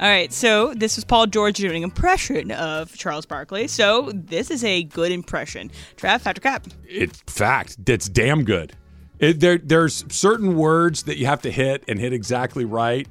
All 0.00 0.08
right, 0.08 0.32
so 0.32 0.72
this 0.74 0.96
was 0.96 1.04
Paul 1.04 1.26
George 1.26 1.56
doing 1.58 1.78
an 1.78 1.82
impression 1.82 2.50
of 2.52 2.96
Charles 2.96 3.26
Barkley. 3.26 3.68
So 3.68 4.10
this 4.14 4.50
is 4.50 4.64
a 4.64 4.84
good 4.84 5.12
impression. 5.12 5.70
Trav, 5.96 6.22
Factor 6.22 6.40
Cap. 6.40 6.66
It's 6.88 7.20
fact. 7.26 7.84
That's 7.84 8.08
damn 8.08 8.44
good. 8.44 8.74
It, 9.18 9.40
there, 9.40 9.58
there's 9.58 10.06
certain 10.08 10.56
words 10.56 11.02
that 11.02 11.18
you 11.18 11.26
have 11.26 11.42
to 11.42 11.50
hit 11.50 11.84
and 11.86 11.98
hit 11.98 12.14
exactly 12.14 12.64
right, 12.64 13.06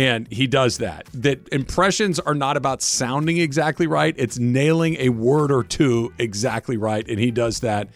and 0.00 0.26
he 0.32 0.46
does 0.46 0.78
that. 0.78 1.06
That 1.12 1.46
impressions 1.52 2.18
are 2.18 2.34
not 2.34 2.56
about 2.56 2.80
sounding 2.80 3.36
exactly 3.36 3.86
right; 3.86 4.14
it's 4.16 4.38
nailing 4.38 4.96
a 4.98 5.10
word 5.10 5.52
or 5.52 5.62
two 5.62 6.12
exactly 6.18 6.78
right, 6.78 7.06
and 7.06 7.18
he 7.18 7.30
does 7.30 7.60
that. 7.60 7.88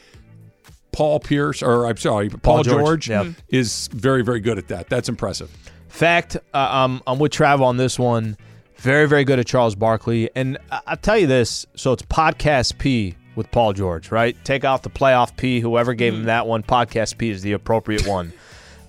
Paul 0.93 1.19
Pierce, 1.19 1.63
or 1.63 1.87
I'm 1.87 1.97
sorry, 1.97 2.29
Paul, 2.29 2.63
George, 2.63 3.07
George, 3.07 3.11
yeah. 3.11 3.33
is 3.49 3.89
very, 3.89 4.23
very 4.23 4.39
good 4.39 4.59
at 4.59 4.69
that. 4.69 4.89
That's 4.89 5.09
impressive. 5.09 5.51
Fact, 5.89 6.37
uh, 6.53 6.59
um, 6.59 7.03
I'm 7.07 7.19
with 7.19 7.33
Trav 7.33 7.61
on 7.61 7.79
this 7.79 7.99
one. 7.99 8.37
Very, 8.77 9.09
very 9.09 9.25
good 9.25 9.39
at 9.41 9.47
Charles 9.47 9.75
Barkley. 9.75 10.31
And 10.37 10.59
I- 10.71 10.81
I'll 10.89 10.97
tell 10.97 11.19
you 11.19 11.27
this 11.27 11.67
so 11.75 11.93
it's 11.93 12.03
Podcast 12.03 12.79
P 12.79 13.17
with 13.35 13.51
Paul 13.51 13.73
George, 13.73 14.11
right? 14.13 14.37
Take 14.45 14.65
off 14.65 14.83
the 14.83 14.91
playoff 14.91 15.37
P. 15.37 15.59
Whoever 15.59 15.95
gave 15.95 16.15
him 16.15 16.25
that 16.25 16.47
one, 16.47 16.63
Podcast 16.63 17.19
P 17.19 17.31
is 17.31 17.43
the 17.43 17.53
appropriate 17.53 18.07
one. 18.07 18.33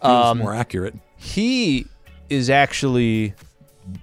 Um, 0.04 0.38
more 0.40 0.54
accurate. 0.54 0.94
he 1.18 1.88
is 2.30 2.50
actually 2.50 3.34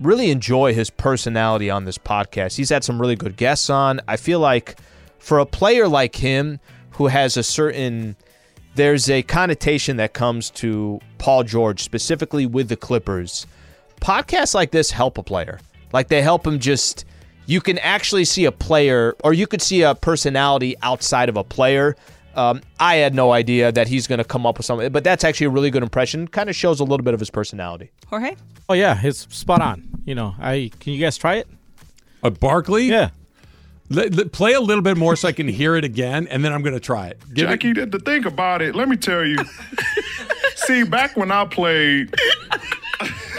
really 0.00 0.30
enjoy 0.30 0.74
his 0.74 0.90
personality 0.90 1.70
on 1.70 1.84
this 1.84 1.98
podcast. 1.98 2.56
He's 2.56 2.70
had 2.70 2.84
some 2.84 3.00
really 3.00 3.16
good 3.16 3.36
guests 3.36 3.68
on. 3.68 4.00
I 4.06 4.16
feel 4.16 4.40
like 4.40 4.78
for 5.18 5.38
a 5.38 5.46
player 5.46 5.88
like 5.88 6.16
him 6.16 6.60
who 6.92 7.08
has 7.08 7.36
a 7.36 7.42
certain 7.42 8.16
there's 8.74 9.10
a 9.10 9.22
connotation 9.22 9.98
that 9.98 10.14
comes 10.14 10.48
to 10.50 10.98
Paul 11.18 11.44
George 11.44 11.82
specifically 11.82 12.46
with 12.46 12.68
the 12.68 12.76
Clippers. 12.76 13.46
Podcasts 14.00 14.54
like 14.54 14.70
this 14.70 14.90
help 14.90 15.18
a 15.18 15.22
player. 15.22 15.60
Like 15.92 16.08
they 16.08 16.22
help 16.22 16.46
him 16.46 16.58
just 16.58 17.04
you 17.46 17.60
can 17.60 17.78
actually 17.78 18.24
see 18.24 18.44
a 18.46 18.52
player 18.52 19.14
or 19.22 19.32
you 19.32 19.46
could 19.46 19.60
see 19.60 19.82
a 19.82 19.94
personality 19.94 20.74
outside 20.82 21.28
of 21.28 21.36
a 21.36 21.44
player. 21.44 21.96
Um, 22.34 22.60
I 22.80 22.96
had 22.96 23.14
no 23.14 23.32
idea 23.32 23.72
that 23.72 23.88
he's 23.88 24.06
going 24.06 24.18
to 24.18 24.24
come 24.24 24.46
up 24.46 24.56
with 24.58 24.66
something, 24.66 24.90
but 24.92 25.04
that's 25.04 25.24
actually 25.24 25.46
a 25.46 25.50
really 25.50 25.70
good 25.70 25.82
impression. 25.82 26.28
Kind 26.28 26.48
of 26.50 26.56
shows 26.56 26.80
a 26.80 26.84
little 26.84 27.04
bit 27.04 27.14
of 27.14 27.20
his 27.20 27.30
personality. 27.30 27.90
Jorge? 28.08 28.36
Oh 28.68 28.74
yeah, 28.74 28.98
it's 29.02 29.26
spot 29.34 29.60
on. 29.60 29.88
You 30.04 30.14
know, 30.14 30.34
I 30.40 30.70
can 30.80 30.92
you 30.92 31.00
guys 31.00 31.16
try 31.18 31.36
it? 31.36 31.48
A 32.22 32.30
Barkley? 32.30 32.84
Yeah. 32.86 33.10
Let- 33.90 34.14
let- 34.14 34.32
play 34.32 34.52
a 34.54 34.60
little 34.60 34.82
bit 34.82 34.96
more 34.96 35.16
so 35.16 35.28
I 35.28 35.32
can 35.32 35.48
hear 35.48 35.76
it 35.76 35.84
again, 35.84 36.26
and 36.28 36.42
then 36.44 36.52
I'm 36.52 36.62
going 36.62 36.72
to 36.74 36.80
try 36.80 37.08
it. 37.08 37.20
Give 37.34 37.48
it- 37.48 37.52
Jackie, 37.52 37.74
to 37.74 37.86
to 37.86 37.98
think 37.98 38.24
about 38.26 38.62
it, 38.62 38.74
let 38.74 38.88
me 38.88 38.96
tell 38.96 39.24
you. 39.24 39.36
See, 40.56 40.84
back 40.84 41.16
when 41.16 41.30
I 41.32 41.44
played, 41.44 42.14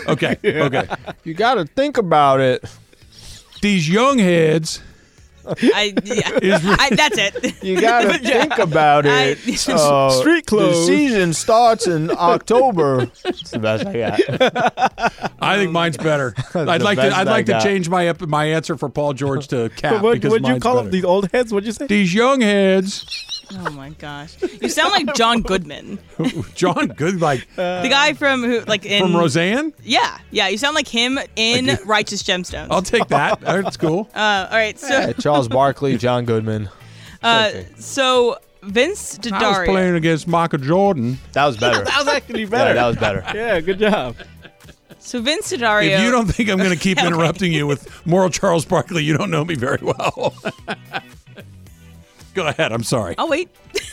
Okay, 0.07 0.37
okay. 0.43 0.87
You 1.23 1.33
got 1.33 1.55
to 1.55 1.65
think 1.65 1.97
about 1.97 2.41
it. 2.41 2.63
These 3.61 3.87
young 3.89 4.19
heads. 4.19 4.81
I, 5.75 5.93
yeah, 6.03 6.59
I, 6.79 6.89
that's 6.95 7.17
it. 7.17 7.55
You 7.63 7.79
got 7.79 8.01
to 8.01 8.17
think 8.19 8.57
about 8.57 9.05
it. 9.05 9.37
I- 9.39 9.73
Uh, 9.73 10.09
Street 10.09 10.45
clothes. 10.45 10.85
The 10.87 10.93
season 10.97 11.33
starts 11.33 11.87
in 11.87 12.11
October. 12.11 13.07
It's 13.25 13.51
the 13.51 13.59
best 13.59 13.85
I 13.85 13.93
got. 13.93 15.31
I 15.41 15.57
think 15.57 15.71
mine's 15.71 15.97
better. 15.97 16.33
I'd 16.53 16.81
like 16.81 16.97
to. 16.97 17.05
I'd 17.05 17.13
I 17.27 17.31
like 17.31 17.45
to 17.47 17.59
change 17.61 17.89
my 17.89 18.13
my 18.27 18.45
answer 18.45 18.77
for 18.77 18.89
Paul 18.89 19.13
George 19.13 19.47
to 19.49 19.69
Cap 19.75 20.01
what 20.03 20.13
because 20.13 20.31
would 20.31 20.47
you 20.47 20.59
call 20.59 20.75
better. 20.75 20.83
them? 20.85 20.91
These 20.91 21.05
old 21.05 21.31
heads? 21.31 21.53
What'd 21.53 21.65
you 21.67 21.73
say? 21.73 21.87
These 21.87 22.13
young 22.13 22.41
heads. 22.41 23.32
Oh 23.55 23.69
my 23.71 23.89
gosh, 23.91 24.35
you 24.61 24.69
sound 24.69 24.91
like 24.91 25.13
John 25.15 25.41
Goodman, 25.41 25.99
John 26.55 26.87
Good, 26.87 27.21
like 27.21 27.47
the 27.55 27.87
guy 27.89 28.13
from 28.13 28.41
who, 28.43 28.61
like 28.61 28.85
in 28.85 29.01
from 29.03 29.15
Roseanne. 29.15 29.73
Yeah, 29.83 30.17
yeah, 30.31 30.47
you 30.47 30.57
sound 30.57 30.75
like 30.75 30.87
him 30.87 31.19
in 31.35 31.77
Righteous 31.85 32.23
Gemstones. 32.23 32.67
I'll 32.71 32.81
take 32.81 33.07
that. 33.09 33.41
That's 33.41 33.77
cool. 33.77 34.09
Uh, 34.15 34.47
all 34.49 34.57
right, 34.57 34.77
so 34.79 34.87
Yeah, 34.87 35.13
Charles 35.13 35.47
Barkley, 35.47 35.97
John 35.97 36.25
Goodman. 36.25 36.69
uh, 37.21 37.51
so 37.77 38.37
Vince 38.63 39.15
I 39.15 39.17
was 39.17 39.57
D'Addario. 39.57 39.65
playing 39.65 39.95
against 39.95 40.27
Michael 40.27 40.59
Jordan. 40.59 41.19
That 41.33 41.45
was 41.45 41.57
better. 41.57 41.83
That 41.85 41.97
was 41.99 42.07
actually 42.07 42.41
Yeah, 42.43 42.49
better. 42.49 42.73
that 42.73 42.87
was 42.87 42.97
better. 42.97 43.23
yeah, 43.35 43.59
good 43.59 43.77
job. 43.79 44.15
So 44.99 45.21
Vince 45.21 45.49
D'Addario. 45.49 45.89
If 45.91 46.01
you 46.01 46.11
don't 46.11 46.27
think 46.27 46.49
I'm 46.49 46.57
going 46.57 46.69
to 46.71 46.75
keep 46.77 46.97
Okay. 46.97 47.05
interrupting 47.07 47.51
you 47.51 47.67
with 47.67 48.05
moral 48.05 48.29
Charles 48.29 48.63
Barkley, 48.65 49.03
you 49.03 49.15
don't 49.17 49.29
know 49.29 49.43
me 49.43 49.55
very 49.55 49.79
well. 49.81 50.33
Go 52.33 52.47
ahead. 52.47 52.71
I'm 52.71 52.83
sorry. 52.83 53.15
I'll 53.17 53.29
wait. 53.29 53.49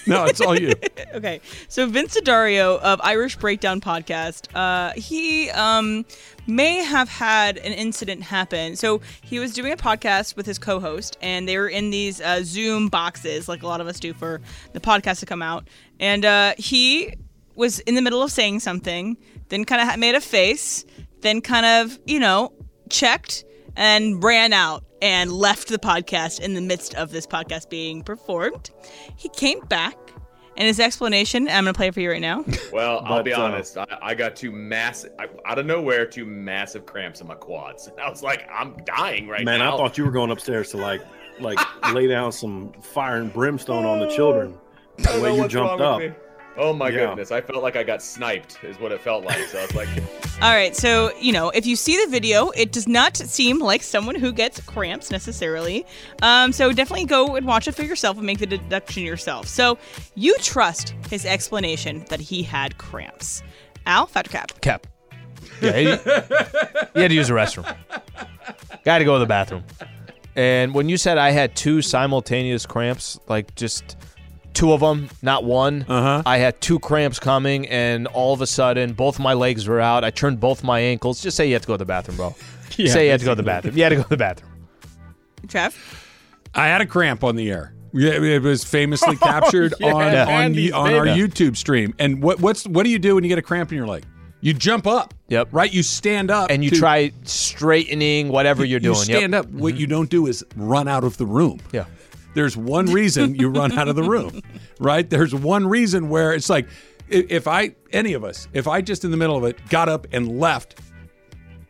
No, 0.07 0.25
it's 0.25 0.41
all 0.41 0.59
you. 0.59 0.73
okay. 1.15 1.41
So 1.69 1.87
Vince 1.87 2.19
Dario 2.23 2.79
of 2.79 3.01
Irish 3.03 3.37
Breakdown 3.37 3.81
podcast, 3.81 4.49
uh, 4.55 4.93
he 4.95 5.51
um, 5.51 6.07
may 6.47 6.77
have 6.77 7.09
had 7.09 7.59
an 7.59 7.73
incident 7.73 8.23
happen. 8.23 8.77
So 8.77 9.03
he 9.23 9.39
was 9.39 9.53
doing 9.53 9.73
a 9.73 9.77
podcast 9.77 10.37
with 10.37 10.47
his 10.47 10.59
co-host, 10.59 11.19
and 11.21 11.47
they 11.47 11.59
were 11.59 11.69
in 11.69 11.91
these 11.91 12.21
uh, 12.21 12.41
Zoom 12.43 12.89
boxes, 12.89 13.49
like 13.49 13.63
a 13.63 13.67
lot 13.67 13.81
of 13.81 13.87
us 13.87 14.01
do 14.01 14.15
for 14.15 14.41
the 14.73 14.81
podcast 14.81 15.21
to 15.21 15.27
come 15.27 15.43
out. 15.43 15.69
And 15.99 16.25
uh, 16.25 16.55
he 16.57 17.15
was 17.57 17.81
in 17.81 17.95
the 17.95 18.03
middle 18.03 18.23
of 18.23 18.33
saying 18.33 18.61
something, 18.61 19.17
then 19.49 19.65
kind 19.65 19.89
of 19.89 19.99
made 19.99 20.15
a 20.15 20.21
face, 20.21 20.85
then 21.21 21.41
kind 21.41 21.67
of 21.67 21.99
you 22.07 22.19
know 22.19 22.53
checked 22.89 23.45
and 23.77 24.23
ran 24.23 24.53
out 24.53 24.85
and 25.03 25.33
left 25.33 25.69
the 25.69 25.79
podcast 25.79 26.41
in 26.41 26.55
the 26.55 26.61
midst 26.61 26.95
of 26.95 27.11
this 27.11 27.27
podcast 27.27 27.69
being 27.71 28.03
performed. 28.03 28.71
He 29.17 29.29
came 29.31 29.61
back, 29.61 29.97
and 30.57 30.67
his 30.67 30.79
explanation, 30.81 31.49
I'm 31.49 31.65
going 31.65 31.73
to 31.73 31.77
play 31.77 31.89
it 31.89 31.95
for 31.95 32.01
you 32.01 32.11
right 32.11 32.21
now. 32.21 32.45
Well, 32.73 33.01
I'll 33.05 33.23
be 33.23 33.33
uh, 33.33 33.43
honest. 33.43 33.77
I, 33.77 33.87
I 34.01 34.15
got 34.15 34.37
two 34.37 34.53
massive, 34.53 35.13
I, 35.19 35.27
out 35.45 35.59
of 35.59 35.67
nowhere, 35.67 36.07
two 36.07 36.25
massive 36.25 36.87
cramps 36.87 37.21
in 37.21 37.27
my 37.27 37.35
quads. 37.35 37.89
And 37.89 37.99
I 38.01 38.09
was 38.09 38.23
like, 38.23 38.49
I'm 38.53 38.77
dying 38.85 39.27
right 39.27 39.45
Man, 39.45 39.59
now. 39.59 39.65
Man, 39.65 39.75
I 39.75 39.77
thought 39.77 39.99
you 39.99 40.05
were 40.05 40.13
going 40.13 40.31
upstairs 40.31 40.71
to 40.71 40.77
like 40.77 41.03
like 41.41 41.59
lay 41.93 42.07
down 42.07 42.31
some 42.31 42.73
fire 42.81 43.17
and 43.17 43.33
brimstone 43.33 43.85
on 43.85 43.99
the 43.99 44.09
children. 44.09 44.57
I 45.09 45.17
The 45.17 45.23
way 45.23 45.37
you 45.37 45.49
jumped 45.49 45.81
wrong 45.81 46.03
up. 46.03 46.17
With 46.51 46.57
me. 46.59 46.63
Oh 46.65 46.73
my 46.73 46.89
Yeah. 46.89 47.07
goodness! 47.07 47.31
I 47.31 47.41
felt 47.41 47.63
like 47.63 47.77
I 47.77 47.83
got 47.83 48.03
sniped, 48.03 48.59
is 48.63 48.79
what 48.79 48.93
it 48.93 49.01
felt 49.01 49.25
like. 49.25 49.39
So 49.49 49.59
I 49.59 49.63
was 49.63 49.75
like, 49.75 49.89
All 50.43 50.53
right, 50.53 50.75
so 50.75 51.13
you 51.21 51.33
know, 51.33 51.51
if 51.51 51.67
you 51.67 51.77
see 51.77 52.03
the 52.05 52.11
video, 52.11 52.51
it 52.51 52.73
does 52.73 52.89
not 52.89 53.17
seem 53.17 53.59
like 53.59 53.83
someone 53.83 54.15
who 54.15 54.33
gets 54.33 54.61
cramps 54.61 55.11
necessarily. 55.11 55.85
Um, 56.23 56.53
so 56.53 56.73
definitely 56.73 57.05
go 57.07 57.37
and 57.37 57.47
watch 57.47 57.69
it 57.69 57.75
for 57.75 57.83
yourself 57.83 58.17
and 58.17 58.27
make 58.27 58.39
the 58.39 58.47
deduction 58.47 59.03
yourself. 59.03 59.47
So 59.49 59.79
you 60.15 60.35
trust 60.39 60.95
his 61.11 61.25
explanation 61.27 62.05
that 62.09 62.21
he 62.21 62.43
had 62.43 62.79
cramps. 62.79 63.43
Al, 63.87 64.07
factor 64.07 64.31
cap. 64.31 64.61
Cap. 64.61 64.87
Yeah, 65.61 65.73
he, 65.73 65.85
he 65.85 67.01
had 67.03 67.09
to 67.09 67.15
use 67.15 67.29
the 67.29 67.35
restroom. 67.35 67.77
Got 68.85 68.99
to 68.99 69.05
go 69.05 69.15
to 69.15 69.19
the 69.19 69.27
bathroom. 69.27 69.65
And 70.37 70.73
when 70.75 70.89
you 70.89 70.97
said 70.97 71.19
I 71.19 71.31
had 71.33 71.55
two 71.55 71.83
simultaneous 71.83 72.65
cramps, 72.65 73.19
like 73.29 73.55
just 73.57 73.97
two 74.55 74.73
of 74.73 74.81
them, 74.81 75.09
not 75.23 75.45
one, 75.45 75.85
uh-huh. 75.89 76.23
I 76.27 76.39
had 76.39 76.61
two 76.61 76.79
cramps 76.79 77.19
coming, 77.19 77.67
and 77.69 78.07
all 78.09 78.33
of 78.35 78.41
a 78.41 78.47
sudden, 78.47 78.93
both 78.93 79.19
my 79.19 79.33
legs 79.35 79.67
were 79.69 79.81
out. 79.81 80.05
I 80.05 80.11
turned 80.11 80.41
both 80.41 80.63
my 80.65 80.81
ankles. 80.81 81.21
Just 81.23 81.37
say 81.37 81.47
you 81.47 81.55
have 81.55 81.63
to 81.63 81.69
go 81.69 81.75
to 81.75 81.79
the 81.79 81.85
bathroom, 81.85 82.17
bro. 82.17 82.35
Yeah, 82.77 82.93
say 82.93 83.05
you 83.07 83.11
had 83.11 83.21
to 83.21 83.27
go 83.27 83.33
to 83.33 83.37
the 83.37 83.43
bathroom. 83.43 83.77
You 83.77 83.83
had 83.83 83.89
to 83.91 83.97
go 83.97 84.03
to 84.05 84.09
the 84.09 84.17
bathroom. 84.17 84.51
Trev. 85.49 85.77
I 86.55 86.69
had 86.69 86.81
a 86.81 86.87
cramp 86.87 87.25
on 87.25 87.37
the 87.37 87.51
air. 87.51 87.75
Yeah, 87.93 88.13
it 88.13 88.43
was 88.43 88.63
famously 88.65 89.17
captured 89.31 89.75
yeah, 89.81 89.93
on 89.93 90.03
on, 90.03 90.15
Andy's 90.15 90.73
on 90.73 90.95
our. 90.95 91.05
YouTube 91.07 91.57
stream. 91.57 91.95
And 91.99 92.23
what 92.23 92.41
what's 92.41 92.67
what 92.67 92.85
do 92.85 92.91
you 92.91 92.99
do 93.01 93.17
when 93.17 93.25
you 93.25 93.29
get 93.29 93.39
a 93.39 93.43
cramp 93.43 93.73
in 93.73 93.77
your 93.77 93.89
leg? 93.89 94.05
You 94.41 94.55
jump 94.55 94.87
up. 94.87 95.13
Yep. 95.29 95.49
Right. 95.53 95.71
You 95.73 95.83
stand 95.83 96.31
up 96.31 96.51
And 96.51 96.63
you 96.65 96.71
to- 96.71 96.77
try 96.79 97.13
straightening 97.25 98.29
whatever 98.29 98.65
you're 98.65 98.81
doing. 98.81 98.95
You 98.95 99.01
Yep. 99.01 99.09
Mm-hmm. 99.09 99.19
stand 99.19 99.35
up. 99.35 99.47
What 99.51 99.77
you 99.77 99.87
don't 99.87 100.09
do 100.09 100.27
is 100.29 100.45
run 100.57 100.89
out 100.89 101.05
of 101.05 101.17
the 101.19 101.27
room. 101.27 101.61
Yeah. 101.73 101.85
There's 102.35 102.57
one 102.57 102.87
reason 102.87 103.35
you 103.35 103.49
run 103.49 103.73
out 103.79 103.89
of 103.89 103.97
the 103.97 104.03
room, 104.05 104.41
right? 104.81 105.09
There's 105.09 105.35
one 105.35 105.67
reason 105.67 106.09
where 106.09 106.33
it's 106.33 106.49
like, 106.49 106.69
if 107.09 107.49
I, 107.49 107.75
any 107.93 108.13
of 108.13 108.23
us, 108.25 108.47
if 108.53 108.69
I 108.69 108.81
just 108.83 109.05
in 109.05 109.11
the 109.11 109.17
middle 109.17 109.37
of 109.37 109.45
it 109.45 109.59
got 109.69 109.89
up 109.89 110.07
and 110.13 110.39
left, 110.39 110.79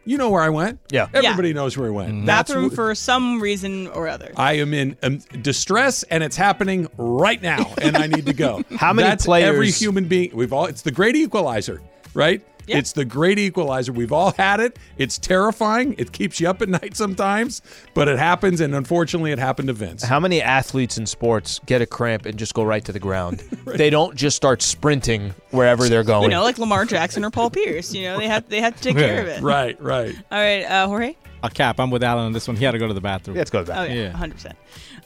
you 0.04 0.18
know 0.18 0.30
where 0.30 0.42
I 0.42 0.48
went. 0.48 0.80
Yeah. 0.90 1.08
Everybody 1.14 1.52
knows 1.52 1.76
where 1.78 1.88
I 1.88 1.90
went. 1.90 2.26
Bathroom 2.26 2.70
wh- 2.70 2.74
for 2.74 2.94
some 2.94 3.40
reason 3.40 3.86
or 3.88 4.08
other. 4.08 4.32
I 4.36 4.54
am 4.54 4.74
in 4.74 4.96
um, 5.02 5.18
distress 5.40 6.02
and 6.04 6.22
it's 6.24 6.36
happening 6.36 6.88
right 6.96 7.40
now 7.40 7.72
and 7.80 7.96
I 7.96 8.06
need 8.06 8.26
to 8.26 8.32
go. 8.32 8.62
How 8.76 8.92
many 8.92 9.08
That's 9.08 9.24
players- 9.26 9.48
Every 9.48 9.70
human 9.70 10.08
being. 10.08 10.34
We've 10.34 10.52
all. 10.52 10.66
It's 10.66 10.82
the 10.82 10.90
great 10.90 11.16
equalizer, 11.16 11.80
right? 12.14 12.42
Yeah. 12.70 12.78
It's 12.78 12.92
the 12.92 13.04
great 13.04 13.38
equalizer. 13.38 13.92
We've 13.92 14.12
all 14.12 14.32
had 14.32 14.60
it. 14.60 14.78
It's 14.96 15.18
terrifying. 15.18 15.94
It 15.98 16.12
keeps 16.12 16.40
you 16.40 16.48
up 16.48 16.62
at 16.62 16.68
night 16.80 16.96
sometimes, 16.96 17.62
but 17.94 18.08
it 18.08 18.18
happens, 18.18 18.60
and 18.60 18.74
unfortunately, 18.74 19.32
it 19.32 19.38
happened 19.38 19.68
to 19.68 19.74
Vince. 19.74 20.02
How 20.02 20.20
many 20.20 20.40
athletes 20.40 20.96
in 20.98 21.06
sports 21.06 21.60
get 21.66 21.82
a 21.82 21.86
cramp 21.86 22.26
and 22.26 22.38
just 22.38 22.54
go 22.54 22.62
right 22.62 22.84
to 22.84 22.92
the 22.92 23.00
ground? 23.00 23.42
They 23.80 23.88
don't 23.90 24.14
just 24.16 24.36
start 24.36 24.62
sprinting 24.62 25.32
wherever 25.50 25.88
they're 25.88 26.02
going. 26.04 26.24
You 26.24 26.28
know, 26.36 26.42
like 26.42 26.58
Lamar 26.58 26.84
Jackson 26.84 27.24
or 27.24 27.30
Paul 27.30 27.50
Pierce. 27.50 27.94
You 27.94 28.04
know, 28.04 28.18
they 28.18 28.26
have 28.28 28.48
they 28.48 28.60
have 28.60 28.76
to 28.76 28.82
take 28.82 28.96
care 28.96 29.20
of 29.22 29.28
it. 29.28 29.42
Right, 29.42 29.80
right. 29.80 30.14
All 30.30 30.38
right, 30.38 30.62
uh, 30.64 30.86
Jorge. 30.86 31.14
A 31.42 31.48
cap. 31.50 31.80
I'm 31.80 31.90
with 31.90 32.02
Alan 32.02 32.26
on 32.26 32.32
this 32.32 32.46
one. 32.48 32.56
He 32.56 32.64
had 32.64 32.72
to 32.72 32.78
go 32.78 32.86
to 32.88 32.92
the 32.94 33.00
bathroom. 33.00 33.36
Let's 33.36 33.50
go 33.50 33.60
to 33.60 33.64
the 33.64 33.72
Oh 33.72 33.76
bathroom. 33.76 33.96
yeah, 33.96 34.02
Yeah. 34.04 34.10
hundred 34.16 34.34
percent. 34.34 34.56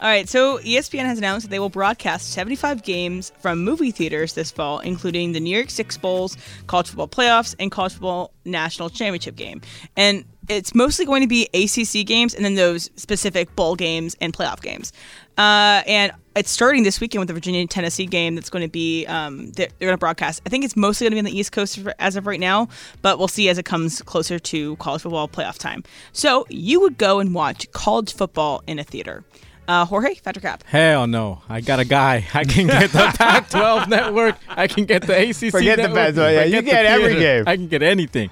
All 0.00 0.08
right, 0.08 0.28
so 0.28 0.58
ESPN 0.58 1.04
has 1.04 1.18
announced 1.18 1.46
that 1.46 1.50
they 1.50 1.58
will 1.58 1.68
broadcast 1.68 2.32
75 2.32 2.82
games 2.82 3.32
from 3.38 3.62
movie 3.62 3.90
theaters 3.90 4.34
this 4.34 4.50
fall, 4.50 4.80
including 4.80 5.32
the 5.32 5.40
New 5.40 5.50
Year's 5.50 5.72
Six 5.72 5.96
Bowls, 5.96 6.36
College 6.66 6.88
Football 6.88 7.08
Playoffs, 7.08 7.54
and 7.58 7.70
College 7.70 7.92
Football 7.92 8.32
National 8.44 8.90
Championship 8.90 9.36
game. 9.36 9.60
And 9.96 10.24
it's 10.48 10.74
mostly 10.74 11.06
going 11.06 11.22
to 11.22 11.28
be 11.28 11.48
ACC 11.54 12.06
games, 12.06 12.34
and 12.34 12.44
then 12.44 12.54
those 12.54 12.90
specific 12.96 13.54
bowl 13.54 13.76
games 13.76 14.16
and 14.20 14.32
playoff 14.32 14.60
games. 14.60 14.92
Uh, 15.38 15.82
and 15.86 16.12
it's 16.36 16.50
starting 16.50 16.82
this 16.82 17.00
weekend 17.00 17.20
with 17.20 17.28
the 17.28 17.34
Virginia 17.34 17.66
Tennessee 17.66 18.06
game. 18.06 18.34
That's 18.34 18.50
going 18.50 18.64
to 18.64 18.70
be 18.70 19.06
um, 19.06 19.52
they're, 19.52 19.68
going 19.78 19.92
to 19.92 19.98
broadcast. 19.98 20.42
I 20.44 20.48
think 20.48 20.64
it's 20.64 20.76
mostly 20.76 21.04
going 21.04 21.12
to 21.12 21.14
be 21.14 21.18
on 21.20 21.32
the 21.32 21.38
East 21.38 21.52
Coast 21.52 21.78
as 21.98 22.16
of 22.16 22.26
right 22.26 22.40
now, 22.40 22.68
but 23.02 23.18
we'll 23.18 23.28
see 23.28 23.48
as 23.48 23.58
it 23.58 23.64
comes 23.64 24.02
closer 24.02 24.38
to 24.38 24.76
college 24.76 25.02
football 25.02 25.28
playoff 25.28 25.58
time. 25.58 25.84
So 26.12 26.46
you 26.48 26.80
would 26.80 26.98
go 26.98 27.20
and 27.20 27.34
watch 27.34 27.70
college 27.72 28.12
football 28.12 28.62
in 28.66 28.78
a 28.78 28.84
theater. 28.84 29.24
Uh, 29.66 29.84
Jorge, 29.86 30.14
factor 30.14 30.40
cap. 30.40 30.62
Hell 30.64 31.06
no. 31.06 31.40
I 31.48 31.60
got 31.60 31.80
a 31.80 31.84
guy. 31.84 32.26
I 32.34 32.44
can 32.44 32.66
get 32.66 32.90
the 32.90 33.12
Pac 33.18 33.48
12 33.50 33.88
network. 33.88 34.36
I 34.48 34.66
can 34.66 34.84
get 34.84 35.06
the 35.06 35.14
ACC 35.30 35.50
Forget 35.50 35.76
the 35.76 35.84
network. 35.88 36.14
Pac-12, 36.14 36.32
yeah, 36.34 36.44
you 36.44 36.56
forget 36.56 36.64
the 36.64 36.70
get 36.70 36.86
every 36.86 37.14
theater. 37.14 37.44
game. 37.44 37.48
I 37.48 37.56
can 37.56 37.68
get 37.68 37.82
anything. 37.82 38.30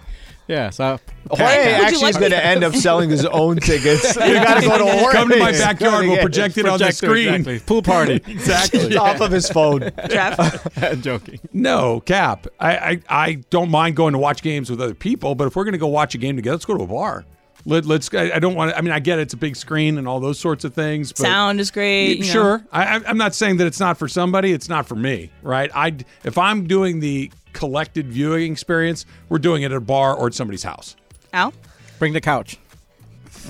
Yeah, 0.48 0.70
so. 0.70 0.98
Jorge 1.30 1.44
Would 1.44 1.84
actually 1.84 2.02
like 2.02 2.10
is 2.10 2.16
going 2.18 2.30
to 2.32 2.44
end 2.44 2.64
up 2.64 2.74
selling 2.74 3.08
his 3.08 3.24
own 3.24 3.56
tickets. 3.56 4.16
you 4.16 4.34
got 4.34 4.60
to 4.60 4.66
go 4.68 4.76
to 4.76 4.84
Jorge. 4.84 5.16
Come 5.16 5.30
to 5.30 5.38
my 5.38 5.52
backyard. 5.52 6.04
We'll 6.06 6.18
project 6.18 6.58
it 6.58 6.66
on 6.66 6.78
the 6.78 6.90
screen. 6.90 7.28
Exactly. 7.28 7.60
Pool 7.60 7.80
party. 7.82 8.20
Exactly. 8.26 8.96
off 8.96 9.20
of 9.20 9.30
his 9.30 9.48
phone. 9.48 9.90
Trev. 10.10 10.72
I'm 10.82 11.00
joking. 11.00 11.38
No, 11.52 12.00
Cap. 12.00 12.48
I, 12.58 12.76
I 12.76 13.00
I 13.08 13.32
don't 13.50 13.70
mind 13.70 13.96
going 13.96 14.12
to 14.12 14.18
watch 14.18 14.42
games 14.42 14.68
with 14.68 14.80
other 14.80 14.94
people, 14.94 15.34
but 15.34 15.46
if 15.46 15.56
we're 15.56 15.64
going 15.64 15.72
to 15.72 15.78
go 15.78 15.86
watch 15.86 16.14
a 16.14 16.18
game 16.18 16.36
together, 16.36 16.56
let's 16.56 16.64
go 16.64 16.76
to 16.76 16.82
a 16.84 16.86
bar. 16.88 17.24
Let, 17.64 17.84
let's. 17.86 18.12
I, 18.14 18.32
I 18.32 18.38
don't 18.40 18.54
want. 18.54 18.70
to 18.72 18.78
I 18.78 18.80
mean, 18.80 18.92
I 18.92 18.98
get 18.98 19.18
it, 19.18 19.22
it's 19.22 19.34
a 19.34 19.36
big 19.36 19.54
screen 19.56 19.98
and 19.98 20.08
all 20.08 20.18
those 20.20 20.38
sorts 20.38 20.64
of 20.64 20.74
things. 20.74 21.12
But 21.12 21.18
Sound 21.22 21.60
is 21.60 21.70
great. 21.70 22.14
you 22.18 22.24
know. 22.24 22.30
sure. 22.32 22.64
I, 22.72 22.96
I- 22.98 23.02
I'm 23.06 23.16
not 23.18 23.34
saying 23.34 23.58
that 23.58 23.66
it's 23.66 23.78
not 23.80 23.98
for 23.98 24.08
somebody. 24.08 24.52
It's 24.52 24.68
not 24.68 24.86
for 24.86 24.96
me, 24.96 25.30
right? 25.42 25.70
I 25.74 25.96
if 26.24 26.36
I'm 26.38 26.66
doing 26.66 26.98
the 27.00 27.30
collected 27.52 28.08
viewing 28.08 28.50
experience, 28.50 29.06
we're 29.28 29.38
doing 29.38 29.62
it 29.62 29.66
at 29.66 29.76
a 29.76 29.80
bar 29.80 30.14
or 30.16 30.26
at 30.26 30.34
somebody's 30.34 30.62
house. 30.64 30.96
Al. 31.32 31.52
Bring 31.98 32.12
the 32.14 32.20
couch. 32.20 32.58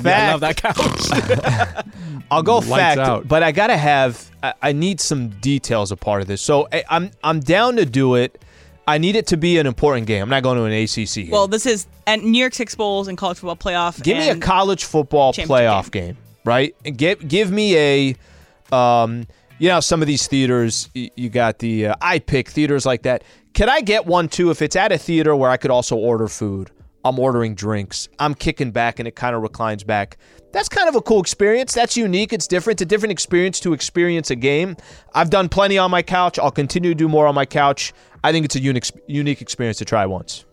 Yeah, 0.03 0.29
I 0.29 0.33
love 0.33 0.41
that 0.41 0.57
couch. 0.57 1.85
I'll 2.31 2.43
go 2.43 2.57
Lights 2.59 2.69
fact, 2.69 2.99
out. 3.01 3.29
but 3.29 3.43
I 3.43 3.53
gotta 3.53 3.77
have. 3.77 4.31
I, 4.43 4.55
I 4.63 4.73
need 4.73 5.01
some 5.01 5.29
details 5.29 5.93
a 5.93 5.97
part 5.97 6.23
of 6.23 6.29
this. 6.29 6.41
So 6.41 6.69
I, 6.73 6.85
I'm 6.89 7.11
I'm 7.23 7.41
down 7.41 7.77
to 7.77 7.85
do 7.87 8.15
it. 8.15 8.43
I 8.87 8.99
need 8.99 9.15
it 9.17 9.29
to 9.29 9.37
be 9.37 9.59
an 9.59 9.67
important 9.67 10.07
game. 10.07 10.23
I'm 10.23 10.29
not 10.29 10.43
going 10.43 10.59
to 10.59 10.65
an 10.65 10.73
ACC 10.73 11.27
game. 11.27 11.31
Well, 11.31 11.47
this 11.47 11.67
is 11.67 11.87
and 12.07 12.23
New 12.25 12.39
Year's 12.39 12.57
Six 12.57 12.75
Bowls 12.75 13.09
and 13.09 13.17
college 13.17 13.39
football 13.39 13.57
playoff. 13.57 14.03
give 14.03 14.19
me 14.19 14.29
a 14.29 14.37
college 14.37 14.85
football 14.85 15.33
playoff 15.33 15.91
game. 15.91 16.17
right? 16.45 16.75
And 16.85 16.99
give 16.99 17.27
give 17.27 17.51
me 17.51 17.77
a, 17.77 18.75
um, 18.75 19.27
you 19.59 19.69
know, 19.69 19.81
some 19.81 20.03
of 20.03 20.09
these 20.09 20.27
theaters. 20.27 20.89
You 20.95 21.29
got 21.29 21.61
the 21.61 21.89
uh, 21.89 21.95
I 22.01 22.19
pick 22.19 22.49
theaters 22.49 22.85
like 22.85 23.03
that. 23.03 23.23
Can 23.55 23.69
I 23.69 23.83
get 23.83 24.07
one 24.07 24.29
too 24.29 24.51
if 24.51 24.63
it's 24.63 24.77
at 24.77 24.93
a 24.93 24.99
theater 24.99 25.37
where 25.37 25.51
I 25.51 25.57
could 25.59 25.71
also 25.71 25.97
order 25.97 26.27
food? 26.27 26.71
I'm 27.05 27.19
ordering 27.19 27.55
drinks. 27.55 28.09
I'm 28.19 28.35
kicking 28.35 28.71
back 28.71 28.99
and 28.99 29.07
it 29.09 29.17
kind 29.17 29.35
of 29.35 29.43
reclines 29.43 29.85
back. 29.85 30.17
That's 30.53 30.69
kind 30.69 30.89
of 30.89 30.95
a 30.95 31.01
cool 31.01 31.21
experience. 31.21 31.73
That's 31.73 31.97
unique. 31.97 32.33
It's 32.33 32.47
different. 32.47 32.77
It's 32.77 32.83
a 32.83 32.87
different 32.87 33.13
experience 33.13 33.59
to 33.61 33.73
experience 33.73 34.31
a 34.31 34.37
game. 34.37 34.77
I've 35.15 35.31
done 35.31 35.49
plenty 35.49 35.79
on 35.79 35.91
my 35.91 36.03
couch. 36.03 36.39
I'll 36.39 36.51
continue 36.51 36.91
to 36.91 36.95
do 36.95 37.09
more 37.09 37.27
on 37.27 37.35
my 37.35 37.47
couch. 37.47 37.93
I 38.23 38.33
think 38.33 38.45
it's 38.45 38.57
a 38.57 38.61
unique 38.61 38.85
unique 39.07 39.41
experience 39.41 39.79
to 39.79 39.85
try 39.85 40.07
once. 40.07 40.45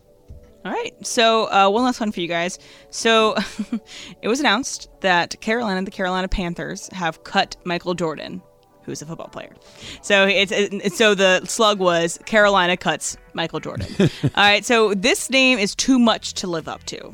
All 0.64 0.72
right. 0.72 0.94
So 1.06 1.50
uh, 1.50 1.70
one 1.70 1.84
last 1.84 2.00
one 2.00 2.12
for 2.12 2.20
you 2.20 2.28
guys. 2.28 2.58
So 2.90 3.36
it 4.22 4.28
was 4.28 4.40
announced 4.40 4.88
that 5.00 5.40
Carolina, 5.40 5.82
the 5.84 5.90
Carolina 5.90 6.28
Panthers, 6.28 6.88
have 6.92 7.24
cut 7.24 7.56
Michael 7.64 7.94
Jordan, 7.94 8.42
who's 8.82 9.00
a 9.00 9.06
football 9.06 9.28
player. 9.28 9.54
So 10.02 10.26
it's, 10.26 10.96
so 10.96 11.14
the 11.14 11.44
slug 11.46 11.78
was 11.78 12.18
Carolina 12.26 12.76
cuts 12.76 13.16
Michael 13.32 13.60
Jordan. 13.60 13.88
All 14.00 14.30
right. 14.36 14.64
So 14.64 14.92
this 14.92 15.30
name 15.30 15.58
is 15.58 15.74
too 15.74 15.98
much 15.98 16.34
to 16.34 16.46
live 16.46 16.68
up 16.68 16.84
to. 16.84 17.12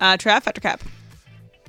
Uh, 0.00 0.16
Trav, 0.16 0.46
after 0.46 0.60
cap. 0.60 0.82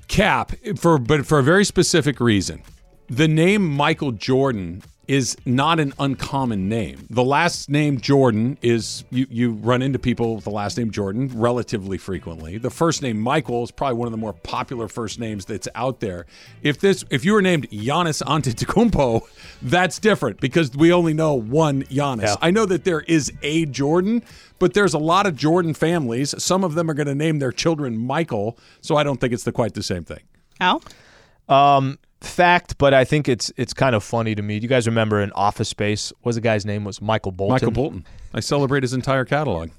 Cap 0.07 0.53
for 0.77 0.97
but 0.97 1.25
for 1.25 1.39
a 1.39 1.43
very 1.43 1.65
specific 1.65 2.19
reason. 2.19 2.63
The 3.07 3.27
name 3.27 3.67
Michael 3.67 4.11
Jordan 4.11 4.83
is 5.07 5.37
not 5.45 5.79
an 5.79 5.93
uncommon 5.99 6.67
name. 6.67 7.07
The 7.09 7.23
last 7.23 7.69
name 7.69 7.99
Jordan 7.99 8.57
is 8.61 9.05
you 9.09 9.25
you 9.29 9.51
run 9.51 9.81
into 9.81 9.99
people 9.99 10.35
with 10.35 10.43
the 10.43 10.51
last 10.51 10.77
name 10.77 10.91
Jordan 10.91 11.31
relatively 11.33 11.97
frequently. 11.97 12.57
The 12.57 12.69
first 12.69 13.01
name 13.01 13.19
Michael 13.19 13.63
is 13.63 13.71
probably 13.71 13.97
one 13.97 14.07
of 14.07 14.11
the 14.11 14.17
more 14.17 14.33
popular 14.33 14.87
first 14.87 15.19
names 15.19 15.45
that's 15.45 15.67
out 15.75 16.01
there. 16.01 16.25
If 16.61 16.79
this 16.79 17.05
if 17.09 17.23
you 17.23 17.33
were 17.33 17.41
named 17.41 17.69
Giannis 17.69 18.21
Antetokounmpo, 18.21 19.21
that's 19.61 19.99
different 19.99 20.41
because 20.41 20.75
we 20.75 20.91
only 20.91 21.13
know 21.13 21.33
one 21.35 21.83
Giannis. 21.83 22.23
Yeah. 22.23 22.35
I 22.41 22.51
know 22.51 22.65
that 22.65 22.83
there 22.83 23.01
is 23.01 23.31
a 23.41 23.65
Jordan, 23.65 24.23
but 24.59 24.73
there's 24.73 24.93
a 24.93 24.99
lot 24.99 25.25
of 25.25 25.35
Jordan 25.35 25.73
families. 25.73 26.35
Some 26.41 26.63
of 26.63 26.75
them 26.75 26.89
are 26.89 26.93
going 26.93 27.07
to 27.07 27.15
name 27.15 27.39
their 27.39 27.53
children 27.53 27.97
Michael, 27.97 28.57
so 28.81 28.97
I 28.97 29.03
don't 29.03 29.21
think 29.21 29.33
it's 29.33 29.43
the, 29.43 29.51
quite 29.51 29.73
the 29.73 29.83
same 29.83 30.03
thing. 30.03 30.21
Al? 30.59 30.83
Um, 31.47 31.97
fact, 32.21 32.77
but 32.77 32.93
I 32.93 33.03
think 33.03 33.27
it's 33.27 33.51
it's 33.57 33.73
kind 33.73 33.95
of 33.95 34.03
funny 34.03 34.35
to 34.35 34.41
me. 34.41 34.59
Do 34.59 34.63
you 34.63 34.69
guys 34.69 34.87
remember 34.87 35.21
in 35.21 35.31
Office 35.33 35.69
Space? 35.69 36.11
Was 36.23 36.35
the 36.35 36.41
guy's 36.41 36.65
name 36.65 36.83
was 36.83 37.01
Michael 37.01 37.31
Bolton? 37.31 37.53
Michael 37.53 37.71
Bolton. 37.71 38.05
I 38.33 38.39
celebrate 38.39 38.83
his 38.83 38.93
entire 38.93 39.25
catalog. 39.25 39.69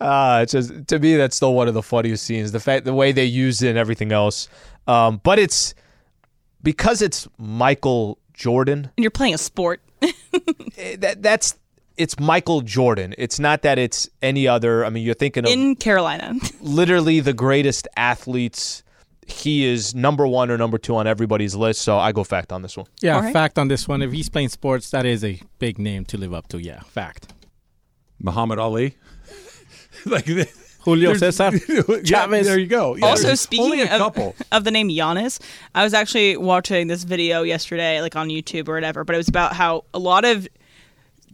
Uh, 0.00 0.40
it's 0.42 0.52
just 0.52 0.88
to 0.88 0.98
me 0.98 1.16
that's 1.16 1.36
still 1.36 1.54
one 1.54 1.68
of 1.68 1.74
the 1.74 1.82
funniest 1.82 2.24
scenes. 2.24 2.52
The 2.52 2.60
fact, 2.60 2.84
the 2.84 2.94
way 2.94 3.12
they 3.12 3.24
used 3.24 3.62
it 3.62 3.68
and 3.68 3.78
everything 3.78 4.12
else. 4.12 4.48
Um, 4.86 5.20
but 5.22 5.38
it's 5.38 5.74
because 6.62 7.02
it's 7.02 7.28
Michael 7.38 8.18
Jordan. 8.32 8.90
And 8.96 9.04
you're 9.04 9.10
playing 9.10 9.34
a 9.34 9.38
sport. 9.38 9.80
eh, 10.02 10.96
that 10.98 11.22
that's 11.22 11.56
it's 11.98 12.18
Michael 12.18 12.62
Jordan. 12.62 13.14
It's 13.18 13.38
not 13.38 13.62
that 13.62 13.78
it's 13.78 14.08
any 14.22 14.48
other. 14.48 14.84
I 14.84 14.90
mean, 14.90 15.04
you're 15.04 15.14
thinking 15.14 15.44
of 15.44 15.50
in 15.50 15.76
Carolina. 15.76 16.34
literally 16.60 17.20
the 17.20 17.32
greatest 17.34 17.88
athletes. 17.96 18.82
He 19.28 19.64
is 19.66 19.94
number 19.94 20.26
one 20.26 20.50
or 20.50 20.56
number 20.58 20.78
two 20.78 20.96
on 20.96 21.06
everybody's 21.06 21.54
list. 21.54 21.82
So 21.82 21.98
I 21.98 22.12
go 22.12 22.24
fact 22.24 22.50
on 22.52 22.62
this 22.62 22.76
one. 22.76 22.86
Yeah, 23.02 23.16
All 23.16 23.22
right. 23.22 23.32
fact 23.32 23.58
on 23.58 23.68
this 23.68 23.86
one. 23.86 24.00
If 24.02 24.10
he's 24.12 24.28
playing 24.28 24.48
sports, 24.48 24.90
that 24.90 25.04
is 25.04 25.22
a 25.22 25.40
big 25.58 25.78
name 25.78 26.04
to 26.06 26.16
live 26.18 26.32
up 26.32 26.48
to. 26.48 26.58
Yeah, 26.58 26.80
fact. 26.80 27.32
Muhammad 28.20 28.58
Ali. 28.58 28.96
like 30.06 30.26
Julio 30.84 31.14
there's- 31.14 31.36
Cesar 31.36 31.50
yeah, 31.88 32.02
Chavez. 32.02 32.46
there 32.46 32.58
you 32.58 32.66
go. 32.66 32.96
Yeah, 32.96 33.06
also, 33.06 33.34
speaking 33.34 33.64
only 33.66 33.80
a 33.82 33.92
of, 33.92 33.98
couple. 34.00 34.34
of 34.52 34.64
the 34.64 34.70
name 34.70 34.88
Giannis, 34.88 35.40
I 35.74 35.84
was 35.84 35.92
actually 35.94 36.36
watching 36.36 36.86
this 36.86 37.04
video 37.04 37.42
yesterday, 37.42 38.00
like 38.00 38.16
on 38.16 38.28
YouTube 38.28 38.68
or 38.68 38.74
whatever, 38.74 39.04
but 39.04 39.14
it 39.14 39.18
was 39.18 39.28
about 39.28 39.52
how 39.52 39.84
a 39.92 39.98
lot 39.98 40.24
of 40.24 40.48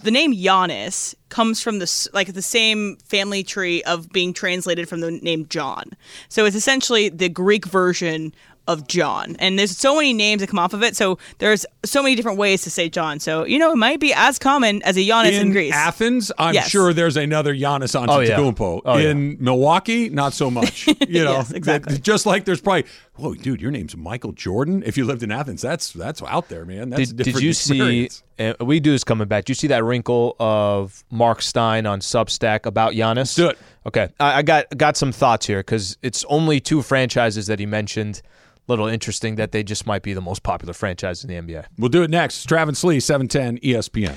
the 0.03 0.11
name 0.11 0.34
Giannis 0.34 1.14
comes 1.28 1.61
from 1.61 1.78
the 1.78 2.09
like 2.12 2.32
the 2.32 2.42
same 2.42 2.97
family 3.05 3.42
tree 3.42 3.82
of 3.84 4.11
being 4.11 4.32
translated 4.32 4.88
from 4.88 5.01
the 5.01 5.11
name 5.11 5.47
John. 5.49 5.90
So 6.28 6.45
it's 6.45 6.57
essentially 6.57 7.09
the 7.09 7.28
Greek 7.28 7.66
version 7.66 8.34
of 8.67 8.87
John. 8.87 9.37
And 9.41 9.59
there's 9.59 9.77
so 9.77 9.95
many 9.97 10.12
names 10.15 10.41
that 10.41 10.49
come 10.49 10.59
off 10.59 10.73
of 10.73 10.83
it. 10.83 10.97
So 10.97 11.19
there's 11.39 11.67
so 11.85 12.03
many 12.03 12.15
different 12.15 12.39
ways 12.39 12.62
to 12.62 12.71
say 12.71 12.89
John. 12.89 13.21
So, 13.21 13.45
you 13.45 13.59
know, 13.59 13.71
it 13.73 13.77
might 13.77 14.01
be 14.01 14.12
as 14.15 14.39
common 14.39 14.83
as 14.85 14.97
a 14.97 15.01
Giannis 15.01 15.33
in, 15.33 15.49
in 15.49 15.53
Greece. 15.53 15.75
Athens, 15.75 16.33
I'm 16.39 16.55
Yes. 16.55 16.69
sure 16.71 16.93
there's 16.95 17.17
another 17.19 17.55
Giannis 17.55 17.95
Oh, 17.95 18.21
yeah. 18.21 18.37
Antetokounmpo. 18.39 18.81
Oh, 18.85 18.97
yeah. 18.97 19.11
in 19.11 19.37
Milwaukee, 19.39 20.09
not 20.09 20.33
so 20.33 20.51
much. 20.51 20.87
You 21.09 21.23
know, 21.25 21.33
Yes, 21.33 21.51
exactly. 21.53 21.95
that- 21.95 22.03
just 22.03 22.25
like 22.25 22.45
there's 22.47 22.61
probably, 22.62 22.87
whoa, 23.17 23.35
dude, 23.35 23.61
your 23.61 23.71
name's 23.71 23.95
Michael 23.97 24.33
Jordan. 24.33 24.83
If 24.87 24.97
you 24.97 25.05
lived 25.05 25.23
in 25.23 25.31
Athens, 25.31 25.61
that's 25.61 25.93
that's 25.93 26.23
out 26.23 26.49
there, 26.49 26.65
man. 26.65 26.89
That's 26.91 27.03
a 27.03 27.07
Did, 27.09 27.17
did 27.19 27.25
different 27.25 27.45
you 27.45 27.51
experience. 27.51 28.23
see? 28.39 28.45
Uh, 28.49 28.65
we 28.65 28.81
do 28.81 28.91
this 28.93 29.05
coming 29.05 29.29
back. 29.29 29.45
Did 29.45 29.51
you 29.51 29.55
see 29.57 29.67
that 29.69 29.85
wrinkle 29.85 30.35
of 30.41 31.05
Marc 31.11 31.43
Stein 31.43 31.85
on 31.87 32.01
Substack 32.01 32.65
about 32.67 32.95
Giannis? 32.95 33.37
Do 33.37 33.49
it. 33.51 33.59
Okay, 33.87 34.09
I, 34.19 34.39
I 34.39 34.43
got 34.43 34.77
got 34.77 34.97
some 34.97 35.12
thoughts 35.12 35.47
here 35.47 35.59
because 35.61 35.99
it's 36.03 36.25
only 36.31 36.59
two 36.59 36.81
franchises 36.83 37.47
that 37.49 37.59
he 37.59 37.67
mentioned. 37.67 38.23
Little 38.67 38.87
interesting 38.87 39.37
that 39.37 39.53
they 39.53 39.62
just 39.62 39.87
might 39.87 40.03
be 40.03 40.15
the 40.15 40.21
most 40.21 40.43
popular 40.43 40.73
franchise 40.73 41.23
in 41.25 41.29
the 41.29 41.35
NBA. 41.35 41.67
We'll 41.79 41.91
do 41.91 42.03
it 42.03 42.11
next. 42.11 42.45
Travis 42.45 42.83
Lee, 42.83 42.97
E 42.97 43.01
710 43.01 43.59
ESPN. 43.59 44.17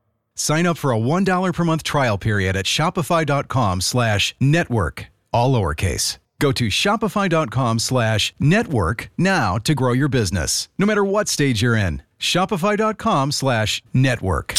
Sign 0.35 0.65
up 0.65 0.77
for 0.77 0.91
a 0.91 0.97
$1 0.97 1.53
per 1.53 1.63
month 1.63 1.83
trial 1.83 2.17
period 2.17 2.55
at 2.55 2.65
shopify.com 2.65 3.81
slash 3.81 4.35
network, 4.39 5.07
all 5.31 5.53
lowercase. 5.53 6.17
Go 6.39 6.51
to 6.53 6.69
shopify.com 6.69 7.77
slash 7.77 8.33
network 8.39 9.11
now 9.15 9.59
to 9.59 9.75
grow 9.75 9.93
your 9.93 10.07
business, 10.07 10.69
no 10.79 10.87
matter 10.87 11.05
what 11.05 11.27
stage 11.27 11.61
you're 11.61 11.75
in. 11.75 12.01
Shopify.com 12.19 13.31
slash 13.31 13.83
network. 13.93 14.55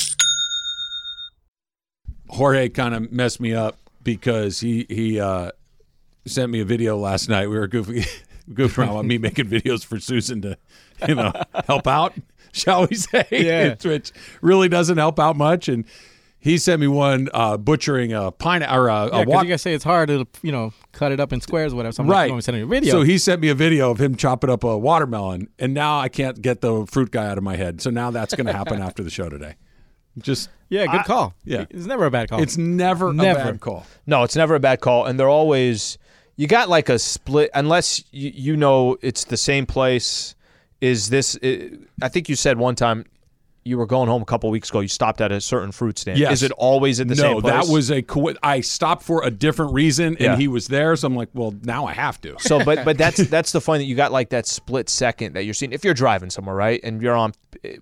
Jorge 2.29 2.68
kind 2.68 2.95
of 2.95 3.11
messed 3.11 3.41
me 3.41 3.53
up 3.53 3.77
because 4.05 4.61
he 4.61 4.87
he 4.89 5.20
uh, 5.20 5.51
sent 6.25 6.51
me 6.53 6.61
a 6.61 6.64
video 6.64 6.97
last 6.97 7.29
night. 7.29 7.49
We 7.49 7.59
were 7.59 7.68
goofing, 7.68 8.09
goofing 8.51 8.89
around 8.89 9.09
me 9.09 9.18
making 9.18 9.47
videos 9.47 9.85
for 9.85 9.99
Susan 9.99 10.41
to, 10.43 10.57
you 11.09 11.16
know, 11.16 11.33
help 11.66 11.87
out, 11.89 12.14
shall 12.57 12.86
we 12.86 12.96
say? 12.96 13.26
Yeah. 13.30 13.74
which 13.82 14.12
really 14.40 14.68
doesn't 14.68 14.98
help 14.98 15.18
out 15.18 15.36
much. 15.36 15.68
And 15.68 15.84
he 16.38 16.59
sent 16.59 16.80
me 16.80 16.88
one 16.88 17.28
uh, 17.32 17.57
butchering 17.57 18.12
a 18.12 18.32
pine 18.32 18.62
or 18.64 18.88
a, 18.88 18.92
Yeah, 18.92 19.07
a 19.07 19.11
'cause 19.11 19.26
wa- 19.26 19.42
you 19.42 19.48
guys 19.50 19.62
say 19.62 19.74
it's 19.74 19.84
hard 19.84 20.09
to, 20.09 20.26
you 20.42 20.50
know, 20.53 20.72
cut 20.92 21.12
it 21.12 21.20
up 21.20 21.32
in 21.32 21.40
squares 21.40 21.72
or 21.72 21.76
whatever. 21.76 21.92
So 21.92 22.03
I'm 22.03 22.11
right. 22.11 22.30
Like, 22.32 22.42
send 22.42 22.59
you 22.59 22.64
a 22.64 22.66
video. 22.66 22.90
So 22.92 23.03
he 23.03 23.16
sent 23.18 23.40
me 23.40 23.48
a 23.48 23.55
video 23.55 23.90
of 23.90 24.00
him 24.00 24.16
chopping 24.16 24.50
up 24.50 24.64
a 24.64 24.76
watermelon, 24.76 25.48
and 25.59 25.72
now 25.72 25.98
I 26.00 26.09
can't 26.09 26.42
get 26.42 26.61
the 26.61 26.84
fruit 26.86 27.11
guy 27.12 27.26
out 27.28 27.38
of 27.38 27.44
my 27.44 27.55
head. 27.57 27.80
So 27.80 27.90
now 27.90 28.11
that's 28.11 28.34
going 28.34 28.46
to 28.46 28.53
happen 28.53 28.80
after 28.82 29.03
the 29.05 29.11
show 29.11 29.28
today. 29.28 29.55
Just 30.18 30.50
yeah, 30.68 30.86
good 30.86 31.00
I- 31.00 31.05
call. 31.05 31.34
yeah. 31.44 31.64
it's 31.70 31.86
never 31.86 32.07
a 32.07 32.11
bad 32.11 32.28
call. 32.28 32.42
It's 32.42 32.57
never, 32.59 33.12
Never. 33.12 33.40
a 33.40 33.44
bad 33.44 33.61
call. 33.61 33.86
No, 34.07 34.24
it's 34.24 34.34
never 34.36 34.55
a 34.57 34.61
bad 34.61 34.80
call, 34.80 35.07
and 35.07 35.18
they're 35.18 35.28
always 35.28 35.96
you 36.36 36.46
got 36.48 36.68
like 36.68 36.88
a 36.88 36.98
split 36.98 37.50
unless 37.55 38.03
you, 38.11 38.30
you 38.34 38.57
know 38.57 38.96
it's 39.00 39.24
the 39.24 39.36
same 39.36 39.64
place. 39.64 40.34
Is 40.83 41.11
this? 41.11 41.39
I 42.03 42.09
think 42.09 42.28
you 42.28 42.35
said 42.35 42.59
one 42.59 42.74
time 42.74 43.07
you 43.65 43.79
were 43.79 43.87
going 43.87 44.09
home 44.09 44.23
a 44.23 44.25
couple 44.25 44.51
weeks 44.51 44.71
ago. 44.71 44.81
You 44.81 44.89
stopped 44.89 45.21
at 45.21 45.31
a 45.31 45.41
certain 45.41 45.71
fruit 45.73 45.99
stand. 45.99 46.19
Yes. 46.19 46.33
Is 46.33 46.43
it 46.45 46.53
always 46.53 46.99
at 47.01 47.07
the 47.09 47.15
no, 47.15 47.23
same 47.23 47.41
place? 47.41 47.53
No, 47.55 47.63
that 47.63 47.73
was 47.73 47.91
a 47.91 48.03
co- 48.03 48.35
I 48.43 48.61
stopped 48.61 49.03
for 49.05 49.23
a 49.25 49.31
different 49.31 49.73
reason, 49.73 50.09
and 50.17 50.21
Yeah. 50.21 50.37
he 50.37 50.49
was 50.49 50.67
there, 50.69 50.97
so 50.97 51.07
I'm 51.07 51.15
like, 51.15 51.29
well, 51.33 51.55
now 51.63 51.87
I 51.87 51.93
have 51.93 52.21
to. 52.23 52.35
So, 52.41 52.65
but 52.65 52.85
but 52.85 52.99
that's 52.99 53.19
that's 53.29 53.53
the 53.53 53.61
fun 53.61 53.79
that 53.79 53.85
you 53.85 53.95
got 53.95 54.11
like 54.13 54.31
that 54.31 54.47
split 54.47 54.89
second 54.89 55.35
that 55.35 55.45
you're 55.45 55.55
seeing. 55.55 55.73
If 55.73 55.85
you're 55.85 55.95
driving 55.95 56.31
somewhere, 56.31 56.57
right, 56.57 56.81
and 56.83 57.01
you're 57.01 57.15
on 57.15 57.33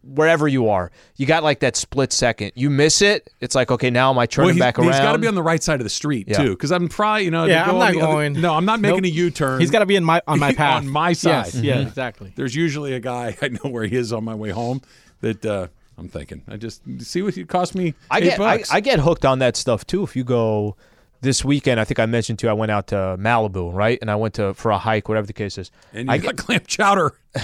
wherever 0.03 0.47
you 0.49 0.69
are, 0.69 0.91
you 1.17 1.27
got 1.27 1.43
like 1.43 1.61
that 1.61 1.77
split 1.77 2.13
second. 2.13 2.53
You 2.55 2.69
miss 2.71 3.01
it, 3.03 3.31
it's 3.41 3.55
like 3.55 3.71
okay, 3.71 3.89
now 3.91 4.11
am 4.11 4.19
I 4.19 4.27
turning 4.27 4.51
well, 4.57 4.59
back 4.59 4.79
around? 4.79 4.89
he's 4.89 4.99
got 5.01 5.13
to 5.13 5.19
be 5.19 5.27
on 5.27 5.35
the 5.35 5.43
right 5.43 5.63
side 5.63 5.81
of 5.81 5.85
the 5.85 5.91
street 5.91 6.27
Yeah. 6.29 6.39
too, 6.43 6.51
because 6.51 6.73
I'm 6.73 6.89
probably, 6.89 7.25
you 7.25 7.31
know, 7.31 7.45
Yeah, 7.47 7.65
go 7.65 7.73
I'm 7.73 7.79
not 7.79 7.93
the 7.93 8.01
other- 8.01 8.13
going- 8.13 8.41
no, 8.41 8.55
I'm 8.55 8.65
not 8.65 8.81
making 8.81 8.99
Nope. 9.03 9.05
a 9.05 9.11
U-turn. 9.11 9.61
He's 9.61 9.71
got 9.71 9.79
to 9.81 9.87
be 9.87 9.97
in 9.97 10.05
my 10.05 10.21
on 10.27 10.39
my 10.39 10.53
path 10.55 10.79
on 10.83 10.89
my 10.89 11.13
side. 11.15 11.31
Yes, 11.47 11.55
yeah, 11.57 11.79
exactly. 11.87 12.33
There's 12.37 12.55
usually 12.55 12.93
a 12.93 13.01
guy 13.01 13.37
I 13.41 13.49
know 13.49 13.71
where 13.71 13.85
he 13.85 13.97
is 13.97 14.13
on 14.13 14.25
my 14.25 14.35
way 14.35 14.51
home. 14.51 14.83
That 15.21 15.45
uh, 15.45 15.67
I'm 15.99 16.09
thinking, 16.09 16.43
I 16.49 16.57
just 16.57 16.83
see 17.01 17.23
what 17.23 17.37
it 17.37 17.49
cost 17.49 17.75
me. 17.75 17.95
I 18.11 18.19
eight 18.19 18.25
get 18.25 18.41
I, 18.41 18.57
bucks. 18.57 18.71
I 18.73 18.81
get 18.81 19.01
hooked 19.01 19.25
on 19.25 19.41
that 19.41 19.57
stuff 19.57 19.87
too. 19.87 20.03
If 20.03 20.17
you 20.17 20.25
go 20.25 20.77
this 21.21 21.45
weekend, 21.45 21.79
I 21.79 21.85
think 21.85 21.99
I 21.99 22.07
mentioned 22.07 22.39
to 22.39 22.47
you, 22.47 22.51
I 22.51 22.55
went 22.55 22.71
out 22.71 22.87
to 22.89 22.97
Malibu, 23.19 23.75
right, 23.75 23.99
and 24.01 24.11
I 24.11 24.17
went 24.17 24.35
to 24.35 24.55
for 24.55 24.71
a 24.71 24.79
hike, 24.79 25.09
whatever 25.09 25.27
the 25.27 25.35
case 25.35 25.59
is. 25.59 25.71
and 25.93 26.09
you 26.09 26.15
I 26.15 26.19
got 26.19 26.37
clam 26.39 26.63
chowder. 26.67 27.13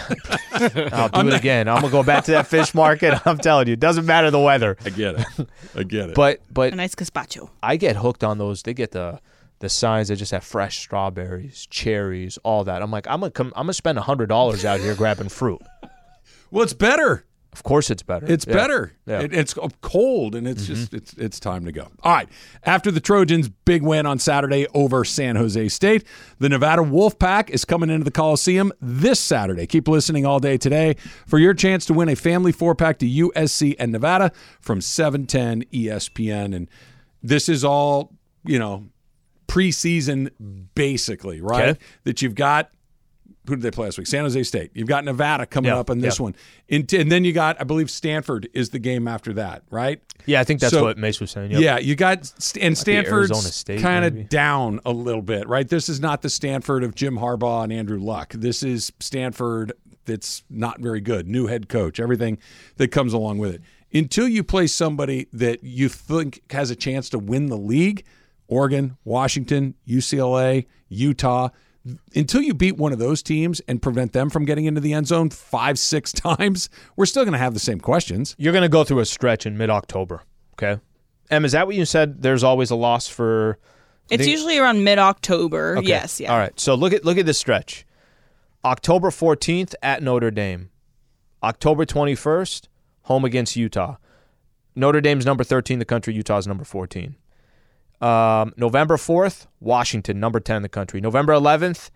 I'll 0.53 1.09
do 1.11 1.29
it 1.29 1.35
again. 1.35 1.69
I'm 1.69 1.83
gonna 1.83 1.93
go 1.93 2.03
back 2.03 2.25
to 2.25 2.31
that 2.33 2.47
fish 2.47 2.75
market. 2.75 3.21
I'm 3.27 3.39
telling 3.39 3.67
you, 3.67 3.75
it 3.75 3.81
doesn't 3.81 4.07
matter 4.07 4.31
the 4.31 4.41
weather. 4.41 4.77
I 4.85 4.91
get 4.91 5.21
it. 5.21 5.49
I 5.75 5.83
get 5.83 6.11
it. 6.11 6.15
But 6.15 6.41
but 6.51 6.73
a 6.73 6.77
nice 6.77 6.95
gazpacho. 6.95 7.51
I 7.63 7.77
get 7.77 7.97
hooked 7.97 8.25
on 8.25 8.39
those. 8.39 8.63
They 8.63 8.73
get 8.75 8.93
the 8.93 9.21
the 9.59 9.69
signs 9.69 10.09
that 10.09 10.17
just 10.17 10.33
have 10.33 10.45
fresh 10.45 10.79
strawberries, 10.79 11.67
cherries, 11.67 12.39
all 12.39 12.65
that. 12.65 12.83
I'm 12.83 12.91
like, 12.91 13.07
I'm 13.07 13.21
gonna 13.21 13.31
come. 13.31 13.53
I'm 13.55 13.65
gonna 13.65 13.75
spend 13.75 13.99
hundred 13.99 14.29
dollars 14.29 14.65
out 14.65 14.81
here 14.81 14.95
grabbing 14.95 15.29
fruit. 15.29 15.61
well, 16.51 16.65
it's 16.65 16.73
better. 16.73 17.25
Of 17.57 17.63
course, 17.63 17.89
it's 17.91 18.03
better. 18.03 18.27
It's 18.31 18.47
Yeah. 18.47 18.53
better. 18.55 18.93
Yeah. 19.07 19.21
It- 19.23 19.33
it's 19.33 19.55
cold, 19.81 20.35
and 20.35 20.47
it's 20.47 20.67
just 20.67 20.93
it's 20.93 21.15
it's 21.15 21.41
time 21.41 21.65
to 21.65 21.73
go. 21.73 21.89
All 22.03 22.13
right. 22.13 22.29
After 22.65 22.91
the 22.91 23.01
Trojans' 23.01 23.49
big 23.49 23.83
win 23.83 24.05
on 24.05 24.19
Saturday 24.19 24.67
over 24.75 25.05
San 25.07 25.37
Jose 25.37 25.69
State, 25.71 26.05
the 26.39 26.51
Nevada 26.51 26.83
Wolfpack 26.83 27.49
is 27.49 27.65
coming 27.65 27.89
into 27.89 28.05
the 28.05 28.11
Coliseum 28.11 28.73
this 28.81 29.19
Saturday. 29.19 29.67
Keep 29.67 29.89
listening 29.89 30.27
all 30.27 30.39
day 30.39 30.59
today 30.59 30.97
for 31.27 31.39
your 31.39 31.55
chance 31.55 31.87
to 31.87 31.95
win 31.95 32.11
a 32.11 32.15
family 32.15 32.53
four 32.53 32.75
pack 32.75 32.99
to 32.99 33.07
USC 33.07 33.75
and 33.79 33.91
Nevada 33.91 34.33
from 34.61 34.83
710 34.83 35.65
ESPN. 35.73 36.55
And 36.55 36.69
this 37.23 37.49
is 37.49 37.65
all 37.65 38.13
you 38.45 38.59
know 38.59 38.85
preseason, 39.49 40.31
basically, 40.75 41.41
right? 41.41 41.71
Okay. 41.71 41.81
That 42.05 42.21
you've 42.21 42.35
got 42.35 42.71
who 43.47 43.55
did 43.57 43.63
they 43.63 43.71
play 43.71 43.87
last 43.87 43.99
week? 43.99 44.07
San 44.07 44.23
Jose 44.25 44.43
State. 44.43 44.71
You've 44.75 44.89
got 44.89 45.05
Nevada 45.05 45.47
coming 45.47 45.71
Yeah, 45.71 45.79
up 45.79 45.91
in 45.91 46.01
this 46.01 46.19
yeah. 46.19 46.23
one, 46.25 46.37
and, 46.69 46.93
and 46.93 47.13
then 47.13 47.25
you 47.25 47.33
got, 47.33 47.61
I 47.61 47.65
believe, 47.65 47.91
Stanford 47.91 48.49
is 48.55 48.71
the 48.71 48.79
game 48.79 49.07
after 49.07 49.33
that, 49.35 49.63
right? 49.71 50.01
Yeah, 50.27 50.41
I 50.41 50.45
think 50.45 50.61
that's 50.61 50.73
So- 50.73 50.83
what 50.85 50.99
Mace 50.99 51.21
was 51.21 51.31
saying. 51.31 51.53
Yep. 51.53 51.61
Yeah, 51.61 51.79
you 51.79 51.95
got 51.95 52.33
and 52.61 52.77
Stanford's 52.77 53.65
kind 53.81 54.05
of 54.05 54.29
down 54.29 54.81
a 54.85 54.93
little 54.93 55.23
bit, 55.23 55.47
right? 55.49 55.69
This 55.69 55.89
is 55.89 56.01
not 56.01 56.23
the 56.23 56.31
Stanford 56.31 56.83
of 56.83 56.95
Jim 56.95 57.19
Harbaugh 57.19 57.65
and 57.65 57.73
Andrew 57.73 57.99
Luck. 58.01 58.33
This 58.33 58.63
is 58.63 58.93
Stanford 59.01 59.73
that's 60.05 60.45
not 60.51 60.81
very 60.81 61.01
good. 61.01 61.27
New 61.29 61.47
head 61.47 61.69
coach, 61.69 61.99
everything 62.01 62.39
that 62.77 62.89
comes 62.89 63.13
along 63.13 63.39
with 63.39 63.55
it. 63.55 63.63
Until 63.93 64.29
you 64.29 64.43
play 64.45 64.67
somebody 64.67 65.27
that 65.33 65.63
you 65.65 65.89
think 65.89 66.43
has 66.51 66.71
a 66.71 66.77
chance 66.77 67.09
to 67.11 67.19
win 67.19 67.47
the 67.47 67.57
league, 67.57 68.05
Oregon, 68.49 68.97
Washington, 69.05 69.75
UCLA, 69.89 70.67
Utah, 70.89 71.49
until 72.15 72.41
you 72.41 72.55
beat 72.55 72.77
one 72.77 72.93
of 72.93 72.99
those 72.99 73.23
teams 73.23 73.61
and 73.69 73.81
prevent 73.81 74.13
them 74.13 74.31
from 74.31 74.45
getting 74.45 74.65
into 74.65 74.81
the 74.81 74.93
end 74.93 75.07
zone 75.07 75.31
five, 75.31 75.79
six 75.79 76.13
times, 76.13 76.69
we're 76.97 77.07
still 77.07 77.25
going 77.25 77.33
to 77.33 77.39
have 77.39 77.55
the 77.55 77.61
same 77.61 77.81
questions. 77.81 78.35
You're 78.39 78.53
going 78.53 78.63
to 78.63 78.69
go 78.69 78.85
through 78.85 79.01
a 79.01 79.07
stretch 79.07 79.47
in 79.47 79.57
mid 79.57 79.71
October. 79.71 80.23
Okay. 80.55 80.81
Em, 81.31 81.45
is 81.45 81.53
that 81.53 81.67
what 81.67 81.77
you 81.77 81.85
said? 81.85 82.23
There's 82.23 82.45
always 82.45 82.71
a 82.71 82.77
loss 82.77 83.09
for. 83.09 83.59
It's 84.11 84.23
think- 84.23 84.31
usually 84.31 84.59
around 84.59 84.85
mid 84.85 84.99
October. 84.99 85.79
Okay. 85.79 85.89
Yes, 85.89 86.21
yeah. 86.21 86.33
All 86.33 86.39
right. 86.39 86.59
So 86.59 86.75
look 86.75 86.93
at 86.93 87.05
look 87.05 87.19
at 87.19 87.27
this 87.27 87.39
stretch. 87.39 87.85
October 88.65 89.11
14th 89.11 89.75
at 89.83 90.03
Notre 90.03 90.31
Dame. 90.31 90.71
October 91.43 91.85
21st, 91.85 92.67
home 93.03 93.25
against 93.25 93.55
Utah. 93.55 93.97
Notre 94.75 95.01
Dame's 95.01 95.25
number 95.25 95.45
13 95.45 95.77
in 95.77 95.79
the 95.79 95.85
country, 95.85 96.15
Utah's 96.15 96.47
number 96.47 96.65
14. 96.65 97.15
Um, 98.01 98.53
November 98.57 98.97
4th, 98.97 99.47
Washington, 99.61 100.21
number 100.21 100.41
10 100.41 100.57
in 100.57 100.63
the 100.63 100.69
country. 100.69 101.01
November 101.01 101.33
11th, 101.33 101.91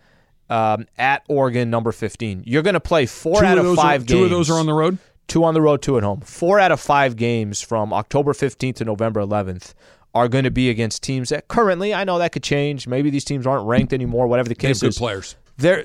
um, 0.48 0.86
at 0.96 1.22
Oregon, 1.28 1.70
number 1.70 1.92
15. 1.92 2.42
You're 2.46 2.62
going 2.62 2.74
to 2.74 2.80
play 2.80 3.07
four 3.07 3.40
Two 3.40 3.46
out 3.46 3.59
of 3.59 3.59
of 3.59 3.64
those 3.66 3.78
are- 3.78 3.82
five 3.82 4.07
two 4.07 4.24
of 4.24 4.30
those 4.30 4.51
are 4.51 4.59
on 4.59 4.66
the 4.66 4.72
road? 4.74 4.98
Two 5.28 5.44
on 5.44 5.55
the 5.55 5.61
road, 5.61 5.80
two 5.82 5.96
at 5.96 6.03
home. 6.03 6.20
Four 6.22 6.59
out 6.59 6.72
of 6.72 6.80
five 6.80 7.14
games 7.16 7.61
from 7.61 7.92
October 7.92 8.32
15th 8.32 8.76
to 8.76 8.84
November 8.84 9.20
11th 9.20 9.74
are 10.12 10.26
going 10.26 10.42
to 10.42 10.51
be 10.51 10.68
against 10.70 11.05
teams 11.05 11.28
that 11.28 11.46
currently, 11.46 11.94
I 11.94 12.03
know 12.03 12.18
that 12.18 12.32
could 12.32 12.42
change. 12.42 12.88
Maybe 12.88 13.11
these 13.11 13.24
teams 13.24 13.46
aren't 13.46 13.64
ranked 13.66 13.92
anymore, 13.92 14.26
whatever 14.26 14.48
the 14.48 14.57
case 14.57 14.80
They 14.80 14.86
have 14.86 14.92
case 14.92 14.98
good 14.98 15.05
players. 15.05 15.36
They're 15.57 15.84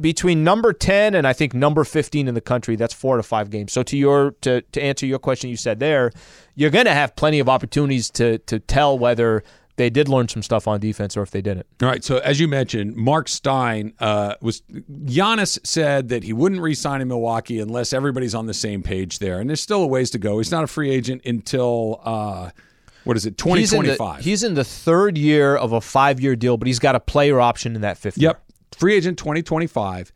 between 0.00 0.44
number 0.44 0.72
10 0.72 1.14
and 1.14 1.26
I 1.26 1.32
think 1.32 1.54
number 1.54 1.84
15 1.84 2.28
in 2.28 2.34
the 2.34 2.40
country. 2.40 2.76
That's 2.76 2.94
four 2.94 3.16
to 3.16 3.22
five 3.22 3.50
games. 3.50 3.72
So 3.72 3.82
to 3.84 3.96
your 3.96 4.32
to, 4.42 4.60
to 4.62 4.82
answer 4.82 5.06
your 5.06 5.18
question 5.18 5.50
you 5.50 5.56
said 5.56 5.80
there, 5.80 6.12
you're 6.54 6.70
going 6.70 6.84
to 6.86 6.94
have 6.94 7.16
plenty 7.16 7.38
of 7.38 7.48
opportunities 7.48 8.10
to 8.10 8.38
to 8.38 8.58
tell 8.58 8.98
whether 8.98 9.42
they 9.76 9.90
did 9.90 10.08
learn 10.08 10.26
some 10.26 10.42
stuff 10.42 10.66
on 10.66 10.80
defense 10.80 11.18
or 11.18 11.22
if 11.22 11.30
they 11.30 11.42
didn't. 11.42 11.66
All 11.82 11.88
right. 11.88 12.02
So 12.02 12.16
as 12.18 12.40
you 12.40 12.48
mentioned, 12.48 12.96
Marc 12.96 13.28
Stein 13.28 13.92
uh, 14.00 14.34
was 14.40 14.62
Giannis 15.04 15.58
said 15.66 16.08
that 16.08 16.22
he 16.24 16.32
wouldn't 16.32 16.60
re-sign 16.62 17.02
in 17.02 17.08
Milwaukee 17.08 17.60
unless 17.60 17.92
everybody's 17.92 18.34
on 18.34 18.46
the 18.46 18.54
same 18.54 18.82
page 18.82 19.18
there, 19.18 19.38
and 19.38 19.50
there's 19.50 19.60
still 19.60 19.82
a 19.82 19.86
ways 19.86 20.10
to 20.10 20.18
go. 20.18 20.38
He's 20.38 20.50
not 20.50 20.64
a 20.64 20.66
free 20.66 20.90
agent 20.90 21.22
until 21.26 22.00
uh, 22.04 22.50
what 23.04 23.16
is 23.18 23.26
it, 23.26 23.36
Twenty 23.36 23.66
twenty 23.66 23.94
five. 23.96 24.24
He's 24.24 24.42
in 24.42 24.54
the- 24.54 24.62
He's 24.62 24.72
in 24.72 24.84
the 24.86 24.92
third 24.92 25.18
year 25.18 25.56
of 25.56 25.72
a 25.72 25.80
five 25.82 26.20
year 26.20 26.36
deal, 26.36 26.56
but 26.56 26.66
he's 26.66 26.78
got 26.78 26.94
a 26.94 27.00
player 27.00 27.38
option 27.38 27.74
in 27.74 27.82
that 27.82 27.98
fifth 27.98 28.16
year. 28.18 28.30
Free 28.76 28.94
agent 28.94 29.16
2025. 29.16 30.12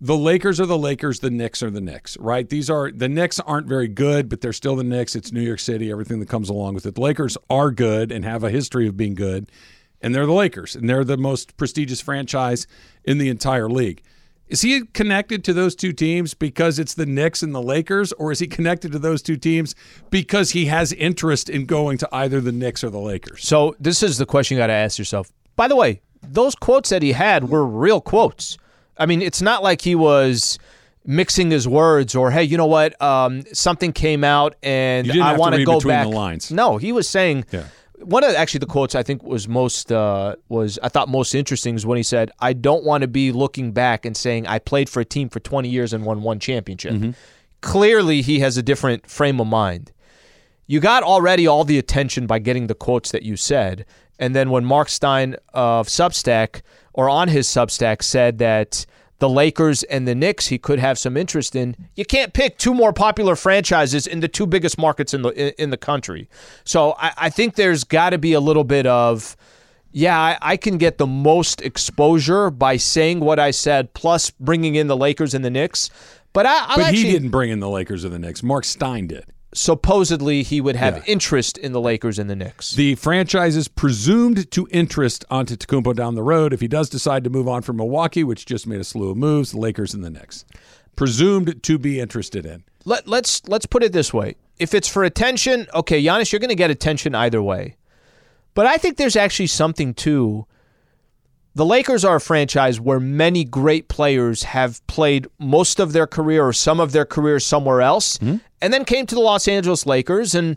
The 0.00 0.16
Lakers 0.16 0.60
are 0.60 0.66
the 0.66 0.78
Lakers, 0.78 1.18
the 1.18 1.30
Knicks 1.30 1.64
are 1.64 1.70
the 1.70 1.80
Knicks, 1.80 2.16
right? 2.18 2.48
These 2.48 2.70
are 2.70 2.92
the 2.92 3.08
Knicks 3.08 3.40
aren't 3.40 3.66
very 3.66 3.88
good, 3.88 4.28
but 4.28 4.40
they're 4.40 4.52
still 4.52 4.76
the 4.76 4.84
Knicks. 4.84 5.16
It's 5.16 5.32
New 5.32 5.40
York 5.40 5.58
City, 5.58 5.90
everything 5.90 6.20
that 6.20 6.28
comes 6.28 6.48
along 6.48 6.74
with 6.74 6.86
it. 6.86 6.94
The 6.94 7.00
Lakers 7.00 7.36
are 7.50 7.72
good 7.72 8.12
and 8.12 8.24
have 8.24 8.44
a 8.44 8.50
history 8.50 8.86
of 8.86 8.96
being 8.96 9.14
good, 9.14 9.50
and 10.00 10.14
they're 10.14 10.26
the 10.26 10.32
Lakers, 10.32 10.76
and 10.76 10.88
they're 10.88 11.02
the 11.02 11.16
most 11.16 11.56
prestigious 11.56 12.00
franchise 12.00 12.68
in 13.02 13.18
the 13.18 13.28
entire 13.28 13.68
league. 13.68 14.00
Is 14.46 14.62
he 14.62 14.84
connected 14.92 15.42
to 15.44 15.52
those 15.52 15.74
two 15.74 15.92
teams 15.92 16.34
because 16.34 16.78
it's 16.78 16.94
the 16.94 17.06
Knicks 17.06 17.42
and 17.42 17.52
the 17.52 17.62
Lakers, 17.62 18.12
or 18.12 18.30
is 18.30 18.38
he 18.38 18.46
connected 18.46 18.92
to 18.92 19.00
those 19.00 19.22
two 19.22 19.36
teams 19.36 19.74
because 20.10 20.52
he 20.52 20.66
has 20.66 20.92
interest 20.92 21.50
in 21.50 21.66
going 21.66 21.98
to 21.98 22.08
either 22.12 22.40
the 22.40 22.52
Knicks 22.52 22.84
or 22.84 22.90
the 22.90 23.00
Lakers? 23.00 23.44
So 23.44 23.74
this 23.80 24.04
is 24.04 24.18
the 24.18 24.26
question 24.26 24.56
you 24.56 24.62
got 24.62 24.68
to 24.68 24.72
ask 24.72 25.00
yourself. 25.00 25.32
By 25.56 25.66
the 25.66 25.74
way, 25.74 26.00
those 26.30 26.54
quotes 26.54 26.90
that 26.90 27.02
he 27.02 27.12
had 27.12 27.48
were 27.48 27.64
real 27.64 28.00
quotes. 28.00 28.58
I 28.96 29.06
mean, 29.06 29.22
it's 29.22 29.42
not 29.42 29.62
like 29.62 29.82
he 29.82 29.94
was 29.94 30.58
mixing 31.06 31.50
his 31.50 31.68
words 31.68 32.14
or 32.14 32.30
hey, 32.30 32.44
you 32.44 32.56
know 32.56 32.66
what? 32.66 33.00
Um, 33.02 33.42
something 33.52 33.92
came 33.92 34.24
out 34.24 34.54
and 34.62 35.06
You 35.06 35.14
didn't 35.14 35.26
I 35.26 35.36
want 35.36 35.54
to 35.54 35.64
go 35.64 35.80
back. 35.80 36.04
the 36.04 36.14
lines. 36.14 36.50
No, 36.50 36.76
he 36.76 36.92
was 36.92 37.08
saying. 37.08 37.44
Yeah. 37.50 37.64
One 37.98 38.24
of 38.24 38.34
actually 38.34 38.58
the 38.58 38.66
quotes 38.66 38.94
I 38.94 39.02
think 39.02 39.22
was 39.22 39.48
most 39.48 39.90
uh, 39.90 40.36
was 40.48 40.78
I 40.82 40.88
thought 40.88 41.08
most 41.08 41.34
interesting 41.34 41.74
is 41.76 41.86
when 41.86 41.96
he 41.96 42.02
said, 42.02 42.30
"I 42.40 42.52
don't 42.52 42.84
want 42.84 43.02
to 43.02 43.08
be 43.08 43.32
looking 43.32 43.72
back 43.72 44.04
and 44.04 44.16
saying 44.16 44.46
I 44.46 44.58
played 44.58 44.90
for 44.90 45.00
a 45.00 45.04
team 45.04 45.28
for 45.28 45.40
20 45.40 45.68
years 45.68 45.92
and 45.92 46.04
won 46.04 46.22
one 46.22 46.38
championship." 46.38 46.92
Mm-hmm. 46.94 47.10
Clearly, 47.60 48.20
he 48.20 48.40
has 48.40 48.58
a 48.58 48.62
different 48.62 49.08
frame 49.08 49.40
of 49.40 49.46
mind 49.46 49.92
you 50.66 50.80
got 50.80 51.02
already 51.02 51.46
all 51.46 51.64
the 51.64 51.78
attention 51.78 52.26
by 52.26 52.38
getting 52.38 52.66
the 52.66 52.74
quotes 52.74 53.10
that 53.10 53.22
you 53.22 53.36
said. 53.36 53.84
And 54.18 54.34
then 54.34 54.50
when 54.50 54.64
Marc 54.64 54.88
Stein 54.88 55.36
of 55.52 55.88
Substack 55.88 56.62
or 56.92 57.08
on 57.08 57.28
his 57.28 57.46
Substack 57.46 58.02
said 58.02 58.38
that 58.38 58.86
the 59.18 59.28
Lakers 59.28 59.82
and 59.84 60.06
the 60.06 60.14
Knicks 60.14 60.48
he 60.48 60.58
could 60.58 60.78
have 60.78 60.98
some 60.98 61.16
interest 61.16 61.56
in, 61.56 61.76
you 61.94 62.04
can't 62.04 62.32
pick 62.32 62.58
two 62.58 62.74
more 62.74 62.92
popular 62.92 63.36
franchises 63.36 64.06
in 64.06 64.20
the 64.20 64.28
two 64.28 64.46
biggest 64.46 64.78
markets 64.78 65.14
in 65.14 65.22
the 65.22 65.30
in, 65.30 65.52
in 65.58 65.70
the 65.70 65.76
country. 65.76 66.28
So 66.64 66.94
I, 66.98 67.12
I 67.16 67.30
think 67.30 67.54
there's 67.54 67.84
got 67.84 68.10
to 68.10 68.18
be 68.18 68.32
a 68.32 68.40
little 68.40 68.64
bit 68.64 68.86
of 68.86 69.36
yeah, 69.96 70.18
I, 70.18 70.38
I 70.42 70.56
can 70.56 70.76
get 70.76 70.98
the 70.98 71.06
most 71.06 71.62
exposure 71.62 72.50
by 72.50 72.76
saying 72.76 73.20
what 73.20 73.38
I 73.38 73.52
said, 73.52 73.94
plus 73.94 74.28
bringing 74.30 74.74
in 74.74 74.88
the 74.88 74.96
Lakers 74.96 75.34
and 75.34 75.44
the 75.44 75.50
Knicks. 75.50 75.88
But 76.32 76.46
I, 76.46 76.66
I'll 76.66 76.76
But 76.76 76.86
actually, 76.86 77.04
he 77.04 77.12
didn't 77.12 77.30
bring 77.30 77.50
in 77.50 77.60
the 77.60 77.68
Lakers 77.68 78.04
or 78.04 78.08
the 78.08 78.18
Knicks. 78.18 78.42
Marc 78.42 78.64
Stein 78.64 79.06
did. 79.06 79.24
Supposedly 79.54 80.42
he 80.42 80.60
would 80.60 80.76
have 80.76 80.96
Yeah. 80.98 81.02
interest 81.06 81.56
in 81.56 81.72
the 81.72 81.80
Lakers 81.80 82.18
and 82.18 82.28
the 82.28 82.36
Knicks. 82.36 82.72
The 82.72 82.96
franchise 82.96 83.56
is 83.56 83.68
presumed 83.68 84.50
to 84.50 84.68
interest 84.70 85.24
Antetokounmpo 85.30 85.94
down 85.94 86.14
the 86.14 86.22
road 86.22 86.52
if 86.52 86.60
he 86.60 86.68
does 86.68 86.88
decide 86.90 87.24
to 87.24 87.30
move 87.30 87.48
on 87.48 87.62
from 87.62 87.76
Milwaukee, 87.76 88.24
which 88.24 88.44
just 88.46 88.66
made 88.66 88.80
a 88.80 88.84
slew 88.84 89.10
of 89.10 89.16
moves. 89.16 89.52
The 89.52 89.58
Lakers 89.58 89.94
and 89.94 90.04
the 90.04 90.10
Knicks, 90.10 90.44
presumed 90.96 91.62
to 91.62 91.78
be 91.78 92.00
interested 92.00 92.44
in. 92.44 92.64
Let, 92.84 93.08
let's 93.08 93.40
let's 93.48 93.66
put 93.66 93.82
it 93.82 93.92
this 93.92 94.12
way: 94.12 94.34
if 94.58 94.74
it's 94.74 94.88
for 94.88 95.04
attention, 95.04 95.66
okay, 95.72 96.02
Giannis, 96.02 96.32
you're 96.32 96.40
going 96.40 96.50
to 96.50 96.54
get 96.54 96.70
attention 96.70 97.14
either 97.14 97.42
way. 97.42 97.76
But 98.54 98.66
I 98.66 98.76
think 98.76 98.96
there's 98.96 99.16
actually 99.16 99.46
something 99.48 99.94
to. 99.94 100.46
The 101.56 101.64
Lakers 101.64 102.04
are 102.04 102.16
a 102.16 102.20
franchise 102.20 102.80
where 102.80 102.98
many 102.98 103.44
great 103.44 103.86
players 103.88 104.42
have 104.42 104.84
played 104.88 105.28
most 105.38 105.78
of 105.78 105.92
their 105.92 106.06
career 106.06 106.44
or 106.44 106.52
some 106.52 106.80
of 106.80 106.90
their 106.90 107.04
career 107.04 107.38
somewhere 107.38 107.80
else, 107.80 108.16
hmm? 108.18 108.36
and 108.60 108.72
then 108.72 108.84
came 108.84 109.06
to 109.06 109.14
the 109.14 109.20
Los 109.20 109.46
Angeles 109.46 109.86
Lakers 109.86 110.34
and 110.34 110.56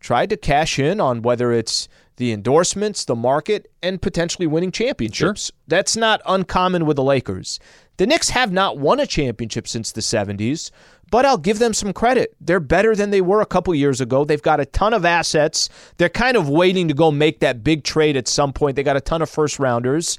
tried 0.00 0.30
to 0.30 0.38
cash 0.38 0.78
in 0.78 1.00
on 1.02 1.20
whether 1.20 1.52
it's 1.52 1.86
the 2.16 2.32
endorsements, 2.32 3.04
the 3.04 3.14
market, 3.14 3.70
and 3.82 4.00
potentially 4.00 4.46
winning 4.46 4.72
championships. 4.72 5.52
That's 5.66 5.96
not 5.96 6.22
uncommon 6.24 6.86
with 6.86 6.96
the 6.96 7.02
Lakers. 7.02 7.60
The 7.98 8.06
Knicks 8.06 8.30
have 8.30 8.50
not 8.50 8.78
won 8.78 9.00
a 9.00 9.06
championship 9.06 9.68
since 9.68 9.92
the 9.92 10.00
70s, 10.00 10.70
but 11.10 11.24
I'll 11.24 11.38
give 11.38 11.58
them 11.58 11.74
some 11.74 11.92
credit. 11.92 12.34
They're 12.40 12.60
better 12.60 12.94
than 12.94 13.10
they 13.10 13.20
were 13.20 13.40
a 13.40 13.46
couple 13.46 13.74
years 13.74 14.00
ago. 14.00 14.24
They've 14.24 14.42
got 14.42 14.60
a 14.60 14.66
ton 14.66 14.92
of 14.92 15.04
assets. 15.04 15.68
They're 15.96 16.08
kind 16.08 16.36
of 16.36 16.48
waiting 16.48 16.88
to 16.88 16.94
go 16.94 17.10
make 17.10 17.40
that 17.40 17.64
big 17.64 17.84
trade 17.84 18.16
at 18.16 18.28
some 18.28 18.52
point. 18.52 18.76
They 18.76 18.82
got 18.82 18.96
a 18.96 19.00
ton 19.00 19.22
of 19.22 19.30
first 19.30 19.58
rounders. 19.58 20.18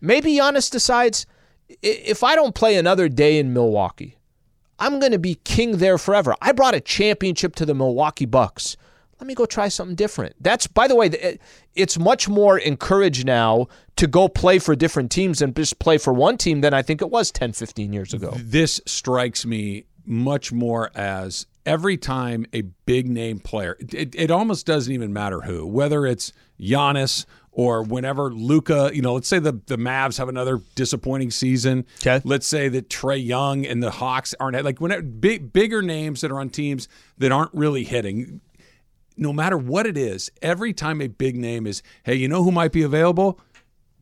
Maybe 0.00 0.34
Giannis 0.34 0.70
decides 0.70 1.26
if 1.82 2.24
I 2.24 2.34
don't 2.34 2.54
play 2.54 2.76
another 2.76 3.08
day 3.08 3.38
in 3.38 3.52
Milwaukee, 3.52 4.16
I'm 4.78 4.98
going 4.98 5.12
to 5.12 5.18
be 5.18 5.34
king 5.44 5.76
there 5.76 5.98
forever. 5.98 6.34
I 6.40 6.52
brought 6.52 6.74
a 6.74 6.80
championship 6.80 7.54
to 7.56 7.66
the 7.66 7.74
Milwaukee 7.74 8.26
Bucks. 8.26 8.76
Let 9.20 9.26
me 9.26 9.34
go 9.34 9.44
try 9.44 9.68
something 9.68 9.96
different. 9.96 10.34
That's, 10.40 10.66
by 10.66 10.88
the 10.88 10.96
way, 10.96 11.38
it's 11.74 11.98
much 11.98 12.26
more 12.26 12.58
encouraged 12.58 13.26
now 13.26 13.66
to 13.96 14.06
go 14.06 14.28
play 14.28 14.58
for 14.58 14.74
different 14.74 15.10
teams 15.10 15.42
and 15.42 15.54
just 15.54 15.78
play 15.78 15.98
for 15.98 16.14
one 16.14 16.38
team 16.38 16.62
than 16.62 16.72
I 16.72 16.80
think 16.80 17.02
it 17.02 17.10
was 17.10 17.30
10, 17.30 17.52
15 17.52 17.92
years 17.92 18.14
ago. 18.14 18.32
This 18.38 18.80
strikes 18.86 19.44
me 19.44 19.84
much 20.10 20.52
more 20.52 20.90
as 20.94 21.46
every 21.64 21.96
time 21.96 22.44
a 22.52 22.62
big 22.84 23.08
name 23.08 23.38
player, 23.38 23.76
it, 23.78 24.14
it 24.14 24.30
almost 24.30 24.66
doesn't 24.66 24.92
even 24.92 25.12
matter 25.12 25.42
who, 25.42 25.66
whether 25.66 26.04
it's 26.04 26.32
Giannis 26.60 27.24
or 27.52 27.82
whenever 27.82 28.32
Luka, 28.32 28.90
you 28.92 29.02
know, 29.02 29.14
let's 29.14 29.28
say 29.28 29.38
the 29.38 29.52
the 29.66 29.76
Mavs 29.76 30.18
have 30.18 30.28
another 30.28 30.60
disappointing 30.74 31.30
season. 31.30 31.86
Okay. 32.00 32.20
Let's 32.24 32.46
say 32.46 32.68
that 32.68 32.88
Trae 32.88 33.24
Young 33.24 33.64
and 33.66 33.82
the 33.82 33.90
Hawks 33.90 34.34
aren't 34.38 34.62
like 34.64 34.80
whenever 34.80 35.02
big 35.02 35.52
bigger 35.52 35.82
names 35.82 36.20
that 36.20 36.30
are 36.30 36.40
on 36.40 36.50
teams 36.50 36.88
that 37.18 37.32
aren't 37.32 37.54
really 37.54 37.84
hitting. 37.84 38.40
No 39.16 39.32
matter 39.32 39.58
what 39.58 39.86
it 39.86 39.98
is, 39.98 40.30
every 40.40 40.72
time 40.72 41.02
a 41.02 41.06
big 41.08 41.36
name 41.36 41.66
is, 41.66 41.82
hey, 42.04 42.14
you 42.14 42.26
know 42.26 42.42
who 42.42 42.50
might 42.50 42.72
be 42.72 42.82
available? 42.82 43.38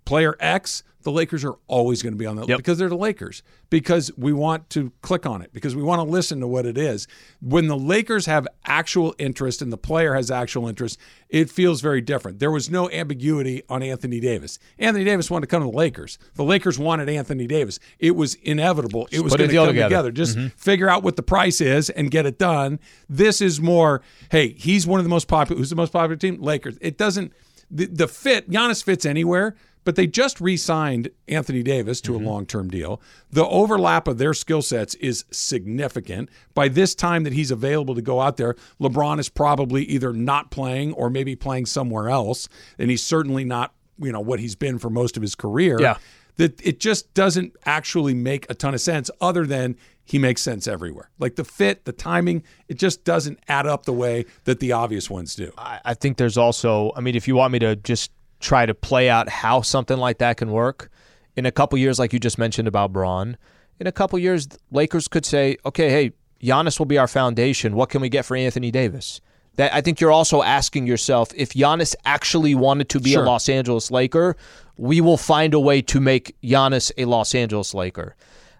Player 0.04 0.36
X, 0.38 0.84
the 1.02 1.12
Lakers 1.12 1.44
are 1.44 1.54
always 1.68 2.02
going 2.02 2.12
to 2.12 2.18
be 2.18 2.26
on 2.26 2.36
that 2.36 2.46
because 2.48 2.76
they're 2.78 2.88
the 2.88 2.96
Lakers. 2.96 3.42
Because 3.70 4.10
we 4.16 4.32
want 4.32 4.68
to 4.70 4.90
click 5.02 5.26
on 5.26 5.42
it, 5.42 5.52
because 5.52 5.76
we 5.76 5.82
want 5.82 6.00
to 6.00 6.02
listen 6.10 6.40
to 6.40 6.46
what 6.48 6.66
it 6.66 6.76
is. 6.78 7.06
When 7.40 7.68
the 7.68 7.76
Lakers 7.76 8.26
have 8.26 8.48
actual 8.64 9.14
interest 9.18 9.62
and 9.62 9.72
the 9.72 9.76
player 9.78 10.14
has 10.14 10.30
actual 10.30 10.66
interest, 10.68 10.98
it 11.28 11.50
feels 11.50 11.80
very 11.82 12.00
different. 12.00 12.38
There 12.40 12.50
was 12.50 12.68
no 12.70 12.90
ambiguity 12.90 13.62
on 13.68 13.82
Anthony 13.82 14.20
Davis. 14.20 14.58
Anthony 14.78 15.04
Davis 15.04 15.30
wanted 15.30 15.46
to 15.46 15.50
come 15.50 15.62
to 15.64 15.70
the 15.70 15.76
Lakers. 15.76 16.18
The 16.34 16.44
Lakers 16.44 16.78
wanted 16.78 17.08
Anthony 17.08 17.46
Davis. 17.46 17.78
It 17.98 18.16
was 18.16 18.34
inevitable. 18.36 19.06
It 19.12 19.20
was 19.20 19.34
going 19.36 19.50
to 19.50 19.54
come 19.56 19.66
together. 19.68 19.88
together. 19.88 20.10
Just 20.12 20.36
Mhm. 20.36 20.52
figure 20.54 20.88
out 20.88 21.02
what 21.02 21.16
the 21.16 21.22
price 21.22 21.60
is 21.60 21.90
and 21.90 22.10
get 22.10 22.26
it 22.26 22.38
done. 22.38 22.80
This 23.08 23.40
is 23.40 23.60
more, 23.60 24.02
hey, 24.30 24.54
he's 24.54 24.86
one 24.86 24.98
of 24.98 25.04
the 25.04 25.10
most 25.10 25.28
popular. 25.28 25.58
Who's 25.58 25.70
the 25.70 25.76
most 25.76 25.92
popular 25.92 26.16
team? 26.16 26.40
Lakers. 26.42 26.76
It 26.80 26.96
doesn't, 26.98 27.32
the, 27.70 27.84
the 27.86 28.08
fit, 28.08 28.50
Giannis 28.50 28.82
fits 28.82 29.04
anywhere, 29.04 29.54
but 29.88 29.96
they 29.96 30.06
just 30.06 30.38
re 30.38 30.54
signed 30.54 31.08
Anthony 31.28 31.62
Davis 31.62 32.02
to 32.02 32.14
a 32.14 32.18
mm-hmm. 32.18 32.26
long 32.26 32.44
term 32.44 32.68
deal. 32.68 33.00
The 33.30 33.46
overlap 33.46 34.06
of 34.06 34.18
their 34.18 34.34
skill 34.34 34.60
sets 34.60 34.94
is 34.96 35.24
significant. 35.30 36.28
By 36.52 36.68
this 36.68 36.94
time 36.94 37.24
that 37.24 37.32
he's 37.32 37.50
available 37.50 37.94
to 37.94 38.02
go 38.02 38.20
out 38.20 38.36
there, 38.36 38.54
LeBron 38.78 39.18
is 39.18 39.30
probably 39.30 39.84
either 39.84 40.12
not 40.12 40.50
playing 40.50 40.92
or 40.92 41.08
maybe 41.08 41.34
playing 41.36 41.64
somewhere 41.64 42.10
else. 42.10 42.50
And 42.78 42.90
he's 42.90 43.02
certainly 43.02 43.44
not, 43.44 43.72
you 43.98 44.12
know, 44.12 44.20
what 44.20 44.40
he's 44.40 44.56
been 44.56 44.78
for 44.78 44.90
most 44.90 45.16
of 45.16 45.22
his 45.22 45.34
career 45.34 45.80
Yeah. 45.80 45.96
that 46.36 46.60
it 46.62 46.80
just 46.80 47.14
doesn't 47.14 47.56
actually 47.64 48.12
make 48.12 48.44
a 48.50 48.54
ton 48.54 48.74
of 48.74 48.82
sense 48.82 49.10
other 49.22 49.46
than 49.46 49.74
he 50.04 50.18
makes 50.18 50.42
sense 50.42 50.68
everywhere. 50.68 51.08
Like 51.18 51.36
the 51.36 51.44
fit, 51.44 51.86
the 51.86 51.92
timing, 51.92 52.42
it 52.68 52.74
just 52.74 53.04
doesn't 53.04 53.38
add 53.48 53.66
up 53.66 53.86
the 53.86 53.94
way 53.94 54.26
that 54.44 54.60
the 54.60 54.72
obvious 54.72 55.08
ones 55.08 55.34
do. 55.34 55.50
I, 55.56 55.80
I 55.82 55.94
think 55.94 56.18
there's 56.18 56.36
also, 56.36 56.92
I 56.94 57.00
mean, 57.00 57.14
if 57.14 57.26
you 57.26 57.36
want 57.36 57.54
me 57.54 57.58
to 57.60 57.74
just 57.74 58.10
try 58.40 58.66
to 58.66 58.74
play 58.74 59.08
out 59.10 59.28
how 59.28 59.62
something 59.62 59.98
like 59.98 60.18
that 60.18 60.36
can 60.36 60.50
work, 60.50 60.90
in 61.36 61.46
a 61.46 61.52
couple 61.52 61.78
years, 61.78 61.98
like 61.98 62.12
you 62.12 62.18
just 62.18 62.38
mentioned 62.38 62.66
about 62.66 62.92
Bron, 62.92 63.36
in 63.78 63.86
a 63.86 63.92
couple 63.92 64.18
years, 64.18 64.48
Lakers 64.72 65.06
could 65.06 65.24
say, 65.24 65.56
okay, 65.64 65.88
hey, 65.90 66.12
Giannis 66.42 66.78
will 66.78 66.86
be 66.86 66.98
our 66.98 67.06
foundation. 67.06 67.74
What 67.76 67.90
can 67.90 68.00
we 68.00 68.08
get 68.08 68.24
for 68.24 68.36
Anthony 68.36 68.70
Davis? 68.70 69.20
That 69.54 69.74
I 69.74 69.80
think 69.80 70.00
you're 70.00 70.12
also 70.12 70.42
asking 70.42 70.86
yourself 70.86 71.30
if 71.34 71.50
Giannis 71.50 71.94
actually 72.04 72.54
wanted 72.54 72.88
to 72.90 73.00
be 73.00 73.10
Sure. 73.12 73.24
a 73.24 73.26
Los 73.26 73.48
Angeles 73.48 73.90
Laker, 73.90 74.36
we 74.76 75.00
will 75.00 75.16
find 75.16 75.54
a 75.54 75.60
way 75.60 75.82
to 75.82 76.00
make 76.00 76.36
Giannis 76.42 76.92
a 76.96 77.04
Los 77.04 77.34
Angeles 77.34 77.74
Laker. 77.74 78.14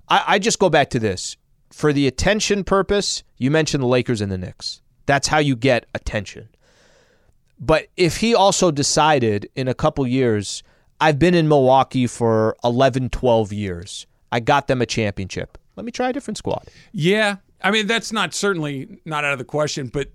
I, 0.09 0.24
I 0.26 0.39
just 0.39 0.59
go 0.59 0.68
back 0.68 0.91
to 0.91 0.99
this. 0.99 1.37
For 1.70 1.93
the 1.93 2.07
attention 2.07 2.64
purpose, 2.64 3.22
you 3.37 3.51
mentioned 3.51 3.83
the 3.83 3.89
Lakers 3.89 4.20
and 4.20 4.33
the 4.33 4.39
Knicks. 4.39 4.83
That's 5.07 5.29
how 5.29 5.39
you 5.39 5.55
get 5.55 5.87
attention. 5.95 6.49
But 7.61 7.89
if 7.97 8.19
he 8.19 8.35
also 8.35 8.71
decided 8.71 9.49
in 9.57 9.69
a 9.69 9.75
couple 9.75 10.07
years, 10.07 10.63
I've 11.01 11.19
been 11.19 11.35
in 11.35 11.49
Milwaukee 11.49 12.07
for 12.07 12.57
11, 12.65 13.11
12 13.11 13.53
years, 13.53 14.07
I 14.31 14.41
got 14.41 14.69
them 14.69 14.83
a 14.83 14.87
championship. 14.87 15.59
Let 15.77 15.85
me 15.85 15.93
try 15.93 16.11
a 16.11 16.13
different 16.13 16.39
squad. 16.39 16.69
Yeah, 16.93 17.37
I 17.63 17.71
mean 17.71 17.87
that's 17.87 18.13
not 18.13 18.35
certainly 18.35 19.01
not 19.05 19.25
out 19.25 19.33
of 19.33 19.39
the 19.39 19.45
question, 19.45 19.89
but 19.89 20.09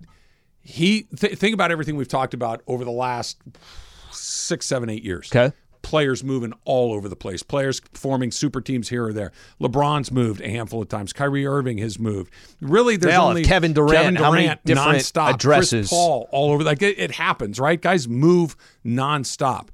he 0.60 1.02
th- 1.16 1.38
think 1.38 1.54
about 1.54 1.70
everything 1.70 1.96
we've 1.96 2.08
talked 2.08 2.34
about 2.34 2.62
over 2.66 2.84
the 2.84 2.90
last 2.90 3.38
six, 4.10 4.66
seven, 4.66 4.88
eight 4.90 5.02
years. 5.02 5.30
Okay. 5.34 5.54
Players 5.84 6.24
moving 6.24 6.52
all 6.64 6.92
over 6.92 7.08
the 7.08 7.14
place. 7.14 7.42
Players 7.42 7.80
forming 7.92 8.30
super 8.32 8.60
teams 8.60 8.88
here 8.88 9.06
or 9.06 9.12
there. 9.12 9.30
LeBron's 9.60 10.10
moved 10.10 10.40
a 10.40 10.48
handful 10.48 10.82
of 10.82 10.88
times. 10.88 11.12
Kyrie 11.12 11.46
Irving 11.46 11.78
has 11.78 11.98
moved. 11.98 12.32
Really, 12.60 12.96
there's 12.96 13.14
only 13.14 13.44
Kevin 13.44 13.72
Durant. 13.74 13.94
Kevin 13.94 14.16
How 14.16 14.32
many 14.32 14.44
Durant 14.46 14.64
different 14.64 14.98
nonstop. 14.98 15.34
addresses? 15.34 15.70
Chris 15.70 15.90
Paul 15.90 16.28
all 16.32 16.50
over. 16.50 16.64
Like 16.64 16.82
it, 16.82 16.98
it 16.98 17.12
happens, 17.12 17.60
right? 17.60 17.80
Guys 17.80 18.08
move 18.08 18.56
nonstop. 18.84 19.68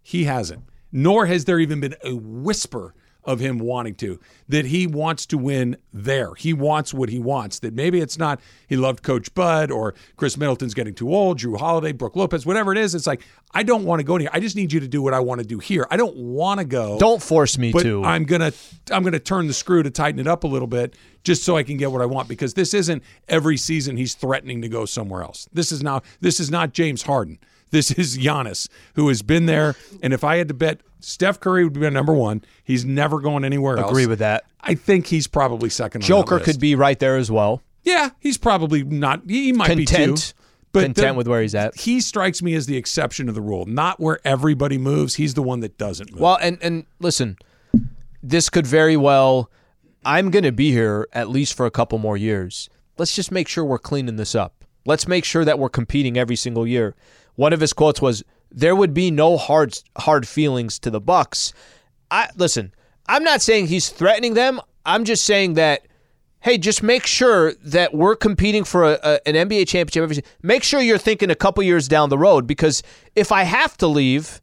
He 0.00 0.24
hasn't. 0.24 0.62
Nor 0.90 1.26
has 1.26 1.44
there 1.44 1.58
even 1.58 1.80
been 1.80 1.96
a 2.02 2.14
whisper 2.14 2.94
of 3.28 3.40
him 3.40 3.58
wanting 3.58 3.94
to. 3.94 4.18
That 4.48 4.64
he 4.64 4.86
wants 4.86 5.26
to 5.26 5.38
win 5.38 5.76
there. 5.92 6.34
He 6.34 6.54
wants 6.54 6.94
what 6.94 7.10
he 7.10 7.18
wants. 7.18 7.58
That 7.58 7.74
maybe 7.74 8.00
it's 8.00 8.18
not 8.18 8.40
he 8.66 8.76
loved 8.76 9.02
Coach 9.02 9.32
Bud 9.34 9.70
or 9.70 9.94
Khris 10.16 10.38
Middleton's 10.38 10.72
getting 10.72 10.94
too 10.94 11.14
old, 11.14 11.38
Jrue 11.38 11.58
Holiday, 11.58 11.92
Brook 11.92 12.16
Lopez, 12.16 12.46
whatever 12.46 12.72
it 12.72 12.78
is. 12.78 12.94
It's 12.94 13.06
like 13.06 13.22
I 13.52 13.62
don't 13.62 13.84
want 13.84 14.00
to 14.00 14.04
go 14.04 14.16
here. 14.16 14.30
I 14.32 14.40
just 14.40 14.56
need 14.56 14.72
you 14.72 14.80
to 14.80 14.88
do 14.88 15.02
what 15.02 15.12
I 15.12 15.20
want 15.20 15.42
to 15.42 15.46
do 15.46 15.58
here. 15.58 15.86
I 15.90 15.98
don't 15.98 16.16
want 16.16 16.60
to 16.60 16.64
go. 16.64 16.98
Don't 16.98 17.22
force 17.22 17.58
me 17.58 17.70
but 17.70 17.82
to. 17.82 18.02
I'm 18.02 18.24
gonna 18.24 18.52
I'm 18.90 19.04
gonna 19.04 19.18
turn 19.18 19.46
the 19.46 19.54
screw 19.54 19.82
to 19.82 19.90
tighten 19.90 20.18
it 20.18 20.26
up 20.26 20.44
a 20.44 20.48
little 20.48 20.66
bit 20.66 20.96
just 21.22 21.44
so 21.44 21.56
I 21.58 21.62
can 21.62 21.76
get 21.76 21.92
what 21.92 22.00
I 22.00 22.06
want 22.06 22.28
because 22.28 22.54
this 22.54 22.72
isn't 22.72 23.02
every 23.28 23.58
season 23.58 23.98
he's 23.98 24.14
threatening 24.14 24.62
to 24.62 24.68
go 24.68 24.86
somewhere 24.86 25.22
else. 25.22 25.46
This 25.52 25.70
is 25.70 25.82
now 25.82 26.00
this 26.22 26.40
is 26.40 26.50
not 26.50 26.72
James 26.72 27.02
Harden. 27.02 27.38
This 27.70 27.90
is 27.90 28.18
Giannis 28.18 28.68
who 28.94 29.08
has 29.08 29.22
been 29.22 29.46
there. 29.46 29.74
And 30.02 30.12
if 30.12 30.24
I 30.24 30.36
had 30.36 30.48
to 30.48 30.54
bet, 30.54 30.80
Steph 31.00 31.40
Curry 31.40 31.64
would 31.64 31.72
be 31.72 31.80
my 31.80 31.88
number 31.90 32.14
one. 32.14 32.42
He's 32.64 32.84
never 32.84 33.20
going 33.20 33.44
anywhere 33.44 33.78
else. 33.78 33.90
Agree 33.90 34.06
with 34.06 34.18
that. 34.20 34.44
I 34.60 34.74
think 34.74 35.06
he's 35.06 35.26
probably 35.26 35.68
second. 35.70 36.00
Joker 36.02 36.40
could 36.40 36.58
be 36.60 36.74
right 36.74 36.98
there 36.98 37.16
as 37.16 37.30
well. 37.30 37.62
Yeah, 37.84 38.10
he's 38.20 38.36
probably 38.38 38.82
not. 38.82 39.22
He 39.26 39.52
might 39.52 39.76
be 39.76 39.86
Content. 39.86 40.18
too. 40.18 40.34
But 40.72 40.80
Content 40.82 41.14
the- 41.14 41.14
with 41.14 41.28
where 41.28 41.40
he's 41.40 41.54
at. 41.54 41.76
He 41.78 42.00
strikes 42.00 42.42
me 42.42 42.54
as 42.54 42.66
the 42.66 42.76
exception 42.76 43.28
of 43.30 43.34
the 43.34 43.40
rule, 43.40 43.64
not 43.64 43.98
where 44.00 44.18
everybody 44.24 44.76
moves. 44.76 45.14
He's 45.14 45.32
the 45.34 45.42
one 45.42 45.60
that 45.60 45.78
doesn't 45.78 46.12
move. 46.12 46.20
Well, 46.20 46.38
and 46.42 46.58
and 46.60 46.84
listen, 47.00 47.38
this 48.22 48.50
could 48.50 48.66
very 48.66 48.96
well. 48.96 49.50
I'm 50.04 50.30
going 50.30 50.44
to 50.44 50.52
be 50.52 50.70
here 50.70 51.08
at 51.12 51.28
least 51.28 51.54
for 51.54 51.64
a 51.66 51.70
couple 51.70 51.98
more 51.98 52.16
years. 52.16 52.68
Let's 52.98 53.14
just 53.14 53.30
make 53.32 53.48
sure 53.48 53.64
we're 53.64 53.78
cleaning 53.78 54.16
this 54.16 54.34
up. 54.34 54.64
Let's 54.84 55.06
make 55.08 55.24
sure 55.24 55.44
that 55.44 55.58
we're 55.58 55.68
competing 55.68 56.16
every 56.16 56.36
single 56.36 56.66
year. 56.66 56.94
One 57.38 57.52
of 57.52 57.60
his 57.60 57.72
quotes 57.72 58.02
was, 58.02 58.24
"There 58.50 58.74
would 58.74 58.92
be 58.92 59.12
no 59.12 59.36
hard 59.36 59.78
hard 59.96 60.26
feelings 60.26 60.76
to 60.80 60.90
the 60.90 61.00
Bucks." 61.00 61.52
I 62.10 62.30
listen. 62.36 62.74
I'm 63.06 63.22
not 63.22 63.42
saying 63.42 63.68
he's 63.68 63.90
threatening 63.90 64.34
them. 64.34 64.60
I'm 64.84 65.04
just 65.04 65.24
saying 65.24 65.54
that. 65.54 65.82
Hey, 66.40 66.58
just 66.58 66.82
make 66.82 67.06
sure 67.06 67.54
that 67.64 67.94
we're 67.94 68.16
competing 68.16 68.64
for 68.64 68.84
a, 68.84 68.98
a, 69.04 69.28
an 69.28 69.48
NBA 69.48 69.68
championship. 69.68 70.24
Make 70.42 70.64
sure 70.64 70.80
you're 70.80 70.98
thinking 70.98 71.30
a 71.30 71.36
couple 71.36 71.62
years 71.62 71.86
down 71.86 72.08
the 72.08 72.18
road 72.18 72.44
because 72.44 72.82
if 73.14 73.30
I 73.30 73.44
have 73.44 73.76
to 73.78 73.86
leave, 73.86 74.40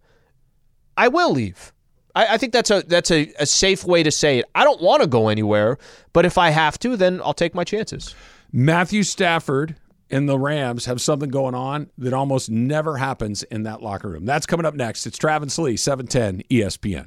I 0.95 1.09
will 1.09 1.31
leave. 1.31 1.73
I, 2.15 2.35
I 2.35 2.37
think 2.37 2.53
that's 2.53 2.71
a 2.71 2.81
that's 2.87 3.11
a, 3.11 3.33
a 3.39 3.45
safe 3.45 3.83
way 3.83 4.03
to 4.03 4.11
say 4.11 4.39
it. 4.39 4.45
I 4.55 4.63
don't 4.63 4.81
want 4.81 5.01
to 5.01 5.07
go 5.07 5.27
anywhere, 5.27 5.77
but 6.13 6.25
if 6.25 6.37
I 6.37 6.49
have 6.51 6.79
to, 6.79 6.95
then 6.95 7.21
I'll 7.21 7.33
take 7.33 7.53
my 7.53 7.65
chances. 7.65 8.15
Matthew 8.53 9.03
Stafford 9.03 9.75
and 10.09 10.29
the 10.29 10.39
Rams 10.39 10.85
have 10.85 11.01
something 11.01 11.29
going 11.29 11.55
on 11.55 11.89
that 11.97 12.13
almost 12.13 12.49
never 12.49 12.97
happens 12.97 13.43
in 13.43 13.63
that 13.63 13.81
locker 13.81 14.09
room. 14.09 14.25
That's 14.25 14.45
coming 14.45 14.65
up 14.65 14.75
next. 14.75 15.05
It's 15.05 15.17
Travis 15.17 15.57
Lee, 15.57 15.77
710 15.77 16.43
ESPN. 16.49 17.03